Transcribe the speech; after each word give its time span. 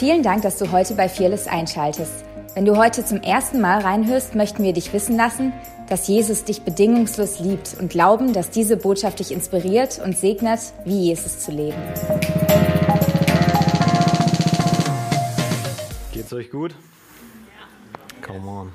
Vielen 0.00 0.22
Dank, 0.22 0.40
dass 0.40 0.56
du 0.56 0.72
heute 0.72 0.94
bei 0.94 1.10
Fearless 1.10 1.46
einschaltest. 1.46 2.24
Wenn 2.54 2.64
du 2.64 2.78
heute 2.78 3.04
zum 3.04 3.20
ersten 3.20 3.60
Mal 3.60 3.82
reinhörst, 3.82 4.34
möchten 4.34 4.62
wir 4.62 4.72
dich 4.72 4.94
wissen 4.94 5.14
lassen, 5.14 5.52
dass 5.90 6.08
Jesus 6.08 6.42
dich 6.44 6.62
bedingungslos 6.62 7.38
liebt 7.40 7.76
und 7.78 7.90
glauben, 7.90 8.32
dass 8.32 8.48
diese 8.48 8.78
Botschaft 8.78 9.18
dich 9.18 9.30
inspiriert 9.30 10.00
und 10.02 10.16
segnet, 10.16 10.60
wie 10.86 11.08
Jesus 11.08 11.40
zu 11.40 11.52
leben. 11.52 11.76
Geht's 16.14 16.32
euch 16.32 16.50
gut? 16.50 16.74
Come 18.26 18.48
on. 18.48 18.72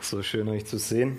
So 0.00 0.22
schön 0.22 0.48
euch 0.48 0.64
zu 0.64 0.78
sehen. 0.78 1.18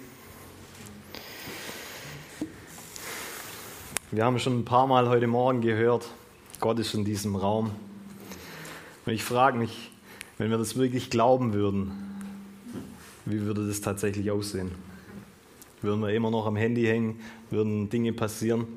Wir 4.09 4.25
haben 4.25 4.39
schon 4.39 4.61
ein 4.61 4.66
paar 4.66 4.88
Mal 4.88 5.07
heute 5.07 5.27
Morgen 5.27 5.61
gehört, 5.61 6.07
Gott 6.59 6.79
ist 6.79 6.95
in 6.95 7.05
diesem 7.05 7.36
Raum. 7.36 7.75
Und 9.12 9.16
ich 9.16 9.25
frage 9.25 9.57
mich, 9.57 9.92
wenn 10.38 10.51
wir 10.51 10.57
das 10.57 10.78
wirklich 10.78 11.10
glauben 11.10 11.52
würden, 11.52 11.92
wie 13.25 13.42
würde 13.42 13.68
das 13.68 13.82
tatsächlich 13.82 14.32
aussehen? 14.32 14.71
Würden 15.82 16.00
wir 16.00 16.11
immer 16.11 16.32
noch 16.32 16.46
am 16.46 16.56
Handy 16.56 16.83
hängen? 16.83 17.19
Würden 17.50 17.89
Dinge 17.89 18.14
passieren? 18.14 18.68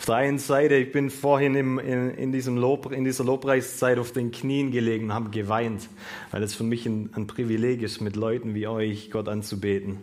Auf 0.00 0.06
der 0.06 0.16
einen 0.16 0.40
Seite, 0.40 0.74
ich 0.74 0.90
bin 0.90 1.10
vorhin 1.10 1.54
im, 1.54 1.78
in, 1.78 2.10
in, 2.10 2.32
diesem 2.32 2.56
Lob, 2.56 2.90
in 2.90 3.04
dieser 3.04 3.22
Lobpreiszeit 3.22 4.00
auf 4.00 4.10
den 4.10 4.32
Knien 4.32 4.72
gelegen 4.72 5.04
und 5.04 5.14
habe 5.14 5.30
geweint, 5.30 5.88
weil 6.32 6.42
es 6.42 6.56
für 6.56 6.64
mich 6.64 6.84
ein, 6.84 7.10
ein, 7.12 7.28
Privileg 7.28 7.82
ist, 7.82 8.00
mit 8.00 8.16
Leuten 8.16 8.56
wie 8.56 8.66
euch 8.66 9.12
Gott 9.12 9.28
anzubeten, 9.28 9.98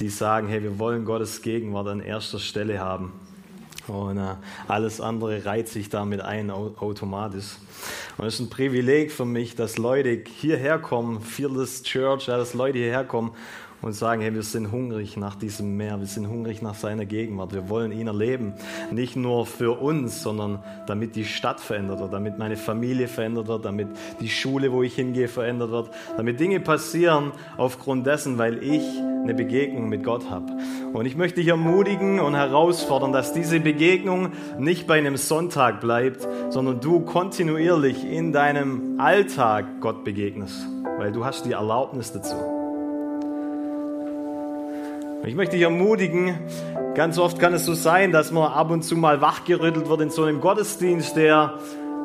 die 0.00 0.10
sagen, 0.10 0.48
hey, 0.48 0.62
wir 0.62 0.78
wollen 0.78 1.06
Gottes 1.06 1.40
Gegenwart 1.40 1.88
an 1.88 2.00
erster 2.00 2.40
Stelle 2.40 2.78
haben. 2.80 3.14
Und 3.88 4.18
äh, 4.18 4.34
alles 4.66 5.00
andere 5.00 5.44
reiht 5.44 5.68
sich 5.68 5.88
damit 5.88 6.20
ein 6.20 6.50
automatisch. 6.50 7.56
Und 8.16 8.26
es 8.26 8.34
ist 8.34 8.40
ein 8.40 8.50
Privileg 8.50 9.12
für 9.12 9.24
mich, 9.24 9.54
dass 9.54 9.78
Leute 9.78 10.22
hierher 10.26 10.78
kommen, 10.78 11.20
Fearless 11.20 11.82
Church, 11.82 12.26
ja, 12.26 12.36
dass 12.36 12.54
Leute 12.54 12.78
hierher 12.78 13.04
kommen 13.04 13.32
und 13.82 13.92
sagen, 13.92 14.22
hey, 14.22 14.34
wir 14.34 14.42
sind 14.42 14.72
hungrig 14.72 15.16
nach 15.16 15.36
diesem 15.36 15.76
Meer, 15.76 15.98
wir 15.98 16.06
sind 16.06 16.28
hungrig 16.28 16.62
nach 16.62 16.74
seiner 16.74 17.04
Gegenwart, 17.04 17.52
wir 17.52 17.68
wollen 17.68 17.92
ihn 17.92 18.06
erleben. 18.06 18.54
Nicht 18.90 19.16
nur 19.16 19.46
für 19.46 19.80
uns, 19.80 20.22
sondern 20.22 20.62
damit 20.86 21.16
die 21.16 21.24
Stadt 21.24 21.60
verändert 21.60 22.00
wird, 22.00 22.12
damit 22.12 22.38
meine 22.38 22.56
Familie 22.56 23.08
verändert 23.08 23.48
wird, 23.48 23.64
damit 23.64 23.88
die 24.20 24.28
Schule, 24.28 24.72
wo 24.72 24.82
ich 24.82 24.94
hingehe, 24.94 25.28
verändert 25.28 25.70
wird, 25.70 25.90
damit 26.16 26.40
Dinge 26.40 26.60
passieren 26.60 27.32
aufgrund 27.56 28.06
dessen, 28.06 28.38
weil 28.38 28.62
ich 28.62 28.82
eine 29.22 29.34
Begegnung 29.34 29.88
mit 29.88 30.04
Gott 30.04 30.30
habe. 30.30 30.46
Und 30.92 31.06
ich 31.06 31.16
möchte 31.16 31.40
dich 31.40 31.48
ermutigen 31.48 32.20
und 32.20 32.34
herausfordern, 32.34 33.12
dass 33.12 33.32
diese 33.32 33.60
Begegnung 33.60 34.32
nicht 34.58 34.86
bei 34.86 34.98
einem 34.98 35.16
Sonntag 35.16 35.80
bleibt, 35.80 36.26
sondern 36.50 36.80
du 36.80 37.00
kontinuierlich 37.00 38.04
in 38.04 38.32
deinem 38.32 38.98
Alltag 38.98 39.80
Gott 39.80 40.04
begegnest, 40.04 40.66
weil 40.96 41.12
du 41.12 41.24
hast 41.24 41.44
die 41.44 41.52
Erlaubnis 41.52 42.12
dazu. 42.12 42.57
Ich 45.24 45.34
möchte 45.34 45.56
dich 45.56 45.64
ermutigen, 45.64 46.38
ganz 46.94 47.18
oft 47.18 47.38
kann 47.38 47.52
es 47.52 47.64
so 47.64 47.74
sein, 47.74 48.12
dass 48.12 48.30
man 48.30 48.52
ab 48.52 48.70
und 48.70 48.82
zu 48.82 48.96
mal 48.96 49.20
wachgerüttelt 49.20 49.88
wird 49.88 50.00
in 50.00 50.10
so 50.10 50.24
einem 50.24 50.40
Gottesdienst, 50.40 51.16
der 51.16 51.54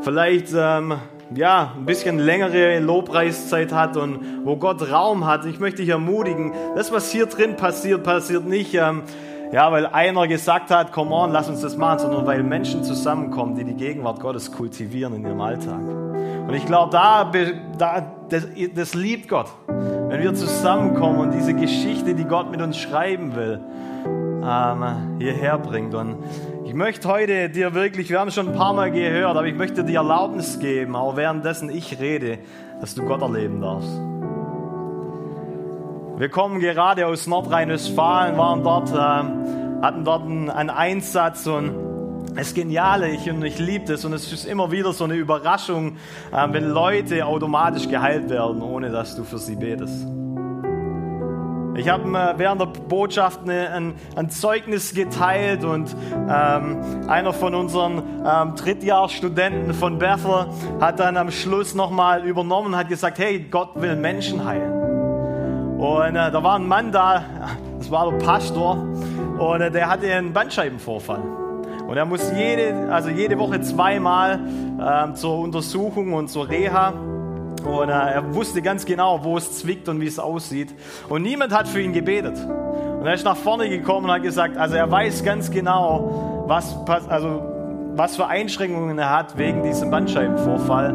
vielleicht 0.01 0.47
ähm, 0.55 0.95
ja, 1.33 1.73
ein 1.77 1.85
bisschen 1.85 2.19
längere 2.19 2.79
Lobpreiszeit 2.79 3.71
hat 3.71 3.97
und 3.97 4.19
wo 4.43 4.57
Gott 4.57 4.91
Raum 4.91 5.25
hat. 5.25 5.45
Ich 5.45 5.59
möchte 5.59 5.83
dich 5.83 5.89
ermutigen, 5.89 6.53
das, 6.75 6.91
was 6.91 7.11
hier 7.11 7.27
drin 7.27 7.55
passiert, 7.55 8.03
passiert 8.03 8.45
nicht, 8.45 8.73
ähm, 8.73 9.03
ja, 9.51 9.71
weil 9.71 9.85
einer 9.85 10.27
gesagt 10.27 10.71
hat, 10.71 10.91
come 10.91 11.13
on, 11.13 11.31
lass 11.31 11.47
uns 11.47 11.61
das 11.61 11.77
machen, 11.77 11.99
sondern 11.99 12.25
weil 12.25 12.41
Menschen 12.43 12.83
zusammenkommen, 12.83 13.55
die 13.55 13.63
die 13.63 13.75
Gegenwart 13.75 14.19
Gottes 14.19 14.51
kultivieren 14.51 15.13
in 15.15 15.23
ihrem 15.23 15.39
Alltag. 15.39 15.81
Und 16.47 16.53
ich 16.55 16.65
glaube, 16.65 16.91
da, 16.91 17.31
da 17.77 18.11
das, 18.29 18.47
das 18.75 18.95
liebt 18.95 19.29
Gott 19.29 19.47
wenn 20.13 20.21
wir 20.21 20.35
zusammenkommen 20.35 21.21
und 21.21 21.31
diese 21.31 21.55
Geschichte, 21.55 22.13
die 22.13 22.25
Gott 22.25 22.51
mit 22.51 22.61
uns 22.61 22.77
schreiben 22.77 23.35
will, 23.35 23.59
ähm, 24.47 25.17
hierher 25.17 25.57
bringt. 25.57 25.95
Und 25.95 26.17
ich 26.65 26.75
möchte 26.75 27.07
heute 27.07 27.49
dir 27.49 27.73
wirklich, 27.73 28.11
wir 28.11 28.19
haben 28.19 28.29
schon 28.29 28.49
ein 28.49 28.53
paar 28.53 28.73
Mal 28.73 28.91
gehört, 28.91 29.35
aber 29.35 29.47
ich 29.47 29.55
möchte 29.55 29.83
dir 29.83 29.95
Erlaubnis 29.95 30.59
geben, 30.59 30.95
auch 30.95 31.15
währenddessen 31.15 31.71
ich 31.71 31.99
rede, 31.99 32.37
dass 32.79 32.93
du 32.93 33.03
Gott 33.05 33.23
erleben 33.23 33.59
darfst. 33.59 33.89
Wir 36.19 36.29
kommen 36.29 36.59
gerade 36.59 37.07
aus 37.07 37.25
Nordrhein-Westfalen, 37.25 38.37
waren 38.37 38.63
dort, 38.63 38.91
äh, 38.91 39.81
hatten 39.81 40.03
dort 40.05 40.25
einen 40.27 40.69
Einsatz 40.69 41.47
und 41.47 41.71
das 42.35 42.53
Geniale, 42.53 43.09
ich, 43.09 43.27
ich 43.27 43.59
liebe 43.59 43.85
das, 43.85 44.05
und 44.05 44.13
es 44.13 44.31
ist 44.31 44.45
immer 44.45 44.71
wieder 44.71 44.93
so 44.93 45.03
eine 45.03 45.15
Überraschung, 45.15 45.97
äh, 46.31 46.47
wenn 46.49 46.69
Leute 46.69 47.25
automatisch 47.25 47.87
geheilt 47.87 48.29
werden, 48.29 48.61
ohne 48.61 48.89
dass 48.89 49.15
du 49.15 49.23
für 49.23 49.37
sie 49.37 49.55
betest. 49.55 50.07
Ich 51.75 51.89
habe 51.89 52.03
äh, 52.03 52.33
während 52.37 52.61
der 52.61 52.67
Botschaft 52.67 53.47
ein, 53.47 53.95
ein, 54.15 54.29
Zeugnis 54.29 54.93
geteilt 54.93 55.63
und 55.63 55.95
ähm, 56.29 57.07
einer 57.07 57.33
von 57.33 57.55
unseren 57.55 58.03
ähm, 58.25 58.55
Drittjahrstudenten 58.55 59.73
von 59.73 59.97
Bethel 59.97 60.47
hat 60.79 60.99
dann 60.99 61.17
am 61.17 61.31
Schluss 61.31 61.73
nochmal 61.73 62.25
übernommen 62.25 62.67
und 62.67 62.75
hat 62.75 62.89
gesagt, 62.89 63.17
hey, 63.17 63.39
Gott 63.39 63.69
will 63.75 63.95
Menschen 63.95 64.45
heilen. 64.45 64.71
Und 65.79 66.15
äh, 66.15 66.31
da 66.31 66.43
war 66.43 66.55
ein 66.55 66.67
Mann 66.67 66.91
da, 66.91 67.23
das 67.79 67.89
war 67.89 68.11
der 68.11 68.17
Pastor, 68.19 68.77
und 69.39 69.61
äh, 69.61 69.71
der 69.71 69.89
hatte 69.89 70.11
einen 70.13 70.31
Bandscheibenvorfall. 70.31 71.42
Und 71.87 71.97
er 71.97 72.05
muss 72.05 72.31
jede, 72.35 72.91
also 72.91 73.09
jede 73.09 73.37
Woche 73.37 73.61
zweimal 73.61 74.39
ähm, 74.81 75.15
zur 75.15 75.39
Untersuchung 75.39 76.13
und 76.13 76.29
zur 76.29 76.49
Reha. 76.49 76.93
Und 77.63 77.89
äh, 77.89 77.91
er 77.91 78.33
wusste 78.35 78.61
ganz 78.61 78.85
genau, 78.85 79.23
wo 79.23 79.37
es 79.37 79.59
zwickt 79.59 79.87
und 79.89 80.01
wie 80.01 80.07
es 80.07 80.19
aussieht. 80.19 80.73
Und 81.09 81.23
niemand 81.23 81.53
hat 81.53 81.67
für 81.67 81.81
ihn 81.81 81.93
gebetet. 81.93 82.37
Und 82.99 83.05
er 83.05 83.13
ist 83.13 83.25
nach 83.25 83.37
vorne 83.37 83.69
gekommen 83.69 84.05
und 84.05 84.11
hat 84.11 84.23
gesagt, 84.23 84.57
also 84.57 84.75
er 84.75 84.89
weiß 84.89 85.23
ganz 85.23 85.51
genau, 85.51 86.45
was, 86.47 86.75
also, 87.09 87.41
was 87.95 88.15
für 88.15 88.27
Einschränkungen 88.27 88.97
er 88.97 89.09
hat 89.09 89.37
wegen 89.37 89.63
diesem 89.63 89.91
Bandscheibenvorfall. 89.91 90.93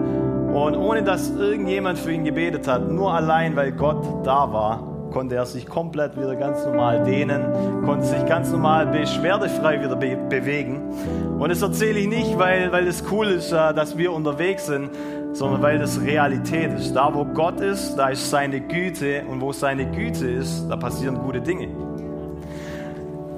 Und 0.55 0.77
ohne 0.77 1.03
dass 1.03 1.31
irgendjemand 1.31 1.99
für 1.99 2.13
ihn 2.13 2.25
gebetet 2.25 2.67
hat, 2.67 2.91
nur 2.91 3.13
allein, 3.13 3.55
weil 3.57 3.73
Gott 3.73 4.27
da 4.27 4.51
war, 4.53 4.88
konnte 5.13 5.37
er 5.37 5.47
sich 5.47 5.67
komplett 5.67 6.17
wieder 6.17 6.37
ganz 6.37 6.65
normal 6.65 7.05
dehnen, 7.05 7.83
konnte 7.85 8.07
sich 8.07 8.25
ganz 8.27 8.51
normal 8.51 8.87
beschwerdefrei 8.87 9.83
wieder 9.83 9.97
be 9.97 10.17
bewegen. 10.29 10.83
Und 11.39 11.51
das 11.51 11.63
erzähle 11.63 12.01
ich 12.01 12.09
nicht, 12.09 12.39
weil, 12.39 12.73
weil 12.73 12.87
es 12.87 13.05
cool 13.11 13.29
ist, 13.29 13.53
äh, 13.53 13.75
dass 13.75 13.97
wir 13.97 14.13
unterwegs 14.13 14.67
sind, 14.67 14.91
sondern 15.33 15.63
weil 15.63 15.79
das 15.79 16.01
Realität 16.01 16.73
ist. 16.73 16.95
Da, 16.95 17.15
wo 17.15 17.25
Gott 17.25 17.61
ist, 17.61 17.97
da 17.97 18.09
ist 18.09 18.31
seine 18.31 18.61
Güte 18.61 19.23
und 19.29 19.41
wo 19.41 19.53
seine 19.53 19.87
Güte 19.87 20.29
ist, 20.29 20.67
da 20.69 20.77
passieren 20.77 21.19
gute 21.19 21.41
Dinge. 21.41 21.69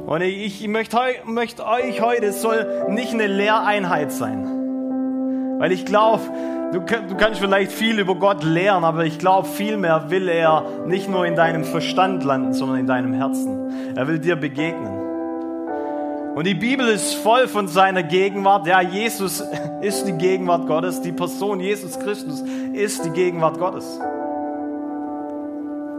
Und 0.06 0.22
ich 0.22 0.66
möchte, 0.66 0.96
möchte 1.24 1.64
euch 1.64 2.00
heute, 2.00 2.26
es 2.26 2.42
soll 2.42 2.88
nicht 2.88 3.14
eine 3.14 3.28
Lehreinheit 3.28 4.10
sein. 4.10 5.58
Weil 5.58 5.72
ich 5.72 5.84
glaube, 5.84 6.22
Du, 6.72 6.78
du 6.78 7.16
kannst 7.16 7.40
vielleicht 7.40 7.72
viel 7.72 7.98
über 7.98 8.14
Gott 8.14 8.44
lernen, 8.44 8.84
aber 8.84 9.04
ich 9.04 9.18
glaube, 9.18 9.48
vielmehr 9.48 10.08
will 10.08 10.28
er 10.28 10.64
nicht 10.86 11.08
nur 11.08 11.26
in 11.26 11.34
deinem 11.34 11.64
Verstand 11.64 12.22
landen, 12.22 12.52
sondern 12.52 12.78
in 12.78 12.86
deinem 12.86 13.12
Herzen. 13.12 13.96
Er 13.96 14.06
will 14.06 14.20
dir 14.20 14.36
begegnen. 14.36 15.00
Und 16.36 16.46
die 16.46 16.54
Bibel 16.54 16.86
ist 16.86 17.14
voll 17.14 17.48
von 17.48 17.66
seiner 17.66 18.04
Gegenwart. 18.04 18.68
Ja, 18.68 18.80
Jesus 18.80 19.42
ist 19.80 20.04
die 20.04 20.12
Gegenwart 20.12 20.68
Gottes. 20.68 21.00
Die 21.00 21.10
Person 21.10 21.58
Jesus 21.58 21.98
Christus 21.98 22.44
ist 22.72 23.04
die 23.04 23.10
Gegenwart 23.10 23.58
Gottes. 23.58 23.98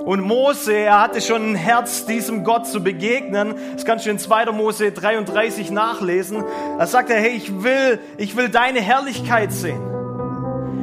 Und 0.05 0.21
Mose, 0.21 0.73
er 0.73 1.01
hatte 1.01 1.19
schon 1.19 1.51
ein 1.51 1.55
Herz, 1.55 2.05
diesem 2.05 2.45
Gott 2.45 2.65
zu 2.65 2.81
begegnen. 2.81 3.55
Das 3.75 3.83
kannst 3.83 4.05
du 4.05 4.09
in 4.09 4.19
2. 4.19 4.45
Mose 4.53 4.93
33 4.93 5.69
nachlesen. 5.69 6.45
Da 6.79 6.87
sagt 6.87 7.09
er, 7.09 7.17
hey, 7.17 7.35
ich 7.35 7.61
will, 7.61 7.99
ich 8.17 8.37
will 8.37 8.47
deine 8.47 8.79
Herrlichkeit 8.79 9.51
sehen. 9.51 10.00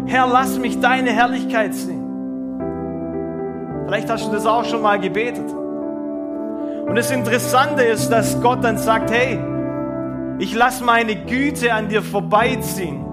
Herr, 0.08 0.26
lass 0.26 0.58
mich 0.58 0.80
deine 0.80 1.10
Herrlichkeit 1.10 1.74
sehen. 1.74 2.04
Vielleicht 3.84 4.08
hast 4.08 4.26
du 4.26 4.32
das 4.32 4.46
auch 4.46 4.64
schon 4.64 4.80
mal 4.80 4.98
gebetet. 4.98 5.50
Und 6.86 6.96
das 6.96 7.10
Interessante 7.10 7.82
ist, 7.82 8.08
dass 8.08 8.40
Gott 8.40 8.64
dann 8.64 8.78
sagt, 8.78 9.10
hey, 9.10 9.38
ich 10.38 10.54
lass 10.54 10.80
meine 10.80 11.14
Güte 11.14 11.74
an 11.74 11.88
dir 11.88 12.02
vorbeiziehen, 12.02 13.04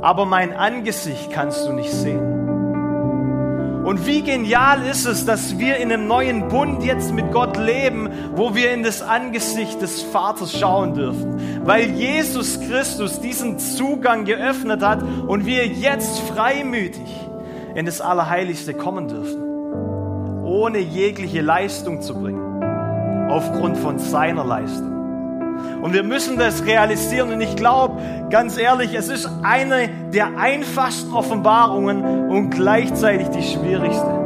aber 0.00 0.24
mein 0.24 0.54
Angesicht 0.54 1.30
kannst 1.30 1.66
du 1.66 1.72
nicht 1.74 1.92
sehen. 1.92 2.39
Und 3.84 4.06
wie 4.06 4.22
genial 4.22 4.82
ist 4.86 5.06
es, 5.06 5.24
dass 5.24 5.58
wir 5.58 5.78
in 5.78 5.90
einem 5.90 6.06
neuen 6.06 6.48
Bund 6.48 6.84
jetzt 6.84 7.14
mit 7.14 7.32
Gott 7.32 7.56
leben, 7.56 8.10
wo 8.34 8.54
wir 8.54 8.72
in 8.72 8.82
das 8.82 9.00
Angesicht 9.00 9.80
des 9.80 10.02
Vaters 10.02 10.58
schauen 10.58 10.94
dürfen. 10.94 11.64
Weil 11.64 11.90
Jesus 11.90 12.60
Christus 12.60 13.20
diesen 13.20 13.58
Zugang 13.58 14.26
geöffnet 14.26 14.82
hat 14.82 15.02
und 15.02 15.46
wir 15.46 15.66
jetzt 15.66 16.20
freimütig 16.20 17.08
in 17.74 17.86
das 17.86 18.02
Allerheiligste 18.02 18.74
kommen 18.74 19.08
dürfen. 19.08 20.44
Ohne 20.44 20.78
jegliche 20.78 21.40
Leistung 21.40 22.02
zu 22.02 22.14
bringen. 22.14 22.62
Aufgrund 23.30 23.78
von 23.78 23.98
seiner 23.98 24.44
Leistung. 24.44 24.99
Und 25.82 25.92
wir 25.92 26.02
müssen 26.02 26.38
das 26.38 26.64
realisieren. 26.64 27.32
Und 27.32 27.40
ich 27.40 27.56
glaube, 27.56 28.00
ganz 28.30 28.58
ehrlich, 28.58 28.94
es 28.94 29.08
ist 29.08 29.28
eine 29.42 29.88
der 30.12 30.38
einfachsten 30.38 31.12
Offenbarungen 31.12 32.28
und 32.28 32.50
gleichzeitig 32.50 33.28
die 33.28 33.42
schwierigste. 33.42 34.20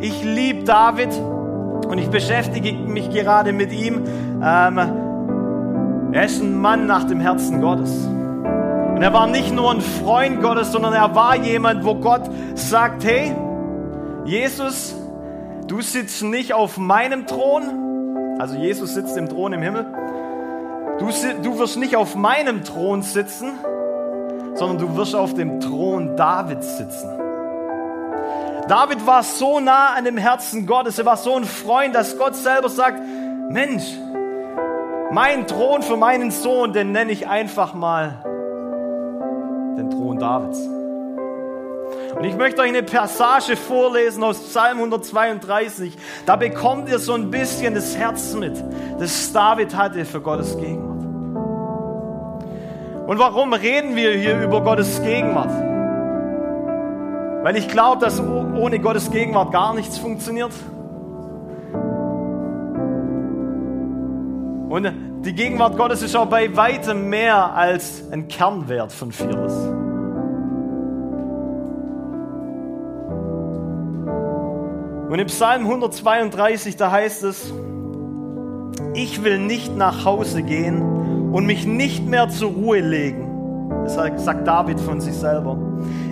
Ich 0.00 0.22
liebe 0.22 0.64
David 0.64 1.08
und 1.88 1.98
ich 1.98 2.08
beschäftige 2.10 2.72
mich 2.72 3.10
gerade 3.10 3.52
mit 3.52 3.72
ihm. 3.72 4.04
Ähm, 4.42 4.78
er 6.12 6.24
ist 6.24 6.40
ein 6.42 6.58
Mann 6.58 6.86
nach 6.86 7.04
dem 7.04 7.20
Herzen 7.20 7.60
Gottes. 7.60 8.06
Und 8.96 9.02
er 9.02 9.12
war 9.12 9.26
nicht 9.26 9.54
nur 9.54 9.72
ein 9.72 9.80
Freund 9.80 10.40
Gottes, 10.40 10.72
sondern 10.72 10.92
er 10.94 11.14
war 11.14 11.36
jemand, 11.36 11.84
wo 11.84 11.96
Gott 11.96 12.22
sagt, 12.54 13.04
hey, 13.04 13.34
Jesus, 14.24 14.94
du 15.66 15.80
sitzt 15.80 16.22
nicht 16.22 16.54
auf 16.54 16.78
meinem 16.78 17.26
Thron, 17.26 17.85
also 18.38 18.56
Jesus 18.56 18.94
sitzt 18.94 19.16
im 19.16 19.28
Thron 19.28 19.52
im 19.52 19.62
Himmel, 19.62 19.86
du, 20.98 21.06
du 21.42 21.58
wirst 21.58 21.76
nicht 21.78 21.96
auf 21.96 22.14
meinem 22.14 22.64
Thron 22.64 23.02
sitzen, 23.02 23.52
sondern 24.54 24.78
du 24.78 24.96
wirst 24.96 25.14
auf 25.14 25.34
dem 25.34 25.60
Thron 25.60 26.16
Davids 26.16 26.76
sitzen. 26.76 27.10
David 28.68 29.06
war 29.06 29.22
so 29.22 29.60
nah 29.60 29.94
an 29.96 30.04
dem 30.04 30.16
Herzen 30.16 30.66
Gottes, 30.66 30.98
er 30.98 31.06
war 31.06 31.16
so 31.16 31.34
ein 31.34 31.44
Freund, 31.44 31.94
dass 31.94 32.18
Gott 32.18 32.34
selber 32.34 32.68
sagt, 32.68 33.00
Mensch, 33.48 33.84
mein 35.12 35.46
Thron 35.46 35.82
für 35.82 35.96
meinen 35.96 36.30
Sohn, 36.30 36.72
den 36.72 36.92
nenne 36.92 37.12
ich 37.12 37.28
einfach 37.28 37.74
mal 37.74 38.18
den 39.76 39.90
Thron 39.90 40.18
Davids. 40.18 40.75
Und 42.16 42.24
ich 42.24 42.34
möchte 42.34 42.62
euch 42.62 42.68
eine 42.68 42.82
Passage 42.82 43.56
vorlesen 43.56 44.24
aus 44.24 44.38
Psalm 44.38 44.78
132. 44.78 45.98
Da 46.24 46.36
bekommt 46.36 46.88
ihr 46.88 46.98
so 46.98 47.12
ein 47.12 47.30
bisschen 47.30 47.74
das 47.74 47.94
Herz 47.94 48.32
mit, 48.32 48.54
das 48.98 49.32
David 49.32 49.76
hatte 49.76 50.06
für 50.06 50.22
Gottes 50.22 50.56
Gegenwart. 50.56 50.96
Und 53.06 53.18
warum 53.18 53.52
reden 53.52 53.96
wir 53.96 54.14
hier 54.14 54.40
über 54.40 54.62
Gottes 54.62 55.02
Gegenwart? 55.02 55.52
Weil 57.44 57.56
ich 57.56 57.68
glaube, 57.68 58.00
dass 58.00 58.18
ohne 58.18 58.80
Gottes 58.80 59.10
Gegenwart 59.10 59.52
gar 59.52 59.74
nichts 59.74 59.98
funktioniert. 59.98 60.52
Und 64.70 64.92
die 65.22 65.34
Gegenwart 65.34 65.76
Gottes 65.76 66.02
ist 66.02 66.16
auch 66.16 66.26
bei 66.26 66.56
weitem 66.56 67.10
mehr 67.10 67.54
als 67.54 68.02
ein 68.10 68.26
Kernwert 68.26 68.90
von 68.90 69.12
Fearless. 69.12 69.85
Und 75.16 75.20
im 75.20 75.28
Psalm 75.28 75.62
132, 75.62 76.76
da 76.76 76.90
heißt 76.90 77.24
es, 77.24 77.50
ich 78.92 79.24
will 79.24 79.38
nicht 79.38 79.74
nach 79.74 80.04
Hause 80.04 80.42
gehen 80.42 81.32
und 81.32 81.46
mich 81.46 81.64
nicht 81.64 82.04
mehr 82.06 82.28
zur 82.28 82.50
Ruhe 82.50 82.80
legen. 82.80 83.26
Das 83.84 83.94
sagt 83.94 84.46
David 84.46 84.78
von 84.78 85.00
sich 85.00 85.14
selber. 85.14 85.56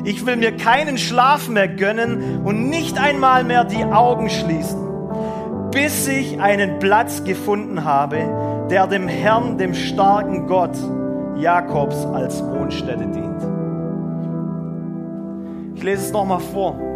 Ich 0.04 0.24
will 0.24 0.36
mir 0.36 0.56
keinen 0.56 0.96
Schlaf 0.96 1.50
mehr 1.50 1.68
gönnen 1.68 2.40
und 2.46 2.70
nicht 2.70 2.98
einmal 2.98 3.44
mehr 3.44 3.64
die 3.64 3.84
Augen 3.84 4.30
schließen, 4.30 4.80
bis 5.70 6.08
ich 6.08 6.40
einen 6.40 6.78
Platz 6.78 7.24
gefunden 7.24 7.84
habe, 7.84 8.66
der 8.70 8.86
dem 8.86 9.06
Herrn, 9.06 9.58
dem 9.58 9.74
starken 9.74 10.46
Gott 10.46 10.78
Jakobs 11.36 12.06
als 12.06 12.42
Wohnstätte 12.42 13.06
dient. 13.06 13.42
Ich 15.74 15.82
lese 15.82 16.06
es 16.06 16.10
nochmal 16.10 16.40
vor. 16.40 16.94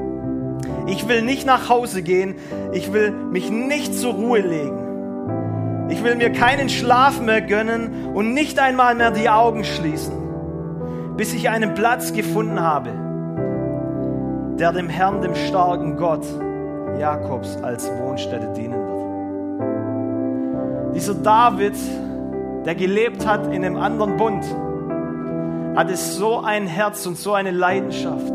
Ich 0.88 1.06
will 1.06 1.22
nicht 1.22 1.46
nach 1.46 1.68
Hause 1.68 2.02
gehen, 2.02 2.34
ich 2.72 2.92
will 2.92 3.12
mich 3.12 3.50
nicht 3.50 3.94
zur 3.94 4.14
Ruhe 4.14 4.40
legen. 4.40 5.88
Ich 5.90 6.02
will 6.02 6.16
mir 6.16 6.30
keinen 6.32 6.68
Schlaf 6.68 7.20
mehr 7.20 7.40
gönnen 7.40 8.14
und 8.14 8.34
nicht 8.34 8.58
einmal 8.58 8.94
mehr 8.94 9.10
die 9.10 9.28
Augen 9.28 9.64
schließen, 9.64 10.12
bis 11.16 11.32
ich 11.34 11.48
einen 11.48 11.74
Platz 11.74 12.12
gefunden 12.12 12.60
habe, 12.60 12.90
der 14.58 14.72
dem 14.72 14.88
Herrn, 14.88 15.22
dem 15.22 15.34
starken 15.34 15.96
Gott 15.96 16.26
Jakobs 16.98 17.56
als 17.62 17.90
Wohnstätte 18.00 18.52
dienen 18.54 18.74
wird. 18.74 18.98
Dieser 20.96 21.14
David, 21.14 21.76
der 22.64 22.74
gelebt 22.74 23.26
hat 23.26 23.46
in 23.52 23.64
einem 23.64 23.76
anderen 23.76 24.16
Bund, 24.16 24.44
hatte 25.76 25.96
so 25.96 26.40
ein 26.40 26.66
Herz 26.66 27.06
und 27.06 27.16
so 27.16 27.34
eine 27.34 27.50
Leidenschaft, 27.50 28.32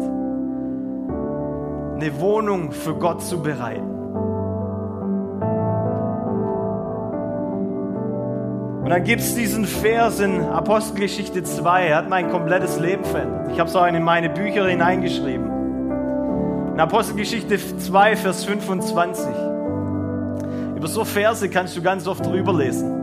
eine 2.03 2.19
Wohnung 2.19 2.73
für 2.73 2.95
Gott 2.95 3.23
zu 3.23 3.41
bereiten. 3.41 3.89
Und 8.83 8.89
dann 8.89 9.05
gibt 9.05 9.21
es 9.21 9.35
diesen 9.35 9.65
Vers 9.65 10.19
in 10.19 10.41
Apostelgeschichte 10.41 11.44
2, 11.44 11.85
er 11.88 11.95
hat 11.95 12.09
mein 12.09 12.29
komplettes 12.29 12.77
Leben 12.77 13.05
verändert. 13.05 13.51
Ich 13.53 13.59
habe 13.59 13.69
es 13.69 13.75
auch 13.75 13.85
in 13.85 14.03
meine 14.03 14.29
Bücher 14.29 14.67
hineingeschrieben. 14.67 15.50
In 16.73 16.79
Apostelgeschichte 16.79 17.57
2, 17.77 18.17
Vers 18.17 18.44
25. 18.44 19.25
Über 20.75 20.88
so 20.88 21.05
Verse 21.05 21.47
kannst 21.47 21.77
du 21.77 21.81
ganz 21.81 22.05
oft 22.05 22.25
drüber 22.25 22.53
lesen. 22.53 23.00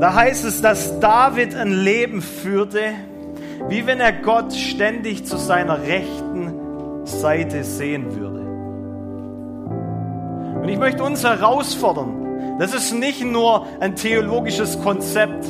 Da 0.00 0.12
heißt 0.12 0.44
es, 0.44 0.60
dass 0.60 0.98
David 0.98 1.54
ein 1.54 1.70
Leben 1.70 2.20
führte, 2.20 2.80
wie 3.68 3.86
wenn 3.86 4.00
er 4.00 4.12
Gott 4.12 4.52
ständig 4.52 5.24
zu 5.26 5.36
seiner 5.36 5.82
rechten 5.82 7.04
Seite 7.04 7.64
sehen 7.64 8.16
würde. 8.16 8.40
Und 10.60 10.68
ich 10.68 10.78
möchte 10.78 11.02
uns 11.02 11.24
herausfordern, 11.24 12.58
das 12.58 12.74
ist 12.74 12.92
nicht 12.92 13.24
nur 13.24 13.66
ein 13.80 13.96
theologisches 13.96 14.80
Konzept, 14.80 15.44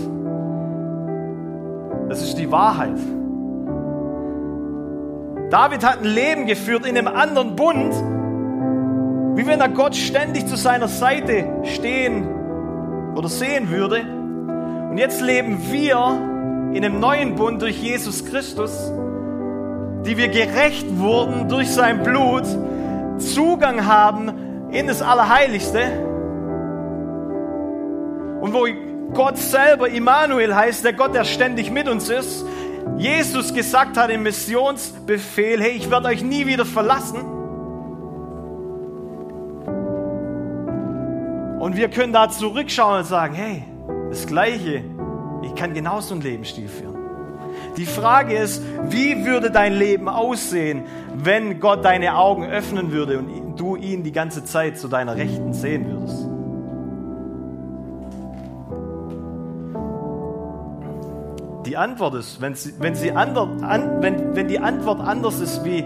das 2.09 2.23
ist 2.23 2.37
die 2.37 2.51
Wahrheit. 2.51 2.99
David 5.51 5.85
hat 5.85 5.99
ein 5.99 6.05
Leben 6.05 6.47
geführt 6.47 6.87
in 6.87 6.99
einem 6.99 7.07
anderen 7.07 7.55
Bund, 7.55 7.95
wie 9.37 9.47
wenn 9.47 9.61
er 9.61 9.69
Gott 9.69 9.95
ständig 9.95 10.47
zu 10.47 10.57
seiner 10.57 10.89
Seite 10.89 11.47
stehen 11.63 12.27
oder 13.15 13.29
sehen 13.29 13.71
würde. 13.71 14.01
Und 14.91 14.99
jetzt 14.99 15.21
leben 15.21 15.59
wir 15.71 16.34
in 16.75 16.85
einem 16.85 16.99
neuen 16.99 17.37
Bund 17.37 17.63
durch 17.63 17.81
Jesus 17.81 18.25
Christus, 18.25 18.91
die 20.05 20.17
wir 20.17 20.27
gerecht 20.27 20.99
wurden 20.99 21.49
durch 21.49 21.71
sein 21.71 22.03
Blut, 22.03 22.45
Zugang 23.19 23.87
haben 23.87 24.71
in 24.73 24.89
das 24.89 25.01
Allerheiligste. 25.01 25.85
Und 28.41 28.53
wo 28.53 28.67
Gott 29.13 29.39
selber 29.39 29.89
Immanuel 29.89 30.55
heißt, 30.55 30.85
der 30.85 30.95
Gott, 30.95 31.15
der 31.15 31.23
ständig 31.23 31.71
mit 31.71 31.89
uns 31.89 32.09
ist, 32.09 32.45
Jesus 32.99 33.55
gesagt 33.55 33.97
hat 33.97 34.11
im 34.11 34.25
Missionsbefehl, 34.25 35.63
hey, 35.63 35.71
ich 35.77 35.93
werde 35.93 36.09
euch 36.09 36.25
nie 36.25 36.45
wieder 36.47 36.67
verlassen. 36.67 37.21
Und 41.61 41.77
wir 41.77 41.89
können 41.89 42.13
da 42.13 42.29
zurückschauen 42.29 42.99
und 42.99 43.07
sagen, 43.07 43.35
hey, 43.35 43.63
das 44.11 44.27
Gleiche, 44.27 44.83
ich 45.45 45.55
kann 45.55 45.75
genauso 45.75 46.15
einen 46.15 46.23
Lebensstil 46.23 46.69
führen. 46.69 46.97
Die 47.77 47.87
Frage 47.87 48.37
ist, 48.37 48.63
wie 48.89 49.25
würde 49.25 49.51
dein 49.51 49.75
Leben 49.75 50.09
aussehen, 50.09 50.85
wenn 51.15 51.61
Gott 51.61 51.85
deine 51.85 52.17
Augen 52.17 52.45
öffnen 52.45 52.93
würde 52.93 53.19
und 53.19 53.57
du 53.57 53.77
ihn 53.77 54.03
die 54.05 54.13
ganze 54.13 54.45
Zeit 54.45 54.79
zu 54.79 54.89
deiner 54.89 55.17
Rechten 55.17 55.53
sehen 55.53 55.87
würdest? 55.87 56.29
Die 61.67 61.77
Antwort 61.77 62.15
ist, 62.15 62.41
wenn, 62.41 62.55
sie, 62.55 62.75
wenn, 62.79 62.95
sie 62.95 63.13
ander, 63.13 63.49
an, 63.63 64.03
wenn, 64.03 64.37
wenn 64.37 64.49
die 64.49 64.59
Antwort 64.59 65.01
anders 65.01 65.41
ist, 65.41 65.65
wie, 65.65 65.85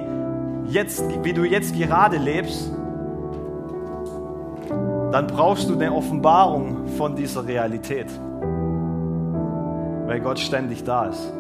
jetzt, 0.67 1.03
wie 1.23 1.33
du 1.33 1.45
jetzt 1.45 1.75
gerade 1.75 2.19
lebst, 2.19 2.71
dann 5.13 5.27
brauchst 5.29 5.71
du 5.71 5.75
eine 5.75 5.93
Offenbarung 5.95 6.89
von 6.99 7.17
dieser 7.17 7.47
Realität, 7.47 8.09
weil 10.09 10.19
Gott 10.21 10.41
ständig 10.41 10.83
da 10.83 11.05
ist. 11.05 11.33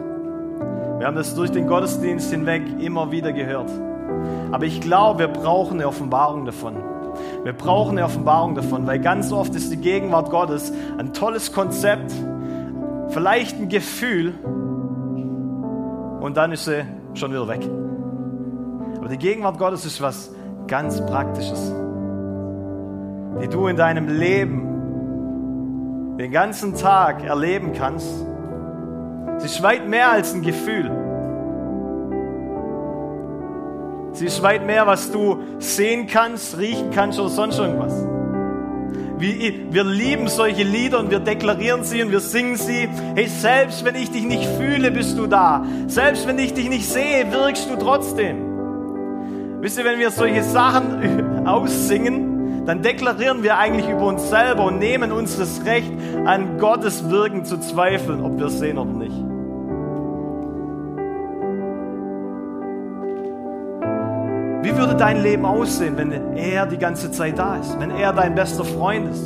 Wir 0.98 1.06
haben 1.06 1.16
das 1.16 1.34
durch 1.34 1.50
den 1.50 1.66
Gottesdienst 1.66 2.30
hinweg 2.30 2.62
immer 2.78 3.10
wieder 3.10 3.32
gehört. 3.32 3.70
Aber 4.52 4.64
ich 4.64 4.80
glaube, 4.80 5.18
wir 5.18 5.28
brauchen 5.28 5.78
eine 5.78 5.88
Offenbarung 5.88 6.44
davon. 6.44 6.76
Wir 7.42 7.52
brauchen 7.52 7.98
eine 7.98 8.04
Offenbarung 8.04 8.54
davon, 8.54 8.87
weil 8.87 9.00
ganz 9.00 9.32
oft 9.32 9.54
ist 9.56 9.72
die 9.72 9.76
Gegenwart 9.76 10.30
Gottes 10.30 10.72
ein 10.98 11.12
tolles 11.12 11.52
Konzept, 11.52 12.12
vielleicht 13.08 13.58
ein 13.58 13.68
Gefühl 13.68 14.34
und 16.20 16.37
dann 16.37 16.52
ist 16.52 16.66
sie 16.66 16.84
schon 17.14 17.32
wieder 17.32 17.48
weg. 17.48 17.68
Aber 18.98 19.08
die 19.08 19.18
Gegenwart 19.18 19.58
Gottes 19.58 19.84
ist 19.84 20.00
was 20.00 20.30
ganz 20.68 21.04
Praktisches 21.06 21.72
die 23.40 23.48
du 23.48 23.66
in 23.68 23.76
deinem 23.76 24.08
Leben 24.08 24.64
den 26.18 26.32
ganzen 26.32 26.75
Tag 26.75 27.22
erleben 27.25 27.72
kannst, 27.72 28.26
sie 29.38 29.47
ist 29.47 29.62
weit 29.62 29.88
mehr 29.88 30.11
als 30.11 30.35
ein 30.35 30.42
Gefühl. 30.42 30.90
Sie 34.12 34.26
ist 34.26 34.42
weit 34.42 34.66
mehr, 34.66 34.87
was 34.87 35.12
du 35.12 35.38
sehen 35.61 36.09
kannst, 36.09 36.59
riechen 36.59 36.90
kannst 36.90 37.21
oder 37.21 37.28
sonst 37.28 37.59
irgendwas. 37.59 37.92
wir, 39.18 39.85
lieben 39.85 40.26
solche 40.26 40.64
Lieder 40.64 40.99
und 40.99 41.11
wir 41.11 41.21
deklarieren 41.21 41.85
sie 41.85 42.02
und 42.02 42.11
wir 42.11 42.21
singen 42.21 42.57
sie. 42.57 42.88
Hey, 43.14 43.28
selbst 43.28 43.85
wenn 43.85 43.95
ich 43.95 44.11
dich 44.11 44.25
nicht 44.25 44.45
fühle, 44.59 44.90
bist 44.90 45.16
du 45.18 45.26
da. 45.26 45.64
Selbst 45.87 46.26
wenn 46.26 46.38
ich 46.38 46.52
dich 46.52 46.68
nicht 46.68 46.88
sehe, 46.88 47.30
wirkst 47.30 47.71
du 47.71 47.76
trotzdem. 47.76 48.49
Wisst 49.61 49.78
ihr, 49.78 49.85
wenn 49.85 49.99
wir 49.99 50.11
solche 50.11 50.42
Sachen 50.42 51.47
aussingen, 51.47 52.64
dann 52.66 52.83
deklarieren 52.83 53.42
wir 53.42 53.57
eigentlich 53.57 53.88
über 53.88 54.07
uns 54.07 54.28
selber 54.28 54.64
und 54.64 54.78
nehmen 54.78 55.11
uns 55.12 55.37
das 55.37 55.64
Recht, 55.64 55.92
an 56.25 56.59
Gottes 56.59 57.09
Wirken 57.09 57.45
zu 57.45 57.59
zweifeln, 57.59 58.21
ob 58.21 58.38
wir 58.38 58.47
es 58.47 58.59
sehen 58.59 58.78
oder 58.78 58.92
nicht. 58.92 59.27
Würde 64.78 64.94
dein 64.94 65.23
Leben 65.23 65.44
aussehen, 65.44 65.97
wenn 65.97 66.37
er 66.37 66.64
die 66.66 66.78
ganze 66.78 67.11
Zeit 67.11 67.37
da 67.38 67.56
ist, 67.56 67.78
wenn 67.80 67.90
er 67.90 68.12
dein 68.12 68.35
bester 68.37 68.64
Freund 68.64 69.11
ist? 69.11 69.25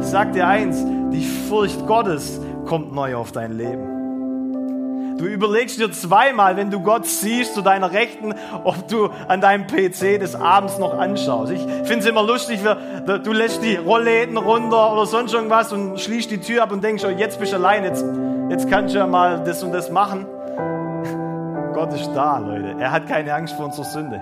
Ich 0.00 0.06
sag 0.06 0.32
dir 0.32 0.46
eins, 0.46 0.84
die 1.12 1.24
Furcht 1.24 1.84
Gottes 1.86 2.40
kommt 2.66 2.94
neu 2.94 3.16
auf 3.16 3.32
dein 3.32 3.52
Leben. 3.56 5.16
Du 5.18 5.24
überlegst 5.24 5.80
dir 5.80 5.90
zweimal, 5.90 6.56
wenn 6.56 6.70
du 6.70 6.80
Gott 6.80 7.06
siehst 7.06 7.54
zu 7.54 7.62
deiner 7.62 7.90
Rechten, 7.92 8.34
ob 8.62 8.86
du 8.86 9.10
an 9.26 9.40
deinem 9.40 9.66
PC 9.66 10.20
des 10.20 10.36
Abends 10.36 10.78
noch 10.78 10.96
anschaust. 10.96 11.50
Ich 11.50 11.62
finde 11.62 11.98
es 11.98 12.06
immer 12.06 12.22
lustig, 12.22 12.60
du 12.62 13.32
lässt 13.32 13.64
die 13.64 13.74
Rollläden 13.74 14.36
runter 14.36 14.92
oder 14.92 15.06
sonst 15.06 15.34
irgendwas 15.34 15.72
und 15.72 15.98
schließt 15.98 16.30
die 16.30 16.38
Tür 16.38 16.62
ab 16.62 16.70
und 16.70 16.84
denkst, 16.84 17.04
oh, 17.04 17.10
jetzt 17.10 17.40
bist 17.40 17.52
du 17.52 17.56
allein, 17.56 17.82
jetzt, 17.82 18.04
jetzt 18.48 18.70
kannst 18.70 18.94
du 18.94 18.98
ja 19.00 19.08
mal 19.08 19.42
das 19.44 19.64
und 19.64 19.72
das 19.72 19.90
machen. 19.90 20.24
Gott 21.78 21.92
ist 21.92 22.10
da, 22.12 22.38
Leute. 22.38 22.74
Er 22.80 22.90
hat 22.90 23.06
keine 23.06 23.32
Angst 23.32 23.54
vor 23.54 23.66
unserer 23.66 23.84
Sünde. 23.84 24.20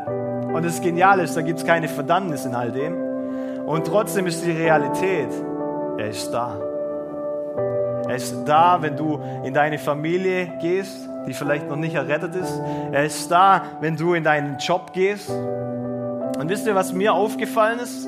Und 0.52 0.62
das 0.62 0.82
Geniale 0.82 1.22
ist, 1.22 1.38
da 1.38 1.40
gibt 1.40 1.58
es 1.58 1.64
keine 1.64 1.88
Verdammnis 1.88 2.44
in 2.44 2.54
all 2.54 2.70
dem. 2.70 2.94
Und 3.64 3.86
trotzdem 3.86 4.26
ist 4.26 4.44
die 4.44 4.50
Realität, 4.50 5.30
er 5.96 6.10
ist 6.10 6.30
da. 6.34 6.54
Er 8.06 8.14
ist 8.14 8.44
da, 8.44 8.82
wenn 8.82 8.94
du 8.94 9.22
in 9.42 9.54
deine 9.54 9.78
Familie 9.78 10.52
gehst, 10.60 11.08
die 11.26 11.32
vielleicht 11.32 11.66
noch 11.70 11.76
nicht 11.76 11.94
errettet 11.94 12.34
ist. 12.34 12.60
Er 12.92 13.06
ist 13.06 13.30
da, 13.30 13.62
wenn 13.80 13.96
du 13.96 14.12
in 14.12 14.22
deinen 14.22 14.58
Job 14.58 14.92
gehst. 14.92 15.30
Und 15.30 16.50
wisst 16.50 16.66
ihr, 16.66 16.74
was 16.74 16.92
mir 16.92 17.14
aufgefallen 17.14 17.78
ist? 17.78 18.06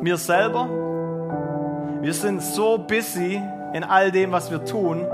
Mir 0.00 0.16
selber. 0.16 0.68
Wir 2.00 2.14
sind 2.14 2.42
so 2.42 2.78
busy 2.78 3.40
in 3.74 3.84
all 3.84 4.10
dem, 4.10 4.32
was 4.32 4.50
wir 4.50 4.64
tun, 4.64 5.06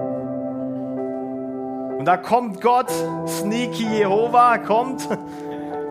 und 1.99 2.05
da 2.05 2.17
kommt 2.17 2.61
Gott, 2.61 2.90
Sneaky 3.26 3.99
Jehova 3.99 4.59
kommt 4.59 5.07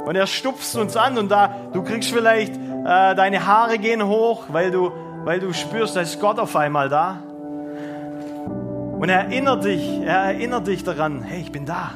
und 0.05 0.15
er 0.15 0.27
stupst 0.27 0.75
uns 0.77 0.95
an 0.95 1.17
und 1.17 1.29
da 1.29 1.53
du 1.73 1.83
kriegst 1.83 2.11
vielleicht 2.11 2.55
äh, 2.55 3.13
deine 3.15 3.45
Haare 3.45 3.77
gehen 3.77 4.07
hoch, 4.07 4.45
weil 4.49 4.71
du 4.71 4.91
weil 5.27 5.41
du 5.41 5.51
spürst, 5.51 5.97
da 5.97 5.99
ist 5.99 6.21
Gott 6.21 6.39
auf 6.39 6.55
einmal 6.55 6.87
da. 6.87 7.17
Und 8.97 9.09
er 9.09 9.25
erinnert 9.25 9.65
dich, 9.65 9.99
er 9.99 10.23
erinnert 10.23 10.67
dich 10.67 10.85
daran, 10.85 11.21
hey, 11.21 11.41
ich 11.41 11.51
bin 11.51 11.65
da. 11.65 11.91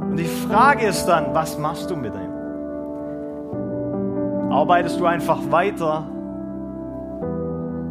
Und 0.00 0.16
die 0.16 0.24
Frage 0.24 0.86
ist 0.86 1.04
dann, 1.04 1.34
was 1.34 1.58
machst 1.58 1.90
du 1.90 1.96
mit 1.96 2.14
ihm? 2.14 2.32
Arbeitest 4.50 4.98
du 4.98 5.04
einfach 5.04 5.40
weiter 5.50 6.06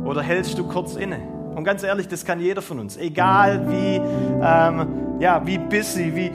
oder 0.06 0.24
hältst 0.24 0.58
du 0.58 0.68
kurz 0.68 0.96
inne? 0.96 1.20
Und 1.56 1.64
ganz 1.64 1.84
ehrlich, 1.84 2.08
das 2.08 2.26
kann 2.26 2.40
jeder 2.40 2.62
von 2.62 2.80
uns. 2.80 2.98
Egal 2.98 3.70
wie, 3.70 4.02
ähm, 4.42 4.88
ja, 5.20 5.42
wie 5.46 5.58
busy, 5.58 6.16
wie, 6.16 6.32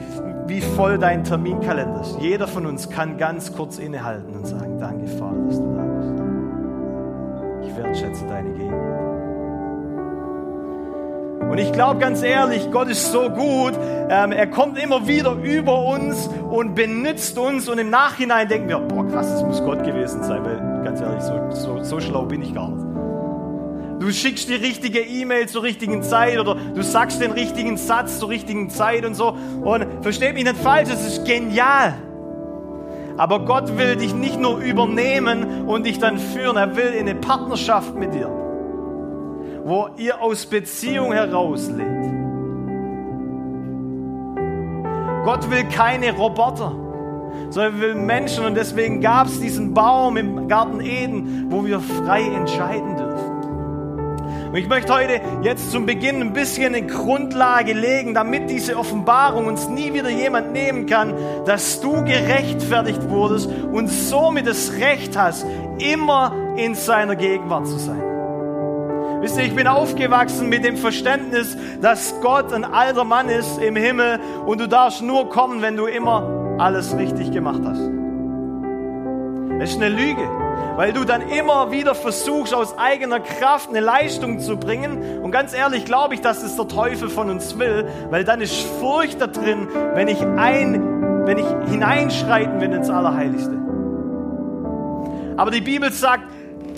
wie 0.47 0.61
voll 0.61 0.97
dein 0.97 1.23
Terminkalender 1.23 2.01
ist. 2.01 2.17
Jeder 2.19 2.47
von 2.47 2.65
uns 2.65 2.89
kann 2.89 3.17
ganz 3.17 3.53
kurz 3.53 3.77
innehalten 3.77 4.33
und 4.33 4.47
sagen, 4.47 4.79
danke 4.79 5.07
Vater, 5.07 5.41
dass 5.47 5.57
du 5.57 5.73
da 5.75 5.83
bist. 5.83 6.13
Ich 7.69 7.77
wertschätze 7.77 8.25
deine 8.27 8.49
Gegenwart. 8.51 8.99
Und 11.49 11.57
ich 11.57 11.71
glaube 11.71 11.99
ganz 11.99 12.21
ehrlich, 12.21 12.69
Gott 12.71 12.89
ist 12.89 13.11
so 13.11 13.29
gut. 13.29 13.73
Ähm, 14.09 14.31
er 14.31 14.47
kommt 14.47 14.77
immer 14.81 15.07
wieder 15.07 15.33
über 15.33 15.83
uns 15.83 16.29
und 16.49 16.75
benutzt 16.75 17.37
uns. 17.39 17.67
Und 17.67 17.79
im 17.79 17.89
Nachhinein 17.89 18.47
denken 18.47 18.69
wir, 18.69 18.79
boah 18.79 19.07
krass, 19.07 19.31
das 19.31 19.43
muss 19.43 19.59
Gott 19.63 19.83
gewesen 19.83 20.23
sein. 20.23 20.43
Weil 20.43 20.83
ganz 20.83 21.01
ehrlich, 21.01 21.21
so, 21.21 21.49
so, 21.49 21.83
so 21.83 21.99
schlau 21.99 22.25
bin 22.25 22.43
ich 22.43 22.53
gar 22.53 22.69
nicht. 22.69 22.88
Du 23.99 24.11
schickst 24.13 24.47
die 24.47 24.55
richtige 24.55 25.01
E-Mail 25.01 25.49
zur 25.49 25.63
richtigen 25.63 26.01
Zeit 26.03 26.39
oder 26.39 26.55
du 26.55 26.81
sagst 26.81 27.21
den 27.21 27.31
richtigen 27.31 27.75
Satz 27.75 28.19
zur 28.19 28.29
richtigen 28.29 28.69
Zeit 28.69 29.05
und 29.05 29.13
so. 29.13 29.35
Und 29.61 29.85
versteht 30.01 30.35
mich 30.35 30.45
nicht 30.45 30.57
falsch, 30.57 30.89
es 30.89 31.05
ist 31.05 31.25
genial. 31.25 31.95
Aber 33.17 33.43
Gott 33.43 33.77
will 33.77 33.97
dich 33.97 34.13
nicht 34.13 34.39
nur 34.39 34.59
übernehmen 34.59 35.67
und 35.67 35.85
dich 35.85 35.99
dann 35.99 36.17
führen, 36.17 36.55
er 36.55 36.77
will 36.77 36.93
in 36.93 37.09
eine 37.09 37.15
Partnerschaft 37.15 37.93
mit 37.93 38.13
dir, 38.13 38.29
wo 39.65 39.89
ihr 39.97 40.21
aus 40.21 40.45
Beziehung 40.45 41.11
heraus 41.11 41.69
lebt. 41.69 41.89
Gott 45.25 45.51
will 45.51 45.65
keine 45.65 46.15
Roboter, 46.15 46.71
sondern 47.49 47.73
er 47.73 47.81
will 47.81 47.95
Menschen 47.95 48.45
und 48.45 48.55
deswegen 48.55 49.01
gab 49.01 49.27
es 49.27 49.41
diesen 49.41 49.73
Baum 49.73 50.15
im 50.15 50.47
Garten 50.47 50.79
Eden, 50.79 51.47
wo 51.49 51.65
wir 51.65 51.81
frei 51.81 52.21
entscheiden 52.21 52.95
dürfen. 52.95 53.38
Und 54.49 54.55
ich 54.55 54.67
möchte 54.67 54.91
heute 54.91 55.21
jetzt 55.43 55.71
zum 55.71 55.85
Beginn 55.85 56.21
ein 56.21 56.33
bisschen 56.33 56.73
eine 56.73 56.85
Grundlage 56.85 57.73
legen, 57.73 58.15
damit 58.15 58.49
diese 58.49 58.77
Offenbarung 58.77 59.45
uns 59.45 59.69
nie 59.69 59.93
wieder 59.93 60.09
jemand 60.09 60.53
nehmen 60.53 60.87
kann, 60.87 61.13
dass 61.45 61.81
du 61.81 62.03
gerechtfertigt 62.03 63.09
wurdest 63.09 63.47
und 63.47 63.89
somit 63.89 64.47
das 64.47 64.73
Recht 64.73 65.15
hast, 65.15 65.45
immer 65.77 66.33
in 66.57 66.73
seiner 66.73 67.15
Gegenwart 67.15 67.67
zu 67.67 67.77
sein. 67.77 68.01
Wisst 69.21 69.37
ihr, 69.37 69.43
ich 69.43 69.55
bin 69.55 69.67
aufgewachsen 69.67 70.49
mit 70.49 70.65
dem 70.65 70.77
Verständnis, 70.77 71.55
dass 71.79 72.15
Gott 72.21 72.51
ein 72.51 72.63
alter 72.63 73.03
Mann 73.03 73.29
ist 73.29 73.59
im 73.61 73.75
Himmel 73.75 74.19
und 74.47 74.59
du 74.59 74.67
darfst 74.67 75.03
nur 75.03 75.29
kommen, 75.29 75.61
wenn 75.61 75.75
du 75.75 75.85
immer 75.85 76.57
alles 76.57 76.97
richtig 76.97 77.31
gemacht 77.31 77.61
hast. 77.63 77.81
Es 79.61 79.71
ist 79.71 79.81
eine 79.81 79.89
Lüge 79.89 80.27
weil 80.75 80.93
du 80.93 81.03
dann 81.03 81.29
immer 81.29 81.71
wieder 81.71 81.95
versuchst, 81.95 82.53
aus 82.53 82.77
eigener 82.77 83.19
Kraft 83.19 83.69
eine 83.69 83.81
Leistung 83.81 84.39
zu 84.39 84.57
bringen. 84.57 85.19
Und 85.21 85.31
ganz 85.31 85.53
ehrlich 85.53 85.85
glaube 85.85 86.13
ich, 86.13 86.21
dass 86.21 86.41
es 86.43 86.55
der 86.55 86.67
Teufel 86.67 87.09
von 87.09 87.29
uns 87.29 87.57
will, 87.59 87.85
weil 88.09 88.23
dann 88.23 88.41
ist 88.41 88.55
Furcht 88.79 89.19
da 89.19 89.27
drin, 89.27 89.67
wenn 89.93 90.07
ich, 90.07 90.21
ein, 90.21 91.25
wenn 91.25 91.37
ich 91.37 91.45
hineinschreiten 91.69 92.61
will 92.61 92.73
ins 92.73 92.89
Allerheiligste. 92.89 93.57
Aber 95.37 95.51
die 95.51 95.61
Bibel 95.61 95.91
sagt, 95.91 96.23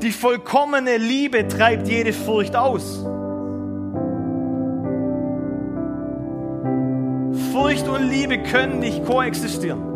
die 0.02 0.12
vollkommene 0.12 0.98
Liebe 0.98 1.48
treibt 1.48 1.88
jede 1.88 2.14
Furcht 2.14 2.56
aus. 2.56 3.06
Furcht 7.52 7.88
und 7.88 8.10
Liebe 8.10 8.40
können 8.40 8.80
nicht 8.80 9.06
koexistieren. 9.06 9.91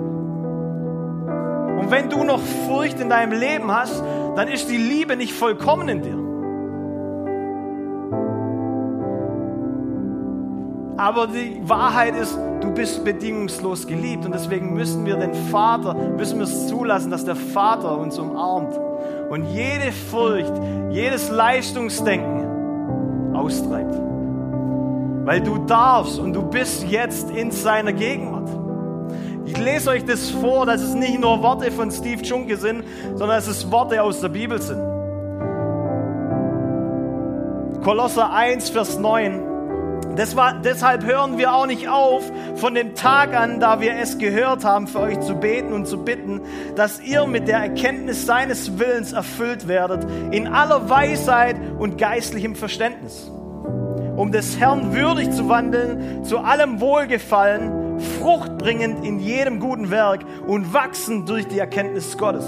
Und 1.85 1.91
wenn 1.91 2.09
du 2.09 2.23
noch 2.23 2.39
Furcht 2.67 2.99
in 2.99 3.09
deinem 3.09 3.39
Leben 3.39 3.71
hast, 3.71 4.01
dann 4.35 4.47
ist 4.47 4.71
die 4.71 4.77
Liebe 4.77 5.15
nicht 5.15 5.33
vollkommen 5.33 5.87
in 5.87 6.01
dir. 6.01 6.17
Aber 10.97 11.27
die 11.27 11.61
Wahrheit 11.69 12.15
ist, 12.15 12.35
du 12.61 12.73
bist 12.73 13.05
bedingungslos 13.05 13.85
geliebt 13.85 14.25
und 14.25 14.33
deswegen 14.33 14.73
müssen 14.73 15.05
wir 15.05 15.17
den 15.17 15.35
Vater, 15.51 15.93
müssen 15.93 16.39
wir 16.39 16.45
es 16.45 16.65
zulassen, 16.65 17.11
dass 17.11 17.23
der 17.23 17.35
Vater 17.35 17.99
uns 17.99 18.17
umarmt 18.17 18.75
und 19.29 19.45
jede 19.45 19.91
Furcht, 20.09 20.53
jedes 20.89 21.29
Leistungsdenken 21.29 23.35
austreibt. 23.35 23.93
Weil 25.23 25.41
du 25.41 25.59
darfst 25.67 26.17
und 26.17 26.33
du 26.33 26.41
bist 26.41 26.83
jetzt 26.87 27.29
in 27.29 27.51
seiner 27.51 27.93
Gegenwart. 27.93 28.64
Ich 29.45 29.57
lese 29.57 29.91
euch 29.91 30.05
das 30.05 30.31
vor, 30.31 30.65
dass 30.65 30.81
es 30.81 30.95
nicht 30.95 31.19
nur 31.19 31.41
Worte 31.43 31.71
von 31.71 31.91
Steve 31.91 32.23
Junke 32.23 32.57
sind, 32.57 32.83
sondern 33.09 33.37
dass 33.37 33.47
es 33.47 33.71
Worte 33.71 34.01
aus 34.01 34.19
der 34.19 34.29
Bibel 34.29 34.59
sind. 34.61 34.81
Kolosser 37.83 38.33
1, 38.33 38.71
Vers 38.71 38.97
9. 38.97 39.43
Das 40.15 40.35
war, 40.35 40.61
deshalb 40.61 41.03
hören 41.03 41.37
wir 41.37 41.53
auch 41.53 41.67
nicht 41.67 41.87
auf, 41.87 42.23
von 42.55 42.73
dem 42.73 42.95
Tag 42.95 43.35
an, 43.35 43.59
da 43.59 43.81
wir 43.81 43.95
es 43.99 44.17
gehört 44.17 44.63
haben, 44.63 44.87
für 44.87 45.01
euch 45.01 45.19
zu 45.19 45.35
beten 45.35 45.73
und 45.73 45.85
zu 45.85 46.03
bitten, 46.03 46.41
dass 46.75 47.01
ihr 47.01 47.27
mit 47.27 47.47
der 47.47 47.59
Erkenntnis 47.59 48.25
seines 48.25 48.79
Willens 48.79 49.13
erfüllt 49.13 49.67
werdet, 49.67 50.07
in 50.31 50.47
aller 50.47 50.89
Weisheit 50.89 51.57
und 51.77 51.97
geistlichem 51.97 52.55
Verständnis, 52.55 53.29
um 54.15 54.31
des 54.31 54.57
Herrn 54.57 54.95
würdig 54.95 55.31
zu 55.31 55.49
wandeln, 55.49 56.23
zu 56.23 56.39
allem 56.39 56.79
Wohlgefallen, 56.79 57.84
fruchtbringend 57.99 59.05
in 59.05 59.19
jedem 59.19 59.59
guten 59.59 59.91
Werk 59.91 60.25
und 60.47 60.73
wachsend 60.73 61.29
durch 61.29 61.47
die 61.47 61.59
Erkenntnis 61.59 62.17
Gottes. 62.17 62.45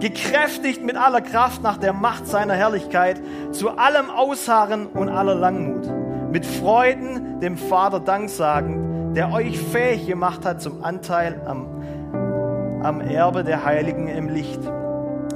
Gekräftigt 0.00 0.84
mit 0.84 0.96
aller 0.96 1.20
Kraft 1.20 1.62
nach 1.62 1.76
der 1.76 1.92
Macht 1.92 2.26
seiner 2.26 2.54
Herrlichkeit, 2.54 3.20
zu 3.52 3.70
allem 3.70 4.10
Ausharren 4.10 4.86
und 4.86 5.08
aller 5.08 5.34
Langmut. 5.34 5.88
Mit 6.32 6.44
Freuden 6.44 7.40
dem 7.40 7.56
Vater 7.56 8.00
Dank 8.00 8.30
sagen, 8.30 9.14
der 9.14 9.32
euch 9.32 9.58
fähig 9.58 10.06
gemacht 10.06 10.44
hat 10.44 10.62
zum 10.62 10.82
Anteil 10.82 11.40
am, 11.44 11.66
am 12.82 13.00
Erbe 13.00 13.44
der 13.44 13.64
Heiligen 13.64 14.08
im 14.08 14.28
Licht 14.28 14.60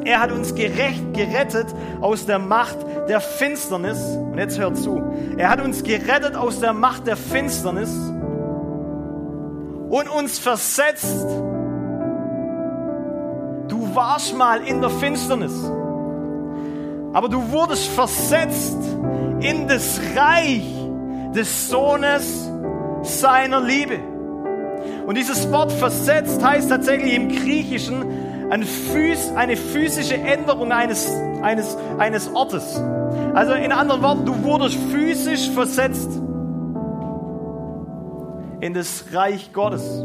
Er 0.05 0.21
hat 0.21 0.33
uns 0.33 0.55
gerecht 0.55 1.15
gerettet 1.15 1.67
aus 2.00 2.26
der 2.26 2.38
Macht 2.38 2.76
der 3.09 3.21
Finsternis. 3.21 4.00
Und 4.17 4.38
jetzt 4.38 4.59
hört 4.59 4.76
zu. 4.76 5.03
Er 5.37 5.50
hat 5.50 5.61
uns 5.61 5.83
gerettet 5.83 6.35
aus 6.37 6.61
der 6.61 6.73
Macht 6.73 7.07
der 7.07 7.17
Finsternis 7.17 7.91
und 9.97 10.09
uns 10.11 10.38
versetzt. 10.38 11.25
Du 13.69 13.95
warst 13.95 14.37
mal 14.37 14.61
in 14.67 14.83
der 14.83 14.91
Finsternis, 14.91 15.55
aber 17.15 17.31
du 17.31 17.50
wurdest 17.50 17.88
versetzt 17.88 18.76
in 19.41 19.67
das 19.69 19.99
Reich 20.15 20.67
des 21.35 21.71
Sohnes 21.71 22.50
seiner 23.03 23.62
Liebe. 23.62 23.99
Und 25.07 25.17
dieses 25.17 25.50
Wort 25.50 25.73
versetzt 25.73 26.45
heißt 26.45 26.69
tatsächlich 26.69 27.15
im 27.15 27.29
Griechischen 27.31 28.05
eine 28.50 28.67
physische 29.57 30.17
Änderung 30.17 30.73
eines, 30.73 31.11
eines, 31.43 31.75
eines 31.97 32.29
Ortes. 32.35 32.79
Also 33.33 33.55
in 33.55 33.73
anderen 33.73 34.03
Worten, 34.03 34.26
du 34.26 34.43
wurdest 34.43 34.76
physisch 34.93 35.49
versetzt 35.50 36.21
in 38.67 38.75
das 38.75 39.05
Reich 39.13 39.53
Gottes. 39.53 40.05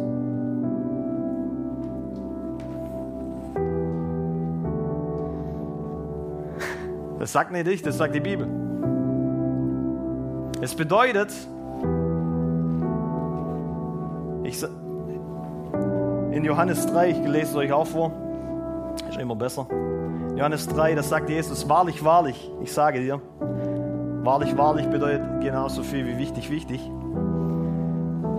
Das 7.17 7.31
sagt 7.31 7.51
nicht 7.51 7.67
ich, 7.67 7.81
das 7.81 7.97
sagt 7.97 8.13
die 8.13 8.19
Bibel. 8.19 8.47
Es 10.61 10.75
bedeutet, 10.75 11.31
ich, 14.43 14.63
in 16.31 16.43
Johannes 16.43 16.85
3, 16.85 17.09
ich 17.09 17.27
lese 17.27 17.51
es 17.51 17.55
euch 17.55 17.73
auch 17.73 17.87
vor, 17.87 18.11
ist 19.09 19.19
immer 19.19 19.35
besser. 19.35 19.65
Johannes 20.35 20.67
3, 20.67 20.93
das 20.93 21.09
sagt 21.09 21.29
Jesus, 21.29 21.67
wahrlich, 21.67 22.03
wahrlich, 22.03 22.51
ich 22.61 22.71
sage 22.71 22.99
dir, 22.99 23.19
wahrlich, 24.23 24.55
wahrlich 24.55 24.87
bedeutet 24.87 25.41
genauso 25.41 25.81
viel 25.81 26.05
wie 26.05 26.19
wichtig, 26.19 26.51
wichtig. 26.51 26.79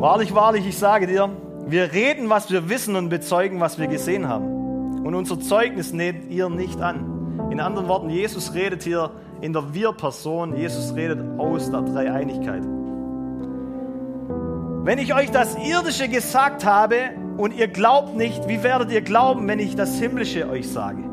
Wahrlich, 0.02 0.34
wahrlich, 0.34 0.66
ich 0.66 0.78
sage 0.78 1.06
dir, 1.06 1.30
wir 1.64 1.92
reden, 1.92 2.28
was 2.28 2.50
wir 2.50 2.68
wissen 2.68 2.96
und 2.96 3.08
bezeugen, 3.08 3.60
was 3.60 3.78
wir 3.78 3.86
gesehen 3.86 4.26
haben. 4.26 5.04
Und 5.06 5.14
unser 5.14 5.38
Zeugnis 5.38 5.92
nehmt 5.92 6.28
ihr 6.28 6.48
nicht 6.48 6.80
an. 6.80 7.48
In 7.52 7.60
anderen 7.60 7.86
Worten, 7.86 8.10
Jesus 8.10 8.52
redet 8.52 8.82
hier 8.82 9.12
in 9.40 9.52
der 9.52 9.74
Wir-Person, 9.74 10.56
Jesus 10.56 10.96
redet 10.96 11.20
aus 11.38 11.70
der 11.70 11.82
Dreieinigkeit. 11.82 12.64
Wenn 14.82 14.98
ich 14.98 15.14
euch 15.14 15.30
das 15.30 15.54
Irdische 15.54 16.08
gesagt 16.08 16.64
habe 16.64 16.96
und 17.36 17.54
ihr 17.54 17.68
glaubt 17.68 18.16
nicht, 18.16 18.48
wie 18.48 18.64
werdet 18.64 18.90
ihr 18.90 19.02
glauben, 19.02 19.46
wenn 19.46 19.60
ich 19.60 19.76
das 19.76 20.00
Himmlische 20.00 20.50
euch 20.50 20.68
sage? 20.68 21.04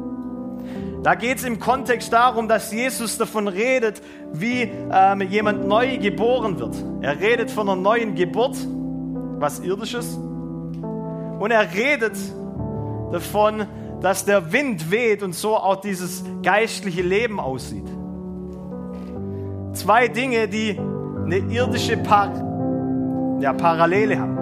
Da 1.04 1.14
geht 1.14 1.38
es 1.38 1.44
im 1.44 1.60
Kontext 1.60 2.12
darum, 2.12 2.48
dass 2.48 2.74
Jesus 2.74 3.20
davon 3.20 3.48
redet, 3.48 4.02
wie 4.34 4.72
ähm, 4.92 5.22
jemand 5.22 5.68
neu 5.68 6.00
geboren 6.00 6.60
wird. 6.60 6.76
Er 7.02 7.20
redet 7.20 7.52
von 7.52 7.70
einer 7.70 7.80
neuen 7.80 8.16
Geburt, 8.16 8.58
was 9.40 9.60
irdisches. 9.60 10.16
Und 10.16 11.52
er 11.52 11.74
redet 11.74 12.18
davon, 13.12 13.66
dass 14.02 14.26
der 14.26 14.52
Wind 14.52 14.92
weht 14.92 15.24
und 15.24 15.34
so 15.34 15.56
auch 15.56 15.82
dieses 15.82 16.24
geistliche 16.44 17.02
Leben 17.02 17.40
aussieht. 17.40 17.88
Zwei 19.74 20.08
Dinge, 20.08 20.48
die 20.48 20.80
eine 21.26 21.38
irdische 21.38 21.98
Par 21.98 22.32
ja, 23.40 23.54
Parallele 23.54 24.20
haben. 24.20 24.38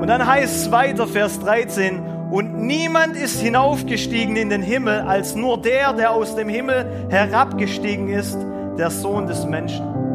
Und 0.00 0.08
dann 0.08 0.26
heißt 0.26 0.54
es 0.56 0.72
weiter, 0.72 1.06
Vers 1.06 1.40
13, 1.40 2.00
und 2.30 2.66
niemand 2.66 3.16
ist 3.16 3.40
hinaufgestiegen 3.40 4.36
in 4.36 4.50
den 4.50 4.62
Himmel 4.62 5.00
als 5.00 5.34
nur 5.34 5.60
der, 5.62 5.92
der 5.92 6.10
aus 6.10 6.34
dem 6.34 6.48
Himmel 6.48 7.06
herabgestiegen 7.08 8.08
ist, 8.08 8.36
der 8.78 8.90
Sohn 8.90 9.26
des 9.26 9.46
Menschen. 9.46 10.05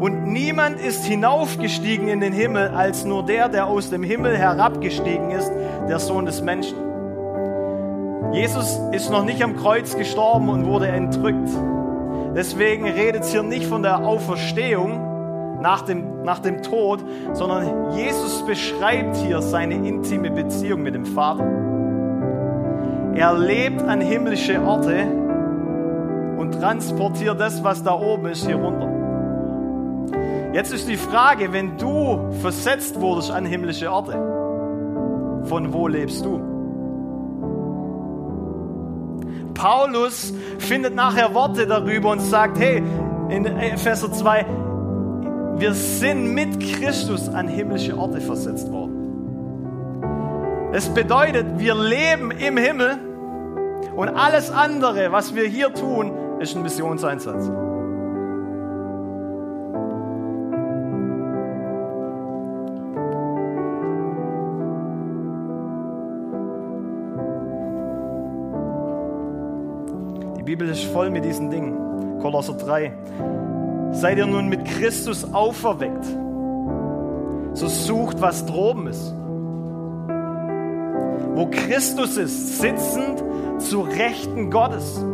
Und 0.00 0.26
niemand 0.26 0.80
ist 0.80 1.04
hinaufgestiegen 1.04 2.06
in 2.08 2.20
den 2.20 2.32
Himmel 2.32 2.68
als 2.68 3.04
nur 3.04 3.24
der, 3.24 3.48
der 3.48 3.66
aus 3.66 3.90
dem 3.90 4.04
Himmel 4.04 4.36
herabgestiegen 4.36 5.30
ist, 5.30 5.50
der 5.88 5.98
Sohn 5.98 6.24
des 6.24 6.40
Menschen. 6.40 6.76
Jesus 8.32 8.78
ist 8.92 9.10
noch 9.10 9.24
nicht 9.24 9.42
am 9.42 9.56
Kreuz 9.56 9.96
gestorben 9.96 10.50
und 10.50 10.66
wurde 10.66 10.86
entrückt. 10.88 11.48
Deswegen 12.36 12.84
redet 12.86 13.22
es 13.22 13.32
hier 13.32 13.42
nicht 13.42 13.66
von 13.66 13.82
der 13.82 14.04
Auferstehung 14.04 15.60
nach 15.60 15.82
dem, 15.82 16.22
nach 16.22 16.38
dem 16.38 16.62
Tod, 16.62 17.02
sondern 17.32 17.96
Jesus 17.96 18.46
beschreibt 18.46 19.16
hier 19.16 19.42
seine 19.42 19.74
intime 19.74 20.30
Beziehung 20.30 20.82
mit 20.82 20.94
dem 20.94 21.06
Vater. 21.06 21.44
Er 23.14 23.36
lebt 23.36 23.82
an 23.82 24.00
himmlische 24.00 24.62
Orte 24.62 25.06
und 26.36 26.52
transportiert 26.52 27.40
das, 27.40 27.64
was 27.64 27.82
da 27.82 27.98
oben 27.98 28.26
ist, 28.26 28.46
hier 28.46 28.56
runter. 28.56 28.97
Jetzt 30.52 30.72
ist 30.72 30.88
die 30.88 30.96
Frage, 30.96 31.52
wenn 31.52 31.76
du 31.76 32.32
versetzt 32.40 32.98
wurdest 33.00 33.30
an 33.30 33.44
himmlische 33.44 33.92
Orte, 33.92 34.12
von 35.44 35.72
wo 35.72 35.86
lebst 35.86 36.24
du? 36.24 36.40
Paulus 39.52 40.32
findet 40.58 40.94
nachher 40.94 41.34
Worte 41.34 41.66
darüber 41.66 42.12
und 42.12 42.20
sagt, 42.20 42.58
hey, 42.58 42.82
in 43.28 43.44
Epheser 43.44 44.10
2, 44.10 44.46
wir 45.58 45.74
sind 45.74 46.32
mit 46.32 46.60
Christus 46.60 47.28
an 47.28 47.48
himmlische 47.48 47.98
Orte 47.98 48.20
versetzt 48.20 48.72
worden. 48.72 48.94
Es 50.72 50.88
bedeutet, 50.88 51.58
wir 51.58 51.74
leben 51.74 52.30
im 52.30 52.56
Himmel 52.56 52.98
und 53.96 54.08
alles 54.08 54.50
andere, 54.50 55.12
was 55.12 55.34
wir 55.34 55.44
hier 55.44 55.74
tun, 55.74 56.12
ist 56.40 56.56
ein 56.56 56.62
Missionseinsatz. 56.62 57.50
Bibel 70.48 70.70
ist 70.70 70.84
voll 70.84 71.10
mit 71.10 71.26
diesen 71.26 71.50
Dingen. 71.50 72.20
Kolosser 72.22 72.54
3. 72.54 72.90
Seid 73.92 74.16
ihr 74.16 74.24
nun 74.24 74.48
mit 74.48 74.64
Christus 74.64 75.34
auferweckt, 75.34 76.06
so 77.52 77.66
sucht, 77.66 78.22
was 78.22 78.46
droben 78.46 78.86
ist. 78.86 79.14
Wo 81.34 81.50
Christus 81.50 82.16
ist, 82.16 82.62
sitzend 82.62 83.22
zu 83.58 83.82
Rechten 83.82 84.50
Gottes. 84.50 85.04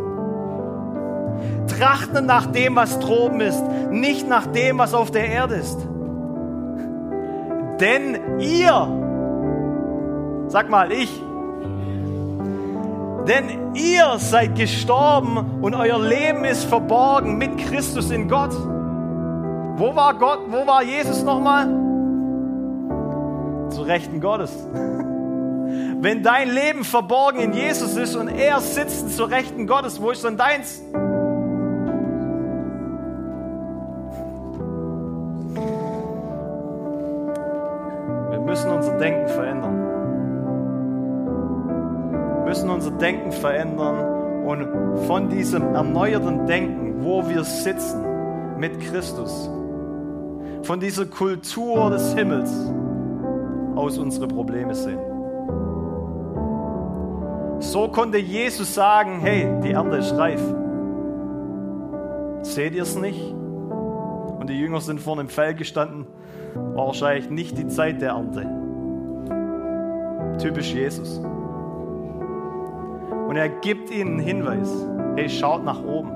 Trachten 1.67 2.27
nach 2.27 2.47
dem, 2.47 2.77
was 2.77 3.01
droben 3.01 3.41
ist, 3.41 3.65
nicht 3.91 4.29
nach 4.29 4.47
dem, 4.47 4.79
was 4.79 4.95
auf 4.95 5.11
der 5.11 5.27
Erde 5.27 5.57
ist. 5.57 5.81
Denn 7.81 8.39
ihr, 8.39 8.87
sag 10.47 10.71
mal, 10.71 10.93
ich, 10.93 11.11
denn 13.27 13.75
ihr 13.75 14.19
seid 14.19 14.55
gestorben 14.57 15.63
und 15.63 15.75
euer 15.75 15.99
Leben 15.99 16.45
ist 16.45 16.65
verborgen 16.65 17.39
mit 17.39 17.57
Christus 17.59 18.11
in 18.11 18.29
Gott. 18.29 18.53
Wo 19.77 19.97
war 19.97 20.15
Gott? 20.15 20.41
Wo 20.49 20.67
war 20.67 20.83
Jesus 20.83 21.23
nochmal? 21.23 21.67
Zu 23.71 23.83
Rechten 23.83 24.21
Gottes. 24.21 24.53
Wenn 26.01 26.23
dein 26.23 26.51
Leben 26.51 26.85
verborgen 26.85 27.41
in 27.41 27.53
Jesus 27.55 27.97
ist 27.97 28.15
und 28.15 28.29
er 28.29 28.61
sitzt 28.61 29.17
zu 29.17 29.25
Rechten 29.25 29.67
Gottes, 29.67 30.03
wo 30.03 30.11
ist 30.11 30.23
dann 30.23 30.37
deins? 30.37 30.83
Wir 38.31 38.41
müssen 38.41 38.71
unser 38.71 38.99
Denken 38.99 39.29
verändern 39.29 39.74
müssen 42.55 42.71
unser 42.71 42.93
Denken 42.93 43.33
verändern 43.33 44.47
und 44.47 45.07
von 45.09 45.29
diesem 45.29 45.75
erneuerten 45.75 46.47
Denken, 46.47 47.03
wo 47.03 47.29
wir 47.29 47.43
sitzen 47.43 48.05
mit 48.59 48.79
Christus, 48.79 49.51
von 50.63 50.79
dieser 50.79 51.07
Kultur 51.07 51.91
des 51.91 52.15
Himmels 52.15 52.53
aus 53.75 53.99
unsere 53.99 54.29
Probleme 54.29 54.73
sehen. 54.73 55.01
So 57.59 57.89
konnte 57.89 58.19
Jesus 58.19 58.73
sagen, 58.73 59.19
hey, 59.21 59.49
die 59.65 59.73
Ernte 59.73 59.97
ist 59.97 60.17
reif. 60.17 60.41
Seht 62.43 62.77
ihr 62.77 62.83
es 62.83 62.97
nicht? 62.97 63.33
Und 63.33 64.49
die 64.49 64.61
Jünger 64.61 64.81
sind 64.81 65.01
vor 65.01 65.17
dem 65.17 65.29
Feld 65.29 65.59
gestanden. 65.59 66.07
War 66.55 66.87
wahrscheinlich 66.87 67.29
nicht 67.31 67.59
die 67.59 67.67
Zeit 67.67 68.01
der 68.01 68.11
Ernte. 68.11 68.47
Typisch 70.39 70.73
Jesus. 70.73 71.21
Und 73.35 73.41
er 73.41 73.49
gibt 73.49 73.91
ihnen 73.91 74.13
einen 74.13 74.19
Hinweis. 74.21 74.71
Hey, 75.17 75.29
schaut 75.29 75.65
nach 75.65 75.83
oben. 75.83 76.09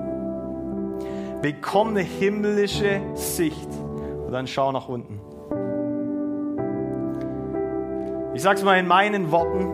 Bekomm 1.41 1.89
eine 1.89 1.99
himmlische 1.99 3.01
Sicht. 3.13 3.67
Und 4.25 4.31
dann 4.31 4.47
schau 4.47 4.71
nach 4.71 4.87
unten. 4.87 5.19
Ich 8.33 8.41
sage 8.41 8.59
es 8.59 8.63
mal 8.63 8.79
in 8.79 8.87
meinen 8.87 9.33
Worten. 9.33 9.67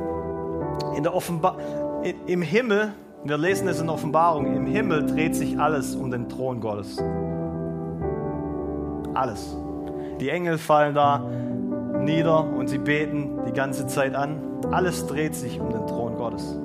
In 0.98 1.04
der 1.04 1.14
Offenbar 1.14 1.58
Im 2.26 2.42
Himmel, 2.42 2.94
wir 3.24 3.38
lesen 3.38 3.68
es 3.68 3.80
in 3.80 3.90
Offenbarung, 3.90 4.48
im 4.48 4.66
Himmel 4.66 5.06
dreht 5.06 5.36
sich 5.36 5.60
alles 5.60 5.96
um 5.96 6.10
den 6.10 6.28
Thron 6.28 6.60
Gottes. 6.60 6.98
Alles. 9.14 9.56
Die 10.20 10.30
Engel 10.30 10.58
fallen 10.58 10.96
da 10.96 11.20
nieder 12.00 12.44
und 12.44 12.70
sie 12.70 12.80
beten 12.80 13.42
die 13.48 13.54
ganze 13.54 13.86
Zeit 13.86 14.16
an. 14.16 14.42
Alles 14.72 15.06
dreht 15.06 15.36
sich 15.36 15.60
um 15.60 15.70
den 15.70 15.86
Thron 15.86 16.16
Gottes. 16.18 16.60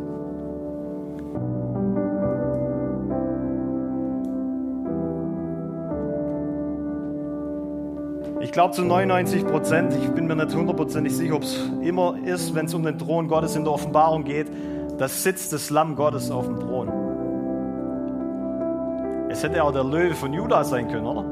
Ich 8.50 8.52
glaube 8.52 8.74
zu 8.74 8.82
99 8.82 9.46
Prozent, 9.46 9.94
ich 9.94 10.08
bin 10.10 10.26
mir 10.26 10.34
nicht 10.34 10.52
hundertprozentig 10.52 11.16
sicher, 11.16 11.36
ob 11.36 11.44
es 11.44 11.56
immer 11.82 12.16
ist, 12.24 12.52
wenn 12.52 12.66
es 12.66 12.74
um 12.74 12.82
den 12.82 12.98
Thron 12.98 13.28
Gottes 13.28 13.54
in 13.54 13.62
der 13.62 13.72
Offenbarung 13.72 14.24
geht, 14.24 14.48
da 14.98 15.06
sitzt 15.06 15.52
das 15.52 15.70
Lamm 15.70 15.94
Gottes 15.94 16.32
auf 16.32 16.46
dem 16.46 16.58
Thron. 16.58 16.88
Es 19.30 19.44
hätte 19.44 19.62
auch 19.62 19.70
der 19.70 19.84
Löwe 19.84 20.16
von 20.16 20.32
Judah 20.32 20.64
sein 20.64 20.88
können, 20.88 21.06
oder? 21.06 21.24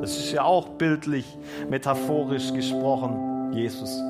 Das 0.00 0.16
ist 0.16 0.30
ja 0.30 0.44
auch 0.44 0.68
bildlich, 0.68 1.36
metaphorisch 1.68 2.52
gesprochen, 2.52 3.50
Jesus. 3.52 4.00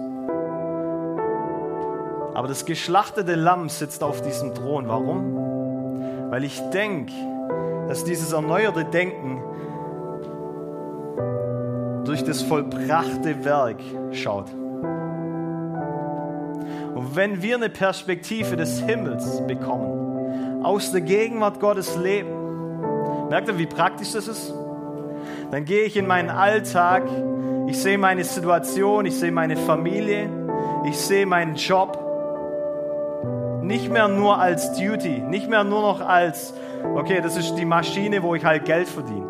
Aber 2.35 2.47
das 2.47 2.67
geschlachtete 2.67 3.37
Lamm 3.37 3.71
sitzt 3.71 4.03
auf 4.05 4.21
diesem 4.21 4.55
Thron. 4.55 4.87
Warum? 4.87 6.29
Weil 6.29 6.45
ich 6.45 6.61
denke, 6.75 7.15
dass 7.89 8.05
dieses 8.05 8.35
erneuerte 8.35 8.85
Denken 8.85 9.43
durch 12.05 12.23
das 12.25 12.43
vollbrachte 12.43 13.45
Werk 13.45 13.81
schaut. 14.13 14.51
Und 16.95 17.17
wenn 17.17 17.43
wir 17.43 17.57
eine 17.57 17.69
Perspektive 17.69 18.57
des 18.57 18.81
Himmels 18.81 19.45
bekommen, 19.47 20.63
aus 20.65 20.93
der 20.93 21.01
Gegenwart 21.01 21.61
Gottes 21.61 21.97
leben, 21.97 22.31
merkt 23.29 23.49
ihr, 23.49 23.59
wie 23.59 23.67
praktisch 23.67 24.13
das 24.13 24.29
ist? 24.29 24.53
Dann 25.51 25.65
gehe 25.65 25.85
ich 25.85 25.97
in 25.97 26.07
meinen 26.07 26.31
Alltag, 26.31 27.03
ich 27.67 27.81
sehe 27.81 27.99
meine 27.99 28.25
Situation, 28.25 29.07
ich 29.07 29.17
sehe 29.17 29.33
meine 29.33 29.57
Familie, 29.57 30.29
ich 30.87 30.99
sehe 30.99 31.27
meinen 31.27 31.57
Job, 31.57 31.99
nicht 33.63 33.91
mehr 33.91 34.09
nur 34.09 34.39
als 34.39 34.73
Duty, 34.73 35.21
nicht 35.21 35.49
mehr 35.49 35.65
nur 35.65 35.81
noch 35.81 36.01
als, 36.01 36.55
okay, 36.95 37.21
das 37.23 37.37
ist 37.37 37.55
die 37.55 37.65
Maschine, 37.65 38.23
wo 38.23 38.35
ich 38.35 38.45
halt 38.45 38.65
Geld 38.65 38.89
verdiene, 38.89 39.27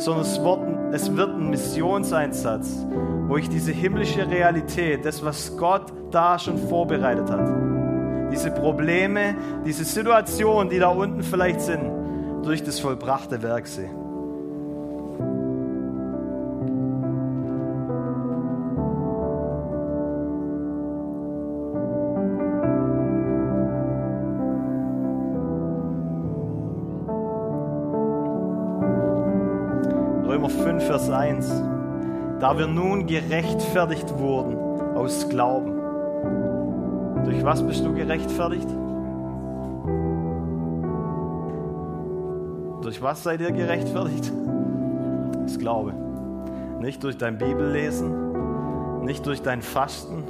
sondern 0.00 0.24
es 0.24 0.42
wird 0.42 0.60
es 0.92 1.16
wird 1.16 1.30
ein 1.30 1.50
Missionseinsatz, 1.50 2.84
wo 3.28 3.36
ich 3.36 3.48
diese 3.48 3.70
himmlische 3.70 4.28
Realität, 4.28 5.04
das, 5.04 5.24
was 5.24 5.56
Gott 5.56 5.92
da 6.10 6.38
schon 6.38 6.58
vorbereitet 6.68 7.30
hat, 7.30 7.48
diese 8.32 8.50
Probleme, 8.50 9.36
diese 9.64 9.84
Situationen, 9.84 10.68
die 10.68 10.78
da 10.78 10.88
unten 10.88 11.22
vielleicht 11.22 11.60
sind, 11.60 11.92
durch 12.42 12.64
das 12.64 12.80
vollbrachte 12.80 13.42
Werk 13.42 13.68
sehe. 13.68 13.99
Vers 30.90 31.08
1. 31.08 31.48
Da 32.40 32.58
wir 32.58 32.66
nun 32.66 33.06
gerechtfertigt 33.06 34.12
wurden 34.18 34.56
aus 34.96 35.28
Glauben. 35.28 35.80
Durch 37.24 37.44
was 37.44 37.64
bist 37.64 37.84
du 37.84 37.94
gerechtfertigt? 37.94 38.66
Durch 42.82 43.00
was 43.00 43.22
seid 43.22 43.40
ihr 43.40 43.52
gerechtfertigt? 43.52 44.32
Das 45.44 45.60
Glaube. 45.60 45.92
Nicht 46.80 47.04
durch 47.04 47.16
dein 47.16 47.38
Bibellesen, 47.38 49.04
nicht 49.04 49.24
durch 49.26 49.42
dein 49.42 49.62
Fasten, 49.62 50.24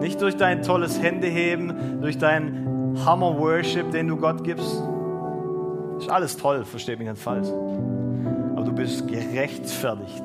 nicht 0.00 0.20
durch 0.20 0.36
dein 0.36 0.62
tolles 0.62 1.00
Händeheben, 1.00 2.00
durch 2.00 2.18
dein 2.18 2.96
Hammer-Worship, 3.06 3.92
den 3.92 4.08
du 4.08 4.16
Gott 4.16 4.42
gibst. 4.42 4.82
Ist 6.00 6.10
alles 6.10 6.36
toll, 6.36 6.64
versteht 6.64 6.98
mich 6.98 7.06
nicht 7.06 7.22
falsch 7.22 7.46
du 8.72 8.76
bist 8.76 9.06
gerechtfertigt, 9.06 10.24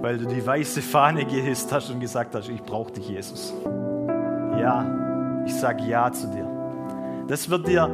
weil 0.00 0.18
du 0.18 0.26
die 0.26 0.44
weiße 0.44 0.82
Fahne 0.82 1.24
gehisst 1.24 1.72
hast 1.72 1.88
und 1.90 2.00
gesagt 2.00 2.34
hast, 2.34 2.48
ich 2.48 2.62
brauche 2.62 2.92
dich, 2.92 3.08
Jesus. 3.08 3.54
Ja, 4.58 5.44
ich 5.46 5.54
sage 5.54 5.84
Ja 5.84 6.10
zu 6.10 6.26
dir. 6.26 6.48
Das 7.28 7.48
wird 7.48 7.68
dir 7.68 7.88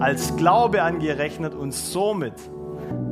als 0.00 0.36
Glaube 0.36 0.82
angerechnet 0.82 1.54
und 1.54 1.72
somit 1.72 2.34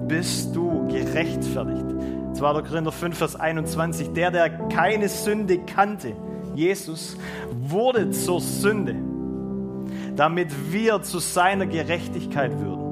bist 0.09 0.57
du 0.57 0.89
gerechtfertigt. 0.89 1.87
2. 2.35 2.63
Korinther 2.63 2.93
5, 2.93 3.17
Vers 3.17 3.37
21. 3.37 4.13
Der, 4.13 4.33
der 4.33 4.51
keine 4.69 5.09
Sünde 5.09 5.61
kannte, 5.61 6.15
Jesus, 6.57 7.17
wurde 7.49 8.11
zur 8.11 8.41
Sünde, 8.41 8.97
damit 10.17 10.73
wir 10.73 11.01
zu 11.03 11.21
seiner 11.21 11.67
Gerechtigkeit 11.67 12.59
würden. 12.59 12.84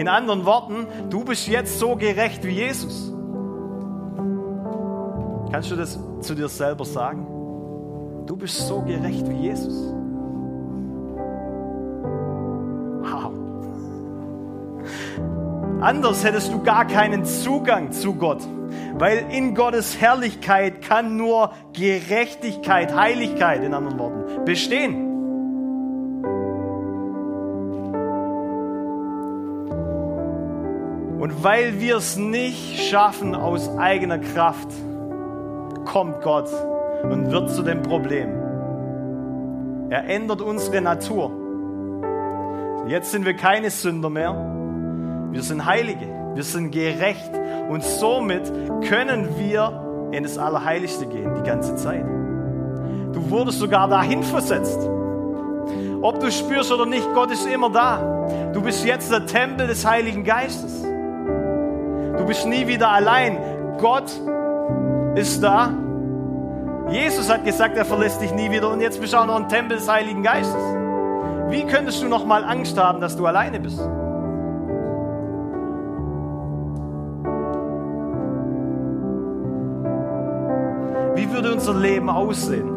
In 0.00 0.08
anderen 0.08 0.46
Worten, 0.46 0.86
du 1.10 1.24
bist 1.24 1.46
jetzt 1.46 1.78
so 1.78 1.94
gerecht 1.94 2.42
wie 2.42 2.52
Jesus. 2.52 3.12
Kannst 5.52 5.70
du 5.70 5.76
das 5.76 5.98
zu 6.22 6.34
dir 6.34 6.48
selber 6.48 6.86
sagen? 6.86 7.26
Du 8.24 8.34
bist 8.34 8.66
so 8.66 8.80
gerecht 8.80 9.28
wie 9.28 9.48
Jesus. 9.48 9.92
Wow. 13.02 13.32
Anders 15.82 16.24
hättest 16.24 16.50
du 16.50 16.62
gar 16.62 16.86
keinen 16.86 17.26
Zugang 17.26 17.92
zu 17.92 18.14
Gott, 18.14 18.40
weil 18.94 19.26
in 19.30 19.54
Gottes 19.54 20.00
Herrlichkeit 20.00 20.80
kann 20.80 21.18
nur 21.18 21.52
Gerechtigkeit, 21.74 22.96
Heiligkeit 22.96 23.62
in 23.62 23.74
anderen 23.74 23.98
Worten 23.98 24.46
bestehen. 24.46 25.09
Und 31.20 31.44
weil 31.44 31.80
wir 31.80 31.98
es 31.98 32.16
nicht 32.16 32.80
schaffen 32.80 33.34
aus 33.34 33.68
eigener 33.76 34.18
Kraft, 34.18 34.68
kommt 35.84 36.22
Gott 36.22 36.48
und 37.02 37.30
wird 37.30 37.50
zu 37.50 37.62
dem 37.62 37.82
Problem. 37.82 38.30
Er 39.90 40.08
ändert 40.08 40.40
unsere 40.40 40.80
Natur. 40.80 41.30
Jetzt 42.88 43.12
sind 43.12 43.26
wir 43.26 43.34
keine 43.34 43.68
Sünder 43.68 44.08
mehr. 44.08 44.34
Wir 45.30 45.42
sind 45.42 45.66
Heilige. 45.66 46.06
Wir 46.34 46.42
sind 46.42 46.70
gerecht. 46.70 47.30
Und 47.68 47.84
somit 47.84 48.50
können 48.88 49.28
wir 49.36 50.08
in 50.12 50.22
das 50.22 50.38
Allerheiligste 50.38 51.04
gehen, 51.04 51.34
die 51.36 51.42
ganze 51.42 51.76
Zeit. 51.76 52.04
Du 53.12 53.28
wurdest 53.28 53.58
sogar 53.58 53.88
dahin 53.88 54.22
versetzt. 54.22 54.80
Ob 56.00 56.18
du 56.18 56.32
spürst 56.32 56.72
oder 56.72 56.86
nicht, 56.86 57.06
Gott 57.12 57.30
ist 57.30 57.46
immer 57.46 57.68
da. 57.68 58.50
Du 58.54 58.62
bist 58.62 58.86
jetzt 58.86 59.12
der 59.12 59.26
Tempel 59.26 59.66
des 59.66 59.84
Heiligen 59.84 60.24
Geistes. 60.24 60.79
Du 62.20 62.26
bist 62.26 62.46
nie 62.46 62.66
wieder 62.66 62.90
allein. 62.90 63.38
Gott 63.78 64.12
ist 65.14 65.42
da. 65.42 65.70
Jesus 66.90 67.32
hat 67.32 67.46
gesagt, 67.46 67.78
er 67.78 67.86
verlässt 67.86 68.20
dich 68.20 68.34
nie 68.34 68.50
wieder 68.50 68.70
und 68.70 68.82
jetzt 68.82 69.00
bist 69.00 69.14
du 69.14 69.16
auch 69.16 69.24
noch 69.24 69.36
ein 69.36 69.48
Tempel 69.48 69.78
des 69.78 69.90
Heiligen 69.90 70.22
Geistes. 70.22 70.62
Wie 71.48 71.64
könntest 71.64 72.02
du 72.02 72.08
noch 72.08 72.26
mal 72.26 72.44
Angst 72.44 72.78
haben, 72.78 73.00
dass 73.00 73.16
du 73.16 73.24
alleine 73.24 73.58
bist? 73.58 73.78
Wie 81.14 81.32
würde 81.32 81.54
unser 81.54 81.74
Leben 81.74 82.10
aussehen, 82.10 82.70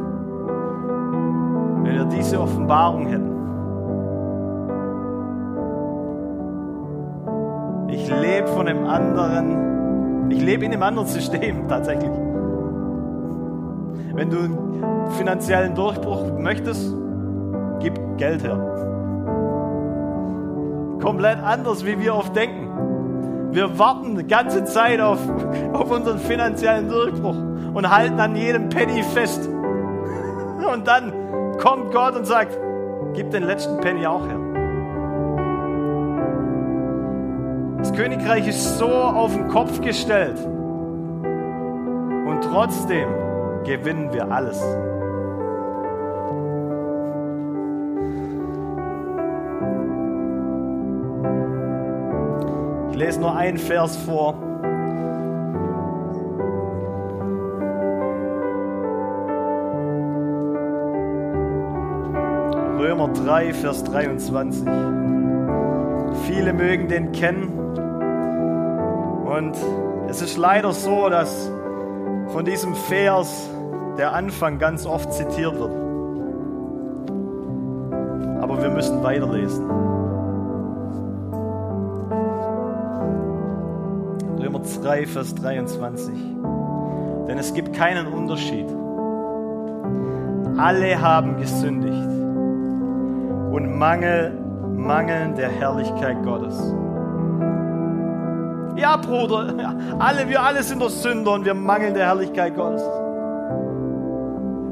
wenn 1.84 1.95
wir 1.95 2.06
diese 2.06 2.39
Offenbarung 2.39 3.08
hätten? 3.08 3.32
Lebe 8.21 8.47
von 8.47 8.67
einem 8.67 8.86
anderen, 8.86 10.30
ich 10.32 10.41
lebe 10.41 10.65
in 10.65 10.73
einem 10.73 10.84
anderen 10.84 11.08
System 11.08 11.67
tatsächlich. 11.69 12.12
Wenn 14.13 14.30
du 14.30 14.38
einen 14.38 15.12
finanziellen 15.17 15.73
Durchbruch 15.76 16.38
möchtest, 16.38 16.95
gib 17.80 17.99
Geld 18.17 18.43
her. 18.43 18.58
Komplett 21.02 21.39
anders, 21.39 21.86
wie 21.86 21.99
wir 21.99 22.15
oft 22.15 22.36
denken. 22.36 22.69
Wir 23.52 23.78
warten 23.78 24.15
die 24.15 24.28
ganze 24.28 24.63
Zeit 24.65 25.02
auf, 25.02 25.19
auf 25.73 25.91
unseren 25.91 26.19
finanziellen 26.19 26.89
Durchbruch 26.89 27.36
und 27.73 27.89
halten 27.89 28.19
an 28.19 28.36
jedem 28.36 28.69
Penny 28.69 29.04
fest. 29.04 29.49
Und 30.73 30.88
dann 30.88 31.12
kommt 31.60 31.91
Gott 31.91 32.15
und 32.15 32.26
sagt, 32.26 32.58
gib 33.13 33.32
den 33.32 33.43
letzten 33.43 33.82
Penny 33.82 34.08
auch 34.08 34.26
her. 34.26 34.42
Das 37.83 37.91
Königreich 37.91 38.47
ist 38.47 38.77
so 38.77 38.87
auf 38.87 39.33
den 39.35 39.49
Kopf 39.49 39.81
gestellt. 39.81 40.39
Und 42.25 42.39
trotzdem 42.41 43.09
gewinnen 43.65 44.13
wir 44.13 44.31
alles. 44.31 44.57
Ich 52.91 52.97
lese 52.97 53.19
nur 53.19 53.35
einen 53.35 53.57
Vers 53.57 53.97
vor. 53.97 54.35
Römer 62.79 63.09
3, 63.09 63.53
Vers 63.53 63.83
23. 63.83 65.22
Viele 66.35 66.51
mögen 66.51 66.87
den 66.87 67.11
kennen. 67.11 67.47
Und 69.25 69.55
es 70.09 70.19
ist 70.23 70.35
leider 70.35 70.71
so, 70.71 71.07
dass 71.07 71.51
von 72.29 72.43
diesem 72.43 72.73
Vers 72.73 73.51
der 73.99 74.13
Anfang 74.13 74.57
ganz 74.57 74.87
oft 74.87 75.13
zitiert 75.13 75.53
wird. 75.59 75.75
Aber 78.41 78.63
wir 78.63 78.71
müssen 78.71 79.03
weiterlesen. 79.03 79.69
Römer 84.39 84.61
3, 84.81 85.05
Vers 85.05 85.35
23. 85.35 86.15
Denn 87.27 87.37
es 87.37 87.53
gibt 87.53 87.73
keinen 87.73 88.07
Unterschied. 88.07 88.65
Alle 90.57 90.99
haben 90.99 91.37
gesündigt 91.37 92.09
und 93.51 93.77
Mangel, 93.77 94.42
mangeln 94.83 95.35
der 95.35 95.49
Herrlichkeit 95.49 96.21
Gottes. 96.23 96.73
Ja, 98.75 98.97
Bruder, 98.97 99.75
alle, 99.99 100.27
wir 100.27 100.41
alle 100.41 100.61
sind 100.63 100.81
doch 100.81 100.89
Sünder 100.89 101.31
und 101.33 101.45
wir 101.45 101.53
mangeln 101.53 101.93
der 101.93 102.07
Herrlichkeit 102.07 102.55
Gottes. 102.55 102.81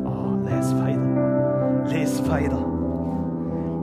Oh, 0.05 0.35
les 0.43 0.75
weiter, 0.75 1.85
les 1.87 2.29
weiter. 2.29 2.57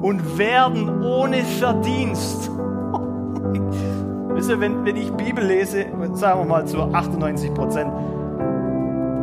Und 0.03 0.39
werden 0.39 1.03
ohne 1.03 1.39
Verdienst. 1.39 2.51
Wisst 4.35 4.51
ihr, 4.51 4.61
wenn, 4.61 4.85
wenn 4.85 4.97
ich 4.97 5.11
Bibel 5.13 5.45
lese, 5.45 5.87
sagen 6.13 6.41
wir 6.41 6.47
mal 6.47 6.67
zu 6.67 6.83
98 6.83 7.55
Prozent, 7.55 7.91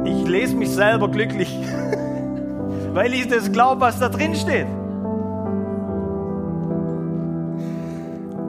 ich 0.06 0.28
lese 0.28 0.56
mich 0.56 0.72
selber 0.72 1.08
glücklich, 1.10 1.56
weil 2.94 3.14
ich 3.14 3.28
das 3.28 3.52
glaube, 3.52 3.82
was 3.82 4.00
da 4.00 4.10
drin 4.10 4.34
steht. 4.36 4.68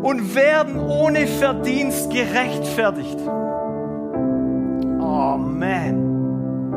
Und 0.06 0.34
werden 0.36 0.78
ohne 0.78 1.26
Verdienst 1.26 2.10
gerechtfertigt. 2.10 3.18
Oh 5.00 5.36
man, 5.36 6.72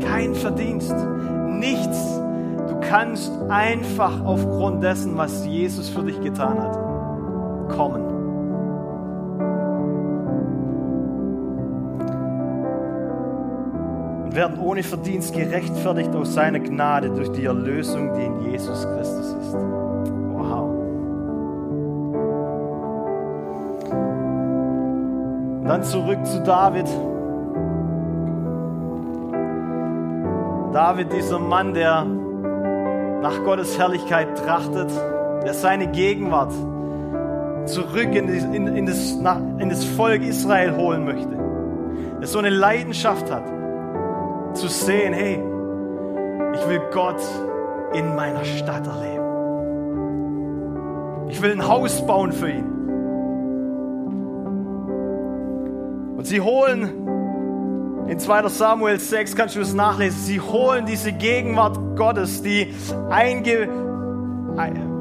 kein 0.00 0.34
Verdienst, 0.34 0.94
nichts. 1.48 2.20
Du 2.68 2.78
kannst 2.80 3.32
einfach 3.48 4.22
aufgrund 4.26 4.82
dessen, 4.82 5.16
was 5.16 5.46
Jesus 5.46 5.88
für 5.88 6.02
dich 6.02 6.20
getan 6.20 6.60
hat, 6.60 6.74
kommen. 7.74 8.02
Und 14.24 14.36
werden 14.36 14.58
ohne 14.58 14.82
Verdienst 14.82 15.32
gerechtfertigt 15.32 16.14
aus 16.14 16.34
seiner 16.34 16.60
Gnade 16.60 17.08
durch 17.08 17.32
die 17.32 17.46
Erlösung, 17.46 18.12
die 18.14 18.24
in 18.24 18.42
Jesus 18.52 18.86
Christus 18.86 19.36
ist. 19.40 19.56
Dann 25.64 25.82
zurück 25.84 26.24
zu 26.26 26.42
David. 26.42 26.86
David, 30.72 31.12
dieser 31.12 31.38
Mann, 31.38 31.74
der 31.74 32.04
nach 32.04 33.44
Gottes 33.44 33.78
Herrlichkeit 33.78 34.36
trachtet, 34.38 34.90
der 35.44 35.54
seine 35.54 35.86
Gegenwart 35.88 36.52
zurück 37.66 38.14
in, 38.14 38.26
die, 38.26 38.38
in, 38.38 38.66
in, 38.76 38.86
das, 38.86 39.14
nach, 39.16 39.38
in 39.58 39.68
das 39.68 39.84
Volk 39.84 40.22
Israel 40.22 40.74
holen 40.76 41.04
möchte. 41.04 41.36
Der 42.20 42.26
so 42.26 42.38
eine 42.38 42.50
Leidenschaft 42.50 43.30
hat, 43.30 43.44
zu 44.54 44.68
sehen, 44.68 45.12
hey, 45.12 45.40
ich 46.54 46.68
will 46.68 46.80
Gott 46.92 47.20
in 47.94 48.14
meiner 48.14 48.44
Stadt 48.44 48.86
erleben. 48.86 49.22
Ich 51.28 51.40
will 51.40 51.52
ein 51.52 51.66
Haus 51.66 52.06
bauen 52.06 52.32
für 52.32 52.50
ihn. 52.50 52.72
Und 56.22 56.28
sie 56.28 56.40
holen, 56.40 58.06
in 58.06 58.16
2 58.16 58.46
Samuel 58.46 59.00
6 59.00 59.34
kannst 59.34 59.56
du 59.56 59.60
es 59.60 59.74
nachlesen, 59.74 60.20
sie 60.20 60.40
holen 60.40 60.86
diese 60.86 61.12
Gegenwart 61.12 61.76
Gottes, 61.96 62.44
die 62.44 62.72
einge, 63.10 63.68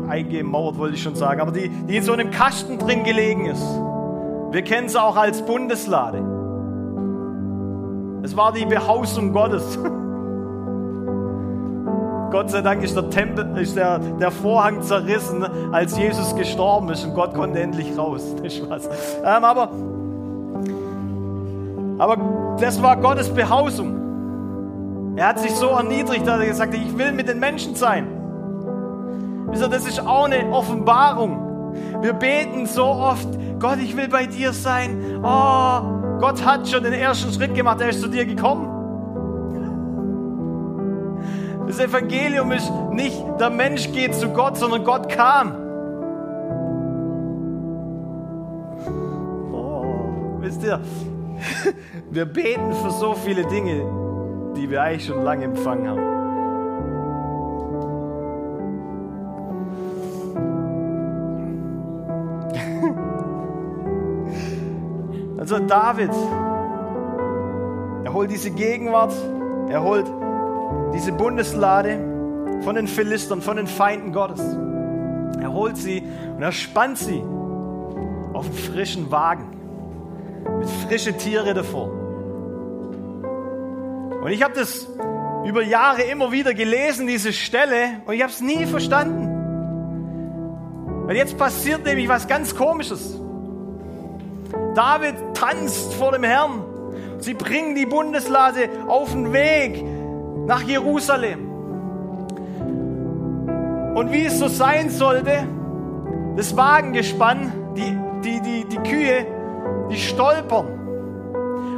eingemauert, 0.07 0.79
wollte 0.79 0.95
ich 0.95 1.03
schon 1.03 1.15
sagen, 1.15 1.39
aber 1.39 1.51
die, 1.51 1.69
die 1.69 1.97
in 1.97 2.03
so 2.03 2.13
einem 2.13 2.31
Kasten 2.31 2.79
drin 2.79 3.03
gelegen 3.03 3.45
ist. 3.45 3.61
Wir 4.49 4.63
kennen 4.63 4.89
sie 4.89 4.99
auch 4.99 5.15
als 5.15 5.45
Bundeslade. 5.45 6.17
Es 8.23 8.35
war 8.35 8.51
die 8.51 8.65
Behausung 8.65 9.31
Gottes. 9.31 9.77
Gott 12.31 12.49
sei 12.49 12.61
Dank 12.61 12.81
ist 12.81 12.95
der 12.95 13.11
Tempel, 13.11 13.59
ist 13.59 13.75
der, 13.75 13.99
der 13.99 14.31
Vorhang 14.31 14.81
zerrissen, 14.81 15.45
als 15.71 15.99
Jesus 15.99 16.35
gestorben 16.35 16.89
ist 16.89 17.05
und 17.05 17.13
Gott 17.13 17.35
konnte 17.35 17.59
endlich 17.59 17.95
raus. 17.95 18.25
Spaß. 18.43 18.89
Ähm, 19.23 19.43
aber 19.43 19.69
aber 22.01 22.17
das 22.59 22.81
war 22.81 22.97
Gottes 22.97 23.29
Behausung. 23.29 25.13
Er 25.17 25.27
hat 25.27 25.39
sich 25.39 25.51
so 25.51 25.67
erniedrigt, 25.67 26.25
dass 26.25 26.39
er 26.39 26.47
gesagt 26.47 26.73
hat, 26.73 26.81
ich 26.81 26.97
will 26.97 27.11
mit 27.11 27.29
den 27.29 27.39
Menschen 27.39 27.75
sein. 27.75 28.07
Wisst 29.51 29.61
ihr, 29.61 29.67
das 29.67 29.85
ist 29.85 29.99
auch 29.99 30.25
eine 30.25 30.51
Offenbarung. 30.51 31.75
Wir 32.01 32.13
beten 32.13 32.65
so 32.65 32.85
oft, 32.85 33.27
Gott, 33.59 33.77
ich 33.77 33.95
will 33.95 34.07
bei 34.07 34.25
dir 34.25 34.51
sein. 34.51 35.21
Oh, 35.23 36.17
Gott 36.19 36.43
hat 36.43 36.67
schon 36.67 36.83
den 36.83 36.93
ersten 36.93 37.31
Schritt 37.33 37.53
gemacht, 37.53 37.79
er 37.81 37.89
ist 37.89 38.01
zu 38.01 38.07
dir 38.07 38.25
gekommen. 38.25 38.67
Das 41.67 41.79
Evangelium 41.79 42.51
ist 42.51 42.71
nicht, 42.89 43.23
der 43.39 43.51
Mensch 43.51 43.91
geht 43.91 44.15
zu 44.15 44.29
Gott, 44.29 44.57
sondern 44.57 44.83
Gott 44.83 45.07
kam. 45.07 45.53
Oh, 49.53 50.39
wisst 50.39 50.63
ihr, 50.63 50.79
wir 52.11 52.25
beten 52.25 52.73
für 52.73 52.91
so 52.91 53.13
viele 53.13 53.45
Dinge, 53.45 53.83
die 54.55 54.69
wir 54.69 54.81
eigentlich 54.81 55.05
schon 55.05 55.23
lange 55.23 55.45
empfangen 55.45 55.87
haben. 55.89 56.11
Also 65.37 65.57
David, 65.57 66.11
er 68.03 68.13
holt 68.13 68.29
diese 68.29 68.51
Gegenwart, 68.51 69.11
er 69.69 69.81
holt 69.81 70.05
diese 70.93 71.11
Bundeslade 71.11 71.97
von 72.61 72.75
den 72.75 72.87
Philistern, 72.87 73.41
von 73.41 73.57
den 73.57 73.65
Feinden 73.65 74.13
Gottes. 74.13 74.39
Er 75.41 75.51
holt 75.51 75.77
sie 75.77 76.03
und 76.35 76.43
er 76.43 76.51
spannt 76.51 76.99
sie 76.99 77.23
auf 78.33 78.45
einen 78.45 78.53
frischen 78.53 79.09
Wagen 79.09 79.60
mit 80.59 80.69
frischen 80.87 81.17
Tiere 81.17 81.53
davor. 81.53 81.89
Und 84.21 84.31
ich 84.31 84.43
habe 84.43 84.53
das 84.53 84.87
über 85.45 85.63
Jahre 85.63 86.03
immer 86.03 86.31
wieder 86.31 86.53
gelesen, 86.53 87.07
diese 87.07 87.33
Stelle, 87.33 88.01
und 88.05 88.13
ich 88.13 88.21
habe 88.21 88.31
es 88.31 88.41
nie 88.41 88.65
verstanden. 88.65 89.27
Weil 91.07 91.17
jetzt 91.17 91.37
passiert 91.37 91.83
nämlich 91.83 92.07
was 92.07 92.27
ganz 92.27 92.55
Komisches. 92.55 93.19
David 94.75 95.15
tanzt 95.33 95.93
vor 95.95 96.11
dem 96.11 96.23
Herrn. 96.23 96.63
Sie 97.19 97.33
bringen 97.33 97.75
die 97.75 97.85
Bundeslade 97.85 98.69
auf 98.87 99.11
den 99.11 99.33
Weg 99.33 99.83
nach 100.45 100.61
Jerusalem. 100.61 101.49
Und 103.95 104.11
wie 104.11 104.25
es 104.25 104.39
so 104.39 104.47
sein 104.47 104.89
sollte, 104.89 105.47
das 106.37 106.55
Wagengespann, 106.55 107.51
die, 107.75 107.97
die, 108.23 108.41
die, 108.41 108.65
die 108.65 108.77
Kühe, 108.77 109.25
die 109.91 109.99
stolpern. 109.99 110.67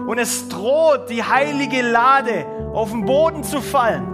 Und 0.08 0.18
es 0.18 0.48
droht, 0.50 1.10
die 1.10 1.24
heilige 1.24 1.82
Lade 1.82 2.46
auf 2.74 2.92
den 2.92 3.06
Boden 3.06 3.44
zu 3.44 3.62
fallen. 3.62 4.06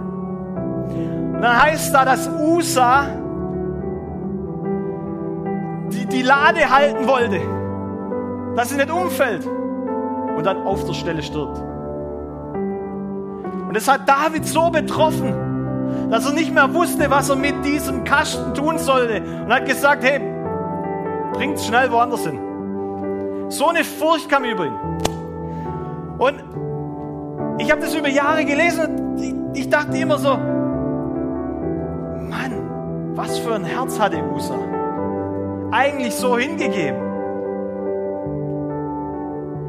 Und 1.34 1.42
dann 1.42 1.62
heißt 1.62 1.94
da, 1.94 2.04
dass 2.04 2.28
Usa 2.28 3.06
die, 5.92 6.06
die 6.06 6.22
Lade 6.22 6.70
halten 6.70 7.06
wollte, 7.08 7.40
dass 8.56 8.70
sie 8.70 8.76
nicht 8.76 8.90
umfällt 8.90 9.46
und 9.46 10.44
dann 10.44 10.66
auf 10.66 10.84
der 10.84 10.92
Stelle 10.92 11.22
stirbt. 11.22 11.58
Und 13.68 13.76
es 13.76 13.88
hat 13.88 14.08
David 14.08 14.46
so 14.46 14.70
betroffen, 14.70 16.10
dass 16.10 16.26
er 16.26 16.32
nicht 16.32 16.52
mehr 16.52 16.72
wusste, 16.74 17.10
was 17.10 17.28
er 17.28 17.36
mit 17.36 17.64
diesem 17.64 18.04
Kasten 18.04 18.52
tun 18.54 18.78
sollte 18.78 19.22
und 19.22 19.52
hat 19.52 19.66
gesagt, 19.66 20.04
hey, 20.04 20.20
bringt's 21.32 21.66
schnell 21.66 21.90
woanders 21.90 22.26
hin. 22.26 22.49
So 23.50 23.68
eine 23.68 23.84
Furcht 23.84 24.28
kam 24.28 24.44
über 24.44 24.66
ihn. 24.66 24.74
Und 26.18 26.42
ich 27.58 27.70
habe 27.70 27.80
das 27.80 27.94
über 27.94 28.08
Jahre 28.08 28.44
gelesen 28.44 28.84
und 28.84 29.56
ich 29.56 29.68
dachte 29.68 29.96
immer 29.98 30.18
so, 30.18 30.36
Mann, 32.28 33.12
was 33.14 33.38
für 33.38 33.54
ein 33.54 33.64
Herz 33.64 33.98
hatte 33.98 34.22
Usa. 34.32 34.54
eigentlich 35.72 36.14
so 36.14 36.38
hingegeben. 36.38 37.00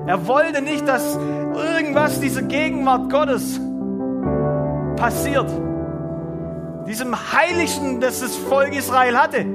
Er 0.07 0.27
wollte 0.27 0.61
nicht, 0.61 0.87
dass 0.87 1.17
irgendwas 1.53 2.19
dieser 2.19 2.43
Gegenwart 2.43 3.11
Gottes 3.11 3.59
passiert. 4.95 5.49
Diesem 6.87 7.15
Heiligsten, 7.33 7.99
das 7.99 8.21
das 8.21 8.35
Volk 8.35 8.75
Israel 8.75 9.17
hatte. 9.17 9.45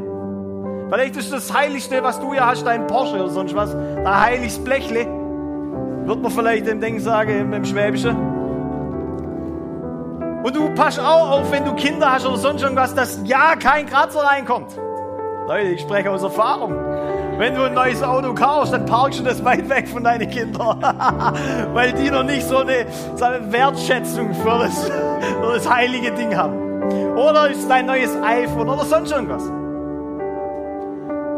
Vielleicht 0.89 1.17
ist 1.17 1.33
das 1.33 1.53
Heiligste, 1.53 2.03
was 2.03 2.21
du 2.21 2.33
ja 2.33 2.47
hast, 2.47 2.65
dein 2.65 2.87
Porsche 2.87 3.17
oder 3.17 3.31
sonst 3.31 3.55
was, 3.55 3.75
ein 3.75 4.21
heiliges 4.21 4.59
Blechle. 4.59 5.07
Wird 6.05 6.23
man 6.23 6.31
vielleicht 6.31 6.69
im 6.69 6.81
Ding 6.81 7.01
sagen, 7.01 7.53
im 7.53 7.65
Schwäbischen. 7.65 8.17
Und 10.45 10.55
du 10.55 10.73
pass 10.75 10.97
auch 11.01 11.31
auf, 11.31 11.51
wenn 11.51 11.65
du 11.65 11.75
Kinder 11.75 12.13
hast 12.13 12.25
oder 12.25 12.37
sonst 12.37 12.63
irgendwas, 12.63 12.95
dass 12.95 13.19
ja 13.25 13.57
kein 13.57 13.87
Kratzer 13.87 14.21
reinkommt. 14.21 14.79
Leute, 15.49 15.71
ich 15.71 15.81
spreche 15.81 16.09
aus 16.09 16.23
Erfahrung. 16.23 16.73
Wenn 17.37 17.57
du 17.57 17.65
ein 17.65 17.75
neues 17.75 18.03
Auto 18.03 18.33
kaufst, 18.33 18.73
dann 18.73 18.87
parkst 18.87 19.19
du 19.19 19.25
das 19.25 19.45
weit 19.45 19.69
weg 19.69 19.89
von 19.89 20.05
deinen 20.05 20.31
Kindern. 20.31 20.81
Weil 21.75 21.93
die 21.95 22.11
noch 22.13 22.23
nicht 22.23 22.47
so 22.47 22.59
eine, 22.59 22.87
so 23.17 23.25
eine 23.25 23.53
Wertschätzung 23.53 24.33
für 24.35 24.59
das, 24.61 24.85
für 24.85 25.53
das 25.53 25.69
heilige 25.69 26.13
Ding 26.13 26.37
haben. 26.37 26.83
Oder 27.17 27.51
ist 27.51 27.69
dein 27.69 27.87
neues 27.87 28.17
iPhone 28.23 28.69
oder 28.69 28.85
sonst 28.85 29.11
irgendwas. 29.11 29.51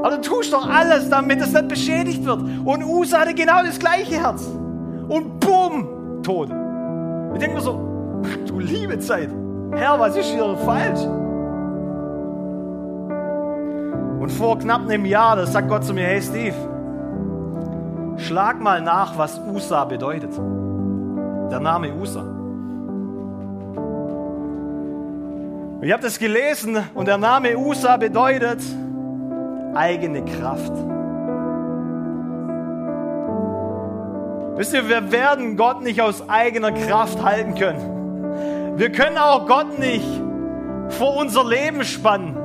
Aber 0.03 0.17
du 0.17 0.21
tust 0.21 0.53
doch 0.53 0.69
alles, 0.69 1.11
damit 1.11 1.41
es 1.41 1.53
nicht 1.53 1.69
beschädigt 1.69 2.25
wird. 2.25 2.41
Und 2.65 2.85
Usa 2.85 3.21
hatte 3.21 3.35
genau 3.35 3.63
das 3.65 3.79
gleiche 3.79 4.15
Herz. 4.15 4.47
Und 5.09 5.41
bumm, 5.41 6.23
tot. 6.23 6.51
Ich 7.35 7.41
denke 7.41 7.57
mir 7.57 7.63
so, 7.63 8.23
du 8.47 8.59
liebe 8.59 8.99
Zeit. 9.01 9.31
Herr, 9.73 9.99
was 9.99 10.17
ist 10.17 10.27
hier 10.27 10.57
falsch? 10.65 11.01
Und 14.21 14.31
vor 14.31 14.59
knapp 14.59 14.83
einem 14.83 15.05
Jahr, 15.05 15.37
da 15.37 15.47
sagt 15.47 15.69
Gott 15.69 15.85
zu 15.85 15.95
mir, 15.95 16.05
hey 16.05 16.21
Steve, 16.23 16.55
schlag 18.19 18.61
mal 18.61 18.81
nach, 18.81 19.17
was 19.17 19.41
USA 19.53 19.85
bedeutet. 19.85 20.33
Der 21.51 21.61
Name 21.61 21.93
USA. 21.95 22.25
Ich 25.81 25.93
habe 25.93 26.03
das 26.03 26.19
gelesen 26.19 26.77
und 26.95 27.07
der 27.07 27.19
Name 27.19 27.57
USA 27.57 27.97
bedeutet 27.97 28.61
eigene 29.79 30.25
Kraft. 30.25 30.73
Wisst 34.57 34.75
ihr, 34.75 34.89
wir 34.89 35.13
werden 35.13 35.57
Gott 35.57 35.83
nicht 35.83 36.03
aus 36.03 36.29
eigener 36.29 36.73
Kraft 36.73 37.23
halten 37.23 37.55
können. 37.55 38.77
Wir 38.77 38.91
können 38.91 39.17
auch 39.19 39.47
Gott 39.47 39.79
nicht 39.79 40.05
vor 40.89 41.17
unser 41.17 41.45
Leben 41.45 41.85
spannen 41.85 42.37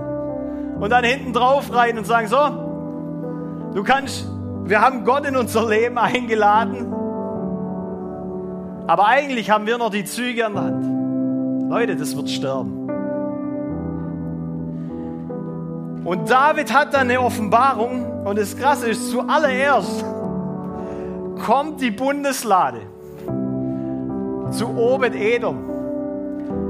und 0.80 0.92
dann 0.92 1.04
hinten 1.04 1.34
drauf 1.34 1.74
rein 1.74 1.98
und 1.98 2.06
sagen, 2.06 2.28
so, 2.28 3.74
du 3.74 3.84
kannst, 3.84 4.28
wir 4.66 4.82
haben 4.82 5.04
Gott 5.04 5.26
in 5.26 5.36
unser 5.36 5.68
Leben 5.68 5.98
eingeladen, 5.98 6.94
aber 8.86 9.08
eigentlich 9.08 9.50
haben 9.50 9.66
wir 9.66 9.80
noch 9.80 9.90
die 9.90 10.06
Züge 10.06 10.46
an 10.46 10.54
der 10.54 10.64
Hand. 10.64 11.72
Leute, 11.72 11.96
das 11.96 12.16
wird 12.16 12.30
sterben. 12.30 12.83
Und 16.04 16.30
David 16.30 16.74
hat 16.74 16.94
dann 16.94 17.10
eine 17.10 17.22
Offenbarung 17.22 18.26
und 18.26 18.38
das 18.38 18.58
Krasse 18.58 18.90
ist, 18.90 19.10
zuallererst 19.10 20.04
kommt 21.46 21.82
die 21.82 21.92
Bundeslade 21.92 22.82
zu 24.52 24.68
Obed 24.78 25.16
Edom. 25.16 25.70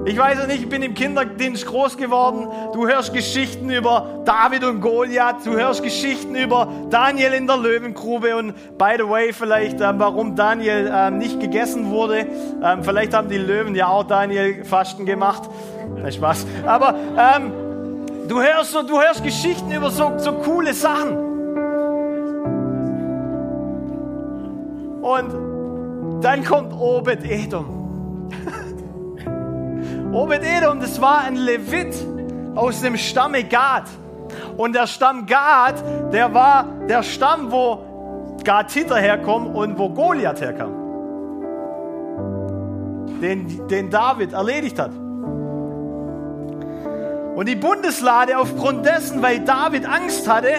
Ich 0.06 0.18
weiß 0.18 0.38
ja 0.40 0.48
nicht, 0.48 0.64
ich 0.64 0.70
bin 0.70 0.84
im 0.84 0.94
Kinderdienst 0.94 1.66
groß 1.66 1.96
geworden. 1.96 2.48
Du 2.74 2.88
hörst 2.88 3.14
Geschichten 3.14 3.70
über 3.70 4.22
David 4.26 4.66
und 4.66 4.82
Goliath. 4.82 5.46
Du 5.46 5.52
hörst 5.52 5.82
Geschichten 5.82 6.36
über 6.36 6.68
Daniel 6.90 7.34
in 7.34 7.48
der 7.48 7.56
Löwengrube. 7.56 8.36
Und 8.36 8.54
by 8.78 8.96
the 8.98 9.08
way, 9.08 9.32
vielleicht, 9.32 9.80
ähm, 9.80 9.96
warum 10.00 10.36
Daniel 10.36 10.92
ähm, 10.94 11.20
nicht 11.20 11.40
gegessen 11.40 11.90
wurde. 11.90 12.28
Ähm, 12.62 12.84
vielleicht 12.84 13.14
haben 13.14 13.30
die 13.30 13.38
Löwen 13.38 13.76
ja 13.76 13.88
auch 13.88 14.04
Daniel 14.04 14.66
Fasten 14.66 15.06
gemacht. 15.06 15.44
Nein, 15.96 16.12
Spaß. 16.12 16.46
Aber 16.66 16.96
ähm, 17.18 17.54
du, 18.34 18.42
hörst, 18.42 18.74
du 18.74 19.00
hörst 19.00 19.24
Geschichten 19.24 19.72
über 19.72 19.92
so, 19.92 20.18
so 20.18 20.34
coole 20.34 20.74
Sachen. 20.74 21.16
Und 25.02 26.24
dann 26.24 26.44
kommt 26.44 26.74
Obed 26.74 27.24
Edom. 27.26 28.30
Obed-Edom, 30.14 30.80
das 30.80 31.02
war 31.02 31.24
ein 31.24 31.36
Levit 31.36 31.96
aus 32.56 32.82
dem 32.82 32.98
Stamme 32.98 33.44
Gad. 33.44 33.84
Und 34.58 34.74
der 34.74 34.88
Stamm 34.88 35.26
Gad, 35.26 35.84
der 36.12 36.34
war 36.34 36.66
der 36.88 37.04
Stamm, 37.04 37.52
wo 37.52 38.38
Gad 38.44 38.72
Hitter 38.72 38.98
herkommt 38.98 39.56
und 39.56 39.78
wo 39.78 39.90
Goliath 39.90 40.42
herkam. 40.42 40.72
Den, 43.22 43.68
den 43.68 43.90
David 43.90 44.34
erledigt 44.34 44.80
hat. 44.80 44.92
Und 47.36 47.48
die 47.48 47.56
Bundeslade, 47.56 48.38
aufgrund 48.38 48.86
dessen, 48.86 49.22
weil 49.22 49.40
David 49.40 49.86
Angst 49.86 50.28
hatte, 50.28 50.54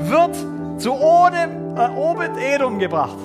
wird 0.00 0.36
zu 0.78 0.90
äh, 0.90 1.88
Obed-Edom 1.96 2.78
gebracht. 2.78 3.16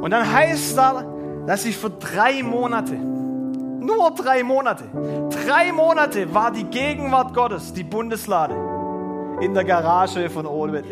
Und 0.00 0.10
dann 0.10 0.32
heißt 0.32 0.76
da, 0.76 1.04
dass 1.46 1.64
ich 1.64 1.76
für 1.76 1.90
drei 1.90 2.42
Monate, 2.42 2.94
nur 2.94 4.10
drei 4.10 4.42
Monate, 4.42 4.84
drei 5.46 5.72
Monate 5.72 6.34
war 6.34 6.50
die 6.50 6.64
Gegenwart 6.64 7.32
Gottes, 7.34 7.72
die 7.72 7.84
Bundeslade, 7.84 8.54
in 9.40 9.54
der 9.54 9.64
Garage 9.64 10.28
von 10.30 10.46
Obed 10.46 10.90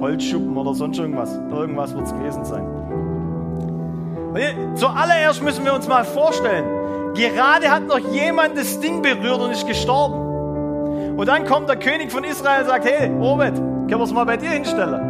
Holzschuppen 0.00 0.56
oder 0.56 0.74
sonst 0.74 0.98
irgendwas. 0.98 1.38
Irgendwas 1.50 1.94
wird 1.94 2.06
es 2.06 2.12
gewesen 2.12 2.44
sein. 2.44 2.66
Zuallererst 4.76 5.42
müssen 5.42 5.64
wir 5.64 5.74
uns 5.74 5.88
mal 5.88 6.04
vorstellen, 6.04 6.64
gerade 7.14 7.70
hat 7.70 7.86
noch 7.86 7.98
jemand 7.98 8.56
das 8.56 8.78
Ding 8.80 9.02
berührt 9.02 9.40
und 9.40 9.50
ist 9.50 9.66
gestorben. 9.66 11.16
Und 11.16 11.26
dann 11.26 11.44
kommt 11.46 11.68
der 11.68 11.76
König 11.76 12.12
von 12.12 12.22
Israel 12.24 12.60
und 12.60 12.68
sagt, 12.68 12.84
hey, 12.84 13.10
Obed, 13.10 13.54
können 13.56 13.90
wir 13.90 14.02
es 14.02 14.12
mal 14.12 14.24
bei 14.24 14.36
dir 14.36 14.50
hinstellen? 14.50 15.00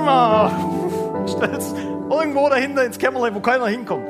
Stell's 1.26 1.74
irgendwo 2.10 2.48
dahinter 2.48 2.84
ins 2.84 2.98
Kämmerlein, 2.98 3.34
wo 3.34 3.40
keiner 3.40 3.66
hinkommt. 3.68 4.08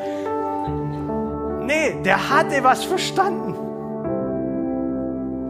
Nee, 1.67 2.03
der 2.05 2.31
hatte 2.31 2.65
was 2.65 2.85
verstanden. 2.85 3.60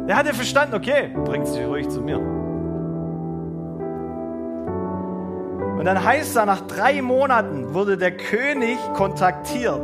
Der 0.08 0.16
hatte 0.16 0.34
verstanden, 0.34 0.74
okay, 0.74 1.10
bringt 1.24 1.46
sie 1.46 1.62
ruhig 1.62 1.88
zu 1.88 2.00
mir. 2.00 2.18
Und 5.78 5.86
dann 5.86 6.04
heißt 6.04 6.36
er, 6.36 6.44
nach 6.44 6.60
drei 6.62 7.00
Monaten 7.00 7.72
wurde 7.72 7.96
der 7.96 8.14
König 8.14 8.76
kontaktiert, 8.94 9.80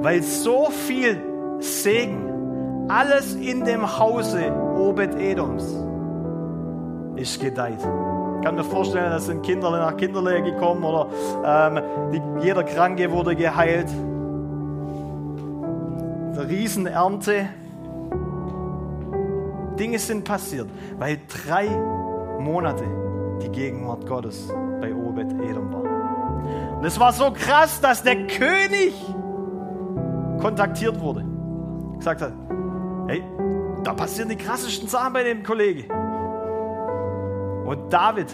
weil 0.00 0.22
so 0.22 0.70
viel 0.70 1.20
Segen, 1.60 2.86
alles 2.88 3.34
in 3.34 3.64
dem 3.64 3.98
Hause 3.98 4.52
Obed-Edoms 4.76 5.64
ist 7.16 7.40
gedeiht. 7.40 7.78
Ich 7.78 8.44
kann 8.44 8.56
mir 8.56 8.64
vorstellen, 8.64 9.10
da 9.10 9.20
sind 9.20 9.42
Kinder 9.42 9.70
nach 9.70 9.96
Kinderlehe 9.96 10.42
gekommen 10.42 10.82
oder 10.82 11.06
ähm, 11.46 11.80
die, 12.12 12.20
jeder 12.44 12.64
Kranke 12.64 13.10
wurde 13.10 13.36
geheilt. 13.36 13.88
Eine 16.32 16.48
Riesenernte. 16.48 17.48
Dinge 19.78 19.98
sind 19.98 20.24
passiert, 20.24 20.68
weil 20.98 21.20
drei 21.28 21.68
Monate 22.38 22.84
die 23.42 23.48
Gegenwart 23.48 24.06
Gottes 24.06 24.48
bei 24.80 24.94
Obed-Edom 24.94 25.72
war. 25.72 26.78
Und 26.78 26.84
es 26.84 26.98
war 27.00 27.12
so 27.12 27.32
krass, 27.32 27.80
dass 27.80 28.02
der 28.02 28.26
König 28.26 28.94
kontaktiert 30.40 31.00
wurde 31.00 31.24
gesagt 32.04 32.20
hat, 32.20 32.32
hey, 33.06 33.22
da 33.82 33.94
passieren 33.94 34.28
die 34.28 34.36
krassesten 34.36 34.88
Sachen 34.88 35.14
bei 35.14 35.22
dem 35.22 35.42
Kollegen. 35.42 35.90
Und 37.64 37.90
David 37.90 38.26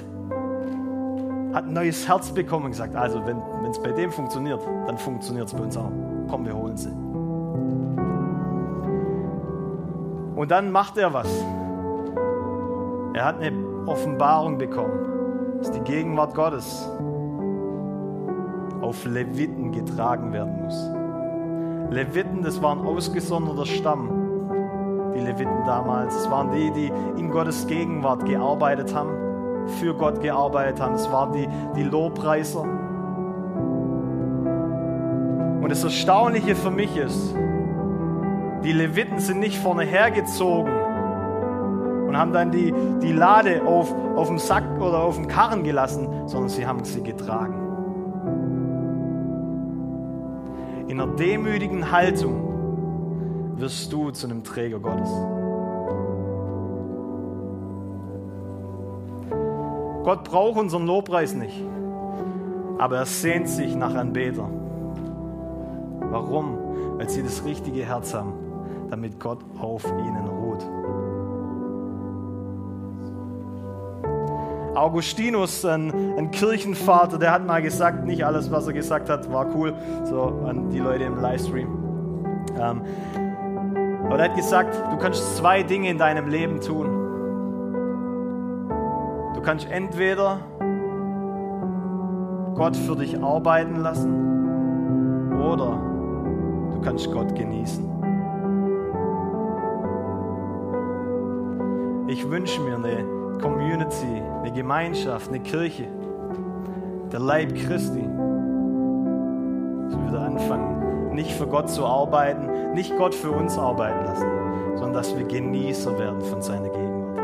hat 1.52 1.64
ein 1.66 1.72
neues 1.72 2.08
Herz 2.08 2.30
bekommen 2.32 2.66
und 2.66 2.70
gesagt, 2.72 2.96
also 2.96 3.24
wenn 3.26 3.70
es 3.70 3.80
bei 3.80 3.92
dem 3.92 4.10
funktioniert, 4.10 4.60
dann 4.86 4.98
funktioniert 4.98 5.46
es 5.46 5.54
bei 5.54 5.62
uns 5.62 5.76
auch. 5.76 5.92
Komm, 6.28 6.44
wir 6.46 6.56
holen 6.56 6.76
sie. 6.76 6.90
Und 10.40 10.50
dann 10.50 10.70
macht 10.70 10.96
er 10.96 11.12
was. 11.12 11.28
Er 13.12 13.26
hat 13.26 13.42
eine 13.42 13.52
Offenbarung 13.84 14.56
bekommen, 14.56 15.58
dass 15.58 15.70
die 15.70 15.80
Gegenwart 15.80 16.34
Gottes 16.34 16.88
auf 18.80 19.04
Leviten 19.04 19.70
getragen 19.70 20.32
werden 20.32 20.62
muss. 20.62 21.94
Leviten, 21.94 22.40
das 22.42 22.62
war 22.62 22.74
ein 22.74 22.86
ausgesonderter 22.86 23.66
Stamm, 23.66 25.12
die 25.14 25.20
Leviten 25.20 25.66
damals. 25.66 26.16
Es 26.16 26.30
waren 26.30 26.50
die, 26.52 26.70
die 26.70 26.90
in 27.20 27.30
Gottes 27.30 27.66
Gegenwart 27.66 28.24
gearbeitet 28.24 28.94
haben, 28.94 29.10
für 29.78 29.92
Gott 29.92 30.22
gearbeitet 30.22 30.80
haben. 30.80 30.94
Es 30.94 31.12
waren 31.12 31.34
die, 31.34 31.46
die 31.76 31.82
Lobpreiser. 31.82 32.62
Und 35.60 35.68
das 35.68 35.84
Erstaunliche 35.84 36.56
für 36.56 36.70
mich 36.70 36.96
ist, 36.96 37.34
die 38.64 38.72
Leviten 38.72 39.18
sind 39.18 39.40
nicht 39.40 39.58
vorne 39.58 39.84
hergezogen 39.84 40.72
und 42.06 42.16
haben 42.16 42.32
dann 42.32 42.50
die, 42.50 42.74
die 43.00 43.12
Lade 43.12 43.62
auf, 43.64 43.94
auf 44.16 44.28
dem 44.28 44.38
Sack 44.38 44.64
oder 44.80 44.98
auf 44.98 45.16
dem 45.16 45.28
Karren 45.28 45.62
gelassen, 45.62 46.08
sondern 46.26 46.48
sie 46.48 46.66
haben 46.66 46.84
sie 46.84 47.02
getragen. 47.02 47.54
In 50.88 51.00
einer 51.00 51.14
demütigen 51.14 51.92
Haltung 51.92 53.54
wirst 53.56 53.92
du 53.92 54.10
zu 54.10 54.26
einem 54.26 54.42
Träger 54.42 54.80
Gottes. 54.80 55.08
Gott 60.02 60.24
braucht 60.24 60.58
unseren 60.58 60.86
Lobpreis 60.86 61.34
nicht, 61.34 61.62
aber 62.78 62.96
er 62.96 63.06
sehnt 63.06 63.48
sich 63.48 63.76
nach 63.76 63.94
Anbeter. 63.94 64.48
Warum? 66.10 66.58
Weil 66.96 67.08
sie 67.08 67.22
das 67.22 67.44
richtige 67.44 67.84
Herz 67.84 68.12
haben, 68.14 68.32
damit 68.90 69.18
Gott 69.20 69.38
auf 69.60 69.84
ihnen 69.84 70.26
ruht. 70.26 70.68
Augustinus, 74.74 75.64
ein, 75.64 75.92
ein, 76.16 76.30
Kirchenvater, 76.30 77.18
der 77.18 77.32
hat 77.32 77.46
mal 77.46 77.60
gesagt, 77.60 78.04
nicht 78.04 78.24
alles, 78.24 78.50
was 78.50 78.66
er 78.66 78.72
gesagt 78.72 79.08
hat, 79.08 79.30
war 79.32 79.46
cool, 79.54 79.74
so 80.04 80.22
an 80.46 80.70
die 80.70 80.78
Leute 80.78 81.04
im 81.04 81.20
Livestream. 81.20 81.68
Ähm, 82.58 82.82
aber 84.06 84.18
er 84.18 84.30
hat 84.30 84.36
gesagt, 84.36 84.74
du 84.90 84.96
kannst 84.96 85.36
zwei 85.36 85.62
Dinge 85.62 85.90
in 85.90 85.98
deinem 85.98 86.28
Leben 86.28 86.60
tun. 86.60 86.86
Du 89.34 89.40
kannst 89.42 89.70
entweder 89.70 90.40
Gott 92.54 92.76
für 92.76 92.96
dich 92.96 93.22
arbeiten 93.22 93.76
lassen 93.76 95.40
oder 95.40 95.80
du 96.72 96.80
kannst 96.80 97.10
Gott 97.12 97.34
genießen. 97.34 97.99
Ich 102.20 102.30
wünsche 102.30 102.60
mir 102.60 102.74
eine 102.74 103.38
Community, 103.40 104.22
eine 104.42 104.52
Gemeinschaft, 104.52 105.28
eine 105.28 105.40
Kirche, 105.40 105.86
der 107.10 107.18
Leib 107.18 107.54
Christi. 107.54 108.04
Dass 109.88 109.98
wir 109.98 110.06
wieder 110.06 110.20
anfangen, 110.20 111.14
nicht 111.14 111.32
für 111.32 111.46
Gott 111.46 111.70
zu 111.70 111.86
arbeiten, 111.86 112.74
nicht 112.74 112.94
Gott 112.98 113.14
für 113.14 113.30
uns 113.30 113.56
arbeiten 113.56 114.04
lassen, 114.04 114.26
sondern 114.74 114.92
dass 114.92 115.16
wir 115.16 115.24
Genießer 115.24 115.98
werden 115.98 116.20
von 116.20 116.42
seiner 116.42 116.68
Gegenwart. 116.68 117.16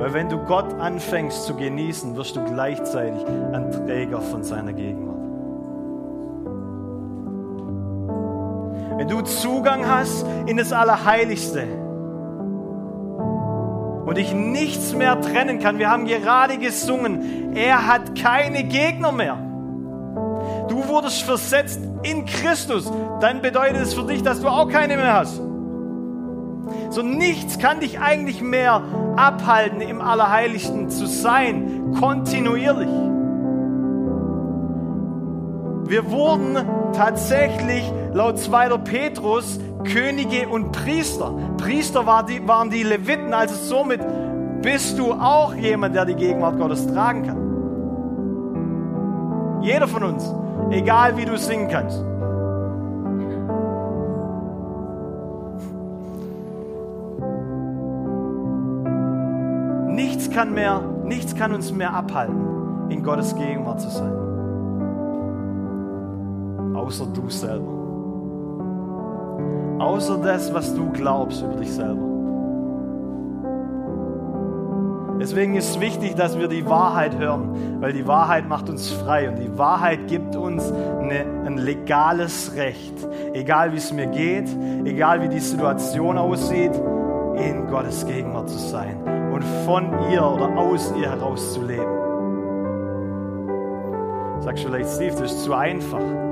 Weil 0.00 0.12
wenn 0.12 0.28
du 0.28 0.36
Gott 0.36 0.74
anfängst 0.74 1.44
zu 1.44 1.54
genießen, 1.54 2.14
wirst 2.14 2.36
du 2.36 2.44
gleichzeitig 2.44 3.24
ein 3.54 3.72
Träger 3.72 4.20
von 4.20 4.44
seiner 4.44 4.74
Gegenwart. 4.74 5.16
Wenn 8.98 9.08
du 9.08 9.22
Zugang 9.22 9.88
hast 9.88 10.26
in 10.44 10.58
das 10.58 10.74
Allerheiligste, 10.74 11.85
und 14.06 14.16
dich 14.16 14.32
nichts 14.32 14.94
mehr 14.94 15.20
trennen 15.20 15.58
kann. 15.58 15.78
Wir 15.78 15.90
haben 15.90 16.06
gerade 16.06 16.56
gesungen, 16.58 17.54
er 17.54 17.86
hat 17.86 18.14
keine 18.14 18.64
Gegner 18.64 19.12
mehr. 19.12 19.36
Du 20.68 20.88
wurdest 20.88 21.22
versetzt 21.22 21.80
in 22.02 22.24
Christus, 22.24 22.90
dann 23.20 23.42
bedeutet 23.42 23.82
es 23.82 23.94
für 23.94 24.04
dich, 24.04 24.22
dass 24.22 24.40
du 24.40 24.48
auch 24.48 24.68
keine 24.68 24.96
mehr 24.96 25.12
hast. 25.12 25.40
So 26.90 27.02
nichts 27.02 27.58
kann 27.58 27.80
dich 27.80 27.98
eigentlich 27.98 28.40
mehr 28.40 28.82
abhalten, 29.16 29.80
im 29.80 30.00
Allerheiligsten 30.00 30.88
zu 30.88 31.06
sein, 31.06 31.94
kontinuierlich. 31.98 32.88
Wir 35.88 36.10
wurden 36.10 36.56
tatsächlich 36.92 37.84
laut 38.12 38.38
2. 38.38 38.78
Petrus 38.78 39.60
Könige 39.84 40.48
und 40.48 40.72
Priester. 40.72 41.32
Priester 41.58 42.06
waren 42.06 42.70
die 42.70 42.82
Leviten, 42.82 43.32
also 43.34 43.54
somit 43.54 44.00
bist 44.62 44.98
du 44.98 45.12
auch 45.12 45.54
jemand, 45.54 45.94
der 45.94 46.06
die 46.06 46.14
Gegenwart 46.14 46.58
Gottes 46.58 46.86
tragen 46.86 47.22
kann. 47.26 47.46
Jeder 49.62 49.86
von 49.86 50.02
uns, 50.02 50.34
egal 50.70 51.16
wie 51.16 51.24
du 51.24 51.36
singen 51.38 51.68
kannst. 51.68 52.02
Nichts 59.94 60.30
kann 60.30 60.52
mehr, 60.54 60.80
nichts 61.04 61.34
kann 61.34 61.52
uns 61.52 61.72
mehr 61.72 61.94
abhalten, 61.94 62.90
in 62.90 63.02
Gottes 63.02 63.34
Gegenwart 63.34 63.80
zu 63.80 63.88
sein. 63.88 64.12
Außer 66.74 67.06
du 67.06 67.28
selber 67.30 67.75
außer 69.78 70.18
das, 70.18 70.52
was 70.52 70.74
du 70.74 70.90
glaubst 70.92 71.42
über 71.42 71.56
dich 71.56 71.72
selber. 71.72 72.06
Deswegen 75.20 75.56
ist 75.56 75.70
es 75.70 75.80
wichtig, 75.80 76.14
dass 76.14 76.38
wir 76.38 76.46
die 76.46 76.66
Wahrheit 76.66 77.18
hören, 77.18 77.80
weil 77.80 77.92
die 77.92 78.06
Wahrheit 78.06 78.48
macht 78.48 78.68
uns 78.68 78.90
frei 78.90 79.28
und 79.28 79.38
die 79.38 79.58
Wahrheit 79.58 80.08
gibt 80.08 80.36
uns 80.36 80.70
eine, 80.70 81.24
ein 81.46 81.56
legales 81.56 82.54
Recht, 82.54 82.94
egal 83.32 83.72
wie 83.72 83.78
es 83.78 83.92
mir 83.92 84.06
geht, 84.06 84.48
egal 84.84 85.22
wie 85.22 85.28
die 85.28 85.40
Situation 85.40 86.18
aussieht, 86.18 86.72
in 87.36 87.66
Gottes 87.68 88.06
Gegenwart 88.06 88.48
zu 88.50 88.58
sein 88.58 88.96
und 89.32 89.42
von 89.64 90.10
ihr 90.10 90.22
oder 90.22 90.56
aus 90.56 90.92
ihr 90.98 91.10
heraus 91.10 91.54
zu 91.54 91.62
leben. 91.62 91.96
Sagst 94.40 94.64
du 94.64 94.68
vielleicht, 94.68 94.90
Steve, 94.90 95.10
das 95.10 95.32
ist 95.32 95.44
zu 95.44 95.54
einfach. 95.54 96.25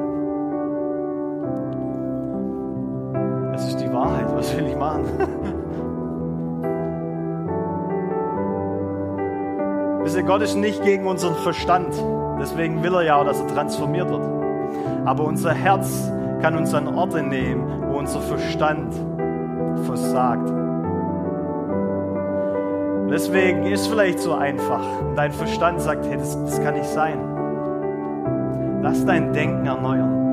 Wahrheit. 4.04 4.36
Was 4.36 4.56
will 4.56 4.66
ich 4.66 4.76
machen? 4.76 5.04
Wisst 10.02 10.16
ihr, 10.16 10.22
Gott 10.22 10.42
ist 10.42 10.56
nicht 10.56 10.82
gegen 10.82 11.06
unseren 11.06 11.34
Verstand. 11.36 11.94
Deswegen 12.38 12.82
will 12.82 12.94
er 12.94 13.02
ja 13.02 13.24
dass 13.24 13.40
er 13.40 13.46
transformiert 13.48 14.10
wird. 14.10 14.22
Aber 15.06 15.24
unser 15.24 15.52
Herz 15.52 16.10
kann 16.42 16.56
uns 16.56 16.74
an 16.74 16.88
Orte 16.88 17.22
nehmen, 17.22 17.84
wo 17.88 17.98
unser 17.98 18.20
Verstand 18.20 18.94
versagt. 19.84 20.52
Deswegen 23.10 23.64
ist 23.64 23.82
es 23.82 23.86
vielleicht 23.86 24.18
so 24.18 24.34
einfach. 24.34 24.82
Und 25.00 25.16
dein 25.16 25.32
Verstand 25.32 25.80
sagt, 25.80 26.06
hey, 26.06 26.16
das, 26.18 26.38
das 26.44 26.60
kann 26.62 26.74
nicht 26.74 26.88
sein. 26.88 27.18
Lass 28.82 29.06
dein 29.06 29.32
Denken 29.32 29.64
erneuern. 29.66 30.23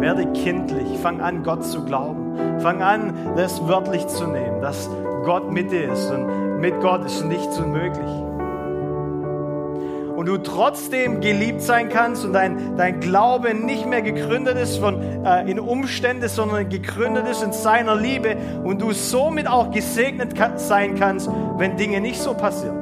Werde 0.00 0.26
kindlich. 0.32 0.98
Fang 1.00 1.20
an, 1.20 1.42
Gott 1.42 1.64
zu 1.64 1.84
glauben. 1.84 2.60
Fang 2.60 2.82
an, 2.82 3.14
das 3.36 3.66
wörtlich 3.66 4.06
zu 4.08 4.26
nehmen, 4.26 4.60
dass 4.60 4.88
Gott 5.24 5.50
mit 5.50 5.70
dir 5.70 5.92
ist 5.92 6.10
und 6.10 6.60
mit 6.60 6.80
Gott 6.80 7.04
ist 7.04 7.24
nichts 7.24 7.58
unmöglich. 7.58 8.10
Und 10.16 10.26
du 10.26 10.38
trotzdem 10.38 11.20
geliebt 11.20 11.62
sein 11.62 11.88
kannst 11.88 12.24
und 12.24 12.32
dein, 12.32 12.76
dein 12.76 13.00
Glaube 13.00 13.54
nicht 13.54 13.86
mehr 13.86 14.02
gegründet 14.02 14.56
ist 14.56 14.76
von, 14.76 15.24
äh, 15.24 15.50
in 15.50 15.58
Umstände, 15.58 16.28
sondern 16.28 16.68
gegründet 16.68 17.26
ist 17.28 17.42
in 17.42 17.52
seiner 17.52 17.96
Liebe 17.96 18.36
und 18.62 18.80
du 18.80 18.92
somit 18.92 19.48
auch 19.48 19.70
gesegnet 19.70 20.34
sein 20.56 20.94
kannst, 20.96 21.28
wenn 21.56 21.76
Dinge 21.76 22.00
nicht 22.00 22.20
so 22.20 22.34
passieren. 22.34 22.81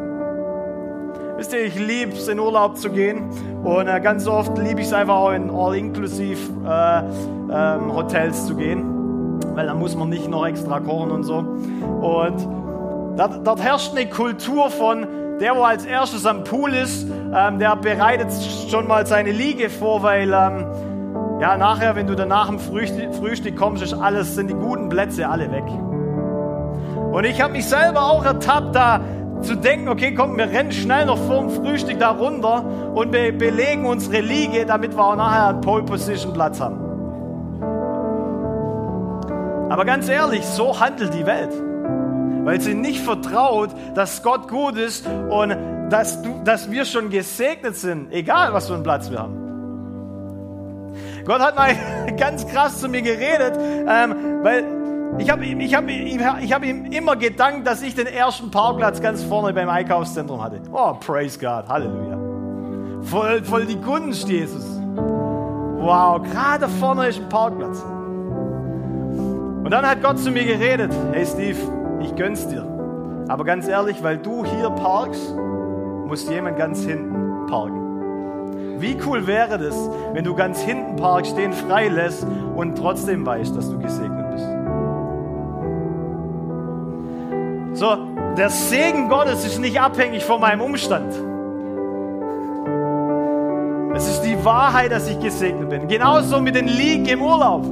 Wisst 1.41 1.55
ihr, 1.55 1.65
ich 1.65 1.79
liebe 1.79 2.13
es, 2.13 2.29
in 2.29 2.39
Urlaub 2.39 2.77
zu 2.77 2.91
gehen 2.91 3.31
und 3.65 3.89
äh, 3.89 3.99
ganz 4.03 4.27
oft 4.27 4.59
liebe 4.59 4.83
ich 4.83 4.89
es 4.89 4.93
einfach 4.93 5.15
auch 5.15 5.31
in 5.31 5.49
All-Inclusive 5.49 6.39
äh, 6.69 6.99
ähm, 7.51 8.35
zu 8.35 8.57
gehen 8.57 9.39
weil 9.55 9.67
da 9.67 9.73
muss 9.73 9.97
man 9.97 10.11
nicht 10.11 10.29
noch 10.29 10.47
extra 10.47 10.81
kochen 10.81 11.11
und 11.11 11.23
so. 11.23 11.39
Und 11.39 12.47
dort, 13.17 13.47
dort 13.47 13.63
herrscht 13.63 13.93
eine 13.97 14.07
Kultur 14.11 14.69
von, 14.69 15.07
der, 15.41 15.57
wo 15.57 15.63
als 15.63 15.87
erstes 15.87 16.27
am 16.27 16.45
Pool 16.45 16.75
ist, 16.75 17.07
ähm, 17.35 17.59
der 17.59 17.75
bereitet 17.77 18.29
schon 18.69 18.87
mal 18.87 19.07
seine 19.07 19.33
Liege 19.33 19.71
vor, 19.71 20.03
weil 20.03 20.25
ähm, 20.25 20.67
ja, 21.41 21.57
nachher, 21.57 21.97
wenn 21.97 22.07
du 22.07 22.17
dann 22.17 22.29
nach 22.29 22.49
dem 22.49 22.59
Frühstück, 22.59 23.15
Frühstück 23.15 23.57
kommst, 23.57 23.83
ist 23.83 23.95
alles, 23.95 24.35
sind 24.35 24.51
die 24.51 24.55
guten 24.55 24.91
Plätze 24.91 25.27
alle 25.27 25.51
weg. 25.51 25.65
Und 27.13 27.25
ich 27.25 27.41
habe 27.41 27.55
mich 27.55 27.67
selber 27.67 28.03
auch 28.03 28.27
ertappt, 28.27 28.75
da 28.75 29.01
zu 29.43 29.57
denken, 29.57 29.89
okay, 29.89 30.15
komm, 30.15 30.37
wir 30.37 30.51
rennen 30.51 30.73
schnell 30.73 31.07
noch 31.07 31.19
vor 31.19 31.41
dem 31.41 31.51
Frühstück 31.51 31.99
da 31.99 32.11
runter 32.11 32.65
und 32.95 33.11
be 33.11 33.33
belegen 33.33 33.87
unsere 33.87 34.21
Liege, 34.21 34.67
damit 34.67 34.97
wir 34.97 35.05
auch 35.05 35.17
nachher 35.17 35.49
einen 35.49 35.61
Pole 35.61 35.83
Position 35.83 36.33
Platz 36.33 36.61
haben. 36.61 36.91
Aber 39.71 39.85
ganz 39.85 40.09
ehrlich, 40.09 40.45
so 40.45 40.81
handelt 40.81 41.15
die 41.15 41.27
Welt. 41.27 41.53
Weil 42.45 42.61
sie 42.61 42.75
nicht 42.75 43.01
vertraut, 43.01 43.71
dass 43.95 44.23
Gott 44.23 44.49
gut 44.49 44.77
ist 44.77 45.07
und 45.07 45.57
dass, 45.91 46.23
du, 46.23 46.41
dass 46.45 46.71
wir 46.71 46.85
schon 46.85 47.11
gesegnet 47.11 47.77
sind, 47.77 48.13
egal 48.13 48.53
was 48.53 48.67
für 48.67 48.75
einen 48.75 48.83
Platz 48.83 49.11
wir 49.11 49.21
haben. 49.21 49.37
Gott 51.25 51.41
hat 51.41 51.55
mal 51.55 51.75
ganz 52.17 52.47
krass 52.47 52.81
zu 52.81 52.89
mir 52.89 53.03
geredet, 53.03 53.57
ähm, 53.59 54.43
weil 54.43 54.80
ich 55.19 55.31
habe 55.31 55.45
ich 55.45 55.75
hab, 55.75 55.89
ich 55.89 56.53
hab 56.53 56.65
ihm 56.65 56.87
immer 56.87 57.17
gedankt, 57.17 57.67
dass 57.67 57.83
ich 57.83 57.95
den 57.95 58.07
ersten 58.07 58.51
Parkplatz 58.51 59.01
ganz 59.01 59.23
vorne 59.23 59.53
beim 59.53 59.69
Einkaufszentrum 59.69 60.43
hatte. 60.43 60.61
Oh, 60.73 60.95
praise 60.95 61.39
God, 61.39 61.69
Halleluja. 61.69 62.19
Voll, 63.03 63.43
voll 63.43 63.67
die 63.67 63.81
Gunst, 63.81 64.29
Jesus. 64.29 64.65
wow, 64.97 66.23
gerade 66.23 66.69
vorne 66.69 67.09
ist 67.09 67.21
ein 67.21 67.29
Parkplatz. 67.29 67.83
Und 69.65 69.71
dann 69.71 69.87
hat 69.87 70.03
Gott 70.03 70.19
zu 70.19 70.31
mir 70.31 70.45
geredet, 70.45 70.93
hey 71.13 71.27
Steve, 71.27 71.59
ich 72.01 72.15
gönn's 72.17 72.47
dir. 72.49 72.67
Aber 73.29 73.45
ganz 73.45 73.69
ehrlich, 73.69 74.03
weil 74.03 74.19
du 74.19 74.45
hier 74.45 74.71
parkst, 74.71 75.35
muss 76.07 76.29
jemand 76.29 76.57
ganz 76.57 76.83
hinten 76.85 77.47
parken. 77.47 78.81
Wie 78.81 78.97
cool 79.07 79.27
wäre 79.27 79.59
das, 79.59 79.77
wenn 80.13 80.25
du 80.25 80.35
ganz 80.35 80.61
hinten 80.61 80.97
parkst, 80.97 81.37
den 81.37 81.53
frei 81.53 81.89
lässt 81.89 82.27
und 82.57 82.77
trotzdem 82.77 83.25
weißt, 83.25 83.55
dass 83.57 83.71
du 83.71 83.79
gesegnet 83.79 84.20
So, 87.81 87.97
der 88.37 88.51
Segen 88.51 89.09
Gottes 89.09 89.43
ist 89.47 89.59
nicht 89.59 89.81
abhängig 89.81 90.23
von 90.23 90.39
meinem 90.39 90.61
Umstand. 90.61 91.15
Es 93.95 94.07
ist 94.07 94.21
die 94.21 94.45
Wahrheit, 94.45 94.93
dass 94.93 95.09
ich 95.09 95.19
gesegnet 95.19 95.71
bin. 95.71 95.89
Genauso 95.89 96.43
mit 96.43 96.57
den 96.57 96.69
Liegen 96.69 97.07
im 97.07 97.23
Urlaub. 97.23 97.65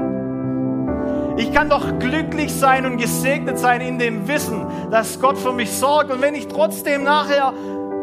Ich 1.37 1.53
kann 1.53 1.69
doch 1.69 1.99
glücklich 1.99 2.51
sein 2.55 2.87
und 2.87 2.97
gesegnet 2.97 3.59
sein 3.59 3.83
in 3.83 3.99
dem 3.99 4.27
Wissen, 4.27 4.65
dass 4.91 5.21
Gott 5.21 5.37
für 5.37 5.53
mich 5.53 5.71
sorgt. 5.71 6.11
Und 6.11 6.23
wenn 6.23 6.35
ich 6.35 6.49
trotzdem 6.49 7.03
nachher 7.03 7.53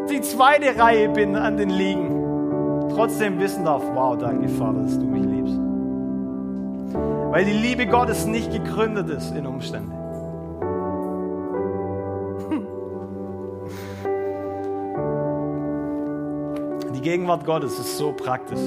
die 0.08 0.20
zweite 0.20 0.78
Reihe 0.78 1.08
bin 1.08 1.34
an 1.34 1.56
den 1.56 1.70
Liegen, 1.70 2.88
trotzdem 2.94 3.40
wissen 3.40 3.64
darf, 3.64 3.82
wow, 3.94 4.16
danke 4.16 4.48
Vater, 4.48 4.78
dass 4.78 4.96
du 4.96 5.06
mich 5.06 5.24
liebst. 5.24 5.58
Weil 7.32 7.44
die 7.44 7.50
Liebe 7.50 7.84
Gottes 7.88 8.26
nicht 8.26 8.52
gegründet 8.52 9.08
ist 9.08 9.34
in 9.34 9.44
Umständen. 9.44 10.05
Gegenwart 17.06 17.46
Gottes 17.46 17.78
ist 17.78 17.98
so 17.98 18.10
praktisch. 18.10 18.58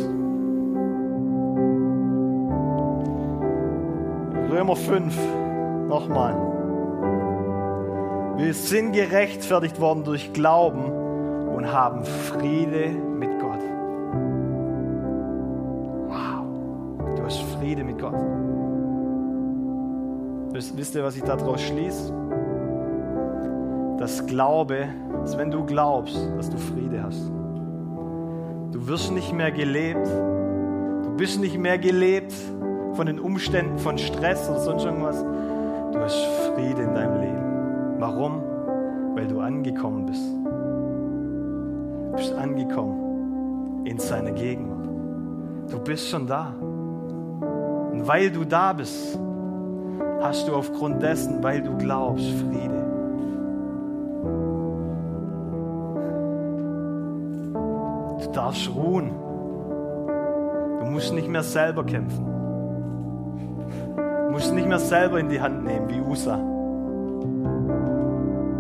Römer 4.50 4.78
5, 4.78 5.14
nochmal. 5.90 6.36
Wir 8.38 8.54
sind 8.54 8.94
gerechtfertigt 8.94 9.82
worden 9.82 10.06
durch 10.06 10.32
Glauben 10.32 10.86
und 11.54 11.70
haben 11.70 12.06
Friede 12.06 12.92
mit 12.92 13.30
Gott. 13.42 13.60
Wow, 16.08 17.18
du 17.18 17.24
hast 17.26 17.42
Friede 17.42 17.84
mit 17.84 18.00
Gott. 18.00 18.16
Wisst, 20.54 20.96
ihr, 20.96 21.04
was 21.04 21.18
ich 21.18 21.24
daraus 21.24 21.60
schließe? 21.60 22.14
Das 23.98 24.26
Glaube, 24.28 24.88
dass 25.24 25.38
wenn 25.38 25.52
du 25.52 25.66
glaubst, 25.66 26.16
dass 26.38 26.50
du 26.50 26.58
Friede 26.58 27.04
hast. 27.04 27.30
Du 28.72 28.88
wirst 28.88 29.12
nicht 29.12 29.34
mehr 29.34 29.52
gelebt. 29.52 30.08
Du 30.08 31.16
bist 31.18 31.40
nicht 31.40 31.58
mehr 31.58 31.78
gelebt 31.78 32.34
von 32.94 33.08
den 33.08 33.20
Umständen, 33.20 33.80
von 33.80 33.98
Stress 33.98 34.50
oder 34.50 34.60
sonst 34.60 34.86
irgendwas. 34.86 35.24
Du 35.92 36.00
hast 36.00 36.24
Friede 36.54 36.84
in 36.84 36.94
deinem 36.94 37.20
Leben. 37.20 37.96
Warum? 38.00 38.44
Weil 39.16 39.28
du 39.28 39.40
angekommen 39.40 40.06
bist. 40.06 40.24
Du 42.12 42.16
bist 42.16 42.34
angekommen 42.34 43.86
in 43.86 43.98
seine 43.98 44.34
Gegenwart. 44.34 44.88
Du 45.72 45.80
bist 45.80 46.08
schon 46.10 46.28
da. 46.28 46.54
Und 46.60 48.08
weil 48.08 48.30
du 48.30 48.46
da 48.46 48.74
bist, 48.74 49.18
hast 50.22 50.48
du 50.48 50.54
aufgrund 50.54 51.02
dessen, 51.02 51.42
weil 51.42 51.62
du 51.62 51.76
glaubst, 51.78 52.26
Friede. 52.26 52.89
Darfst 58.40 58.74
ruhen. 58.74 59.12
Du 60.80 60.86
musst 60.86 61.14
nicht 61.14 61.28
mehr 61.28 61.44
selber 61.44 61.84
kämpfen. 61.84 62.26
Du 63.98 64.32
musst 64.32 64.54
nicht 64.54 64.68
mehr 64.68 64.80
selber 64.80 65.20
in 65.20 65.28
die 65.28 65.42
Hand 65.42 65.66
nehmen 65.66 65.90
wie 65.90 66.00
Usa. 66.00 66.40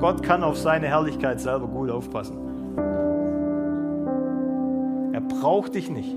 Gott 0.02 0.22
kann 0.22 0.44
auf 0.44 0.58
seine 0.58 0.88
Herrlichkeit 0.88 1.40
selber 1.40 1.68
gut 1.68 1.90
aufpassen. 1.90 2.38
Er 5.14 5.22
braucht 5.22 5.76
dich 5.76 5.90
nicht, 5.90 6.14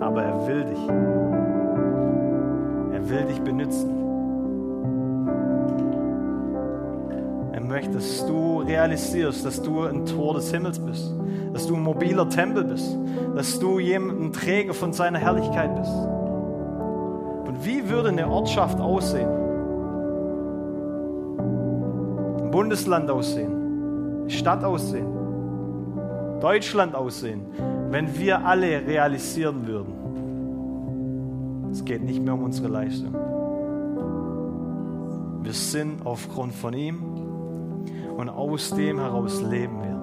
aber 0.00 0.22
er 0.22 0.46
will 0.46 0.64
dich. 0.64 0.88
Er 2.94 3.10
will 3.10 3.24
dich 3.26 3.40
benutzen. 3.42 3.90
Er 7.52 7.60
möchte, 7.60 7.92
dass 7.92 8.26
du 8.26 8.60
realisierst, 8.60 9.44
dass 9.44 9.60
du 9.60 9.82
ein 9.82 10.06
Tor 10.06 10.34
des 10.34 10.50
Himmels 10.50 10.78
bist, 10.78 11.12
dass 11.56 11.66
du 11.66 11.74
ein 11.74 11.82
mobiler 11.82 12.28
Tempel 12.28 12.64
bist, 12.64 12.98
dass 13.34 13.58
du 13.58 13.78
ein 13.78 14.30
Träger 14.30 14.74
von 14.74 14.92
seiner 14.92 15.18
Herrlichkeit 15.18 15.74
bist. 15.74 15.90
Und 17.46 17.64
wie 17.64 17.88
würde 17.88 18.10
eine 18.10 18.28
Ortschaft 18.28 18.78
aussehen? 18.78 19.30
Ein 22.42 22.50
Bundesland 22.50 23.10
aussehen, 23.10 24.20
eine 24.20 24.28
Stadt 24.30 24.62
aussehen, 24.64 25.06
Deutschland 26.42 26.94
aussehen, 26.94 27.46
wenn 27.88 28.18
wir 28.18 28.44
alle 28.44 28.86
realisieren 28.86 29.66
würden, 29.66 29.94
es 31.72 31.82
geht 31.86 32.04
nicht 32.04 32.22
mehr 32.22 32.34
um 32.34 32.42
unsere 32.42 32.68
Leistung. 32.68 33.14
Wir 35.42 35.54
sind 35.54 36.04
aufgrund 36.04 36.52
von 36.52 36.74
ihm 36.74 36.98
und 38.14 38.28
aus 38.28 38.74
dem 38.74 38.98
heraus 38.98 39.40
leben 39.40 39.80
wir. 39.82 39.95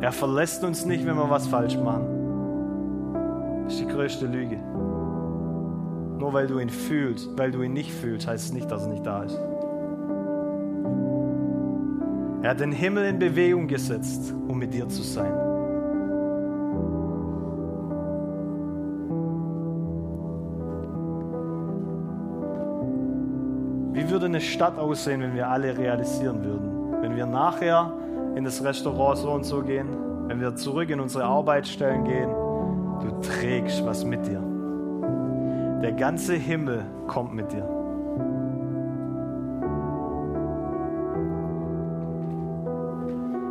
Er 0.00 0.12
verlässt 0.12 0.64
uns 0.64 0.86
nicht, 0.86 1.06
wenn 1.06 1.16
wir 1.16 1.28
was 1.28 1.46
falsch 1.46 1.76
machen. 1.76 2.06
Das 3.64 3.74
ist 3.74 3.82
die 3.82 3.86
größte 3.86 4.26
Lüge. 4.26 4.56
Nur 6.18 6.32
weil 6.32 6.46
du 6.46 6.58
ihn 6.58 6.70
fühlst, 6.70 7.28
weil 7.36 7.50
du 7.50 7.62
ihn 7.62 7.74
nicht 7.74 7.92
fühlst, 7.92 8.26
heißt 8.26 8.46
es 8.46 8.52
nicht, 8.52 8.70
dass 8.70 8.84
er 8.84 8.92
nicht 8.92 9.04
da 9.04 9.22
ist. 9.22 9.38
Er 12.42 12.50
hat 12.50 12.60
den 12.60 12.72
Himmel 12.72 13.04
in 13.04 13.18
Bewegung 13.18 13.68
gesetzt, 13.68 14.34
um 14.48 14.58
mit 14.58 14.72
dir 14.72 14.88
zu 14.88 15.02
sein. 15.02 15.32
Wie 23.92 24.08
würde 24.08 24.26
eine 24.26 24.40
Stadt 24.40 24.78
aussehen, 24.78 25.20
wenn 25.20 25.34
wir 25.34 25.48
alle 25.48 25.76
realisieren 25.76 26.42
würden? 26.42 27.02
Wenn 27.02 27.16
wir 27.16 27.26
nachher 27.26 27.92
in 28.36 28.44
das 28.44 28.62
Restaurant 28.64 29.18
so 29.18 29.30
und 29.30 29.44
so 29.44 29.62
gehen, 29.62 29.88
wenn 30.28 30.40
wir 30.40 30.54
zurück 30.54 30.90
in 30.90 31.00
unsere 31.00 31.24
Arbeitsstellen 31.24 32.04
gehen, 32.04 32.30
du 32.30 33.20
trägst 33.20 33.84
was 33.84 34.04
mit 34.04 34.26
dir. 34.26 34.42
Der 35.82 35.92
ganze 35.92 36.34
Himmel 36.34 36.84
kommt 37.06 37.34
mit 37.34 37.52
dir. 37.52 37.68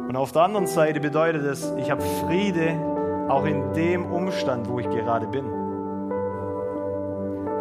Und 0.08 0.16
auf 0.16 0.32
der 0.32 0.44
anderen 0.44 0.68
Seite 0.68 1.00
bedeutet 1.00 1.44
es, 1.44 1.72
ich 1.78 1.92
habe 1.92 2.02
Friede 2.02 2.76
auch 3.28 3.46
in 3.46 3.74
dem 3.74 4.06
Umstand, 4.06 4.70
wo 4.70 4.80
ich 4.80 4.90
gerade 4.90 5.28
bin. 5.28 5.46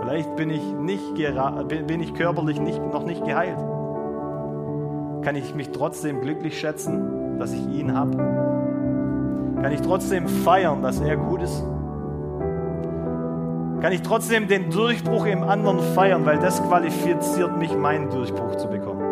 Vielleicht 0.01 0.37
bin 0.37 0.49
ich, 0.49 0.62
nicht 0.62 1.14
bin 1.87 2.01
ich 2.01 2.14
körperlich 2.14 2.59
nicht, 2.61 2.81
noch 2.93 3.05
nicht 3.05 3.25
geheilt. 3.25 3.59
Kann 5.23 5.37
ich 5.37 5.55
mich 5.55 5.71
trotzdem 5.71 6.21
glücklich 6.21 6.59
schätzen, 6.59 7.39
dass 7.39 7.53
ich 7.53 7.66
ihn 7.69 7.95
habe? 7.95 8.16
Kann 9.61 9.73
ich 9.73 9.81
trotzdem 9.81 10.29
feiern, 10.29 10.83
dass 10.83 11.01
er 11.01 11.16
gut 11.16 11.43
ist? 11.43 11.62
Kann 13.81 13.93
ich 13.93 14.03
trotzdem 14.03 14.49
den 14.49 14.71
Durchbruch 14.71 15.27
im 15.27 15.43
anderen 15.45 15.81
feiern, 15.95 16.27
weil 16.27 16.39
das 16.39 16.62
qualifiziert 16.62 17.57
mich, 17.59 17.77
meinen 17.77 18.11
Durchbruch 18.11 18.57
zu 18.57 18.69
bekommen? 18.69 19.03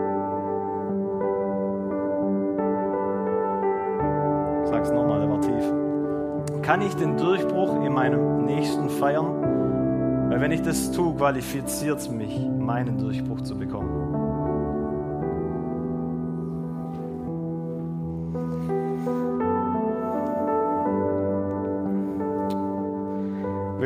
Ich 4.65 4.71
sag's 4.71 4.91
nochmal, 4.91 5.29
war 5.29 5.41
tief. 5.41 6.63
Kann 6.63 6.83
ich 6.83 6.95
den 6.97 7.17
Durchbruch 7.17 7.85
in 7.85 7.93
meinem 7.93 8.45
Nächsten 8.45 8.89
feiern? 8.89 10.31
Weil 10.31 10.41
wenn 10.41 10.51
ich 10.51 10.63
das 10.63 10.91
tue, 10.91 11.15
qualifiziert 11.15 11.99
es 11.99 12.11
mich, 12.11 12.49
meinen 12.59 12.99
Durchbruch 12.99 13.43
zu 13.43 13.57
bekommen. 13.57 14.06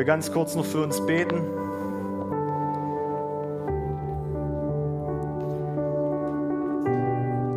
Will 0.01 0.07
ganz 0.07 0.31
kurz 0.31 0.55
noch 0.55 0.65
für 0.65 0.81
uns 0.81 0.99
beten. 1.05 1.43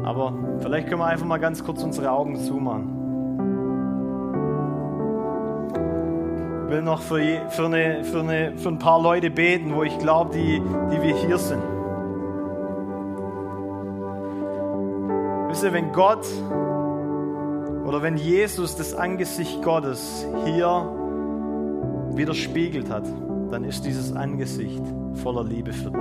Aber 0.04 0.34
vielleicht 0.60 0.88
können 0.88 1.00
wir 1.00 1.06
einfach 1.06 1.24
mal 1.24 1.38
ganz 1.38 1.64
kurz 1.64 1.82
unsere 1.82 2.10
Augen 2.10 2.36
zumachen. 2.36 2.90
Ich 6.66 6.70
will 6.70 6.82
noch 6.82 7.00
für, 7.00 7.48
für, 7.48 7.64
eine, 7.64 8.04
für, 8.04 8.20
eine, 8.20 8.58
für 8.58 8.68
ein 8.68 8.78
paar 8.78 9.00
Leute 9.00 9.30
beten, 9.30 9.74
wo 9.74 9.82
ich 9.82 9.98
glaube, 9.98 10.34
die, 10.34 10.60
die 10.92 11.02
wir 11.02 11.16
hier 11.16 11.38
sind. 11.38 11.62
Wisst 15.48 15.64
ihr, 15.64 15.72
wenn 15.72 15.92
Gott 15.92 16.26
oder 17.86 18.02
wenn 18.02 18.18
Jesus 18.18 18.76
das 18.76 18.92
Angesicht 18.92 19.62
Gottes 19.62 20.26
hier 20.44 21.03
widerspiegelt 22.16 22.90
hat, 22.90 23.04
dann 23.50 23.64
ist 23.64 23.84
dieses 23.84 24.12
Angesicht 24.12 24.82
voller 25.22 25.44
Liebe 25.44 25.72
für 25.72 25.90
dich. 25.90 26.00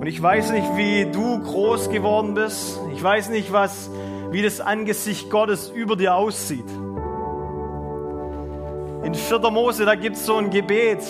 Und 0.00 0.06
ich 0.06 0.20
weiß 0.20 0.52
nicht, 0.52 0.76
wie 0.76 1.06
du 1.10 1.40
groß 1.40 1.88
geworden 1.88 2.34
bist. 2.34 2.78
Ich 2.92 3.02
weiß 3.02 3.30
nicht, 3.30 3.52
was, 3.52 3.90
wie 4.30 4.42
das 4.42 4.60
Angesicht 4.60 5.30
Gottes 5.30 5.70
über 5.70 5.96
dir 5.96 6.14
aussieht. 6.14 6.68
In 9.02 9.14
4. 9.14 9.38
Mose, 9.50 9.86
da 9.86 9.94
gibt 9.94 10.16
es 10.16 10.26
so 10.26 10.36
ein 10.36 10.50
Gebet. 10.50 11.00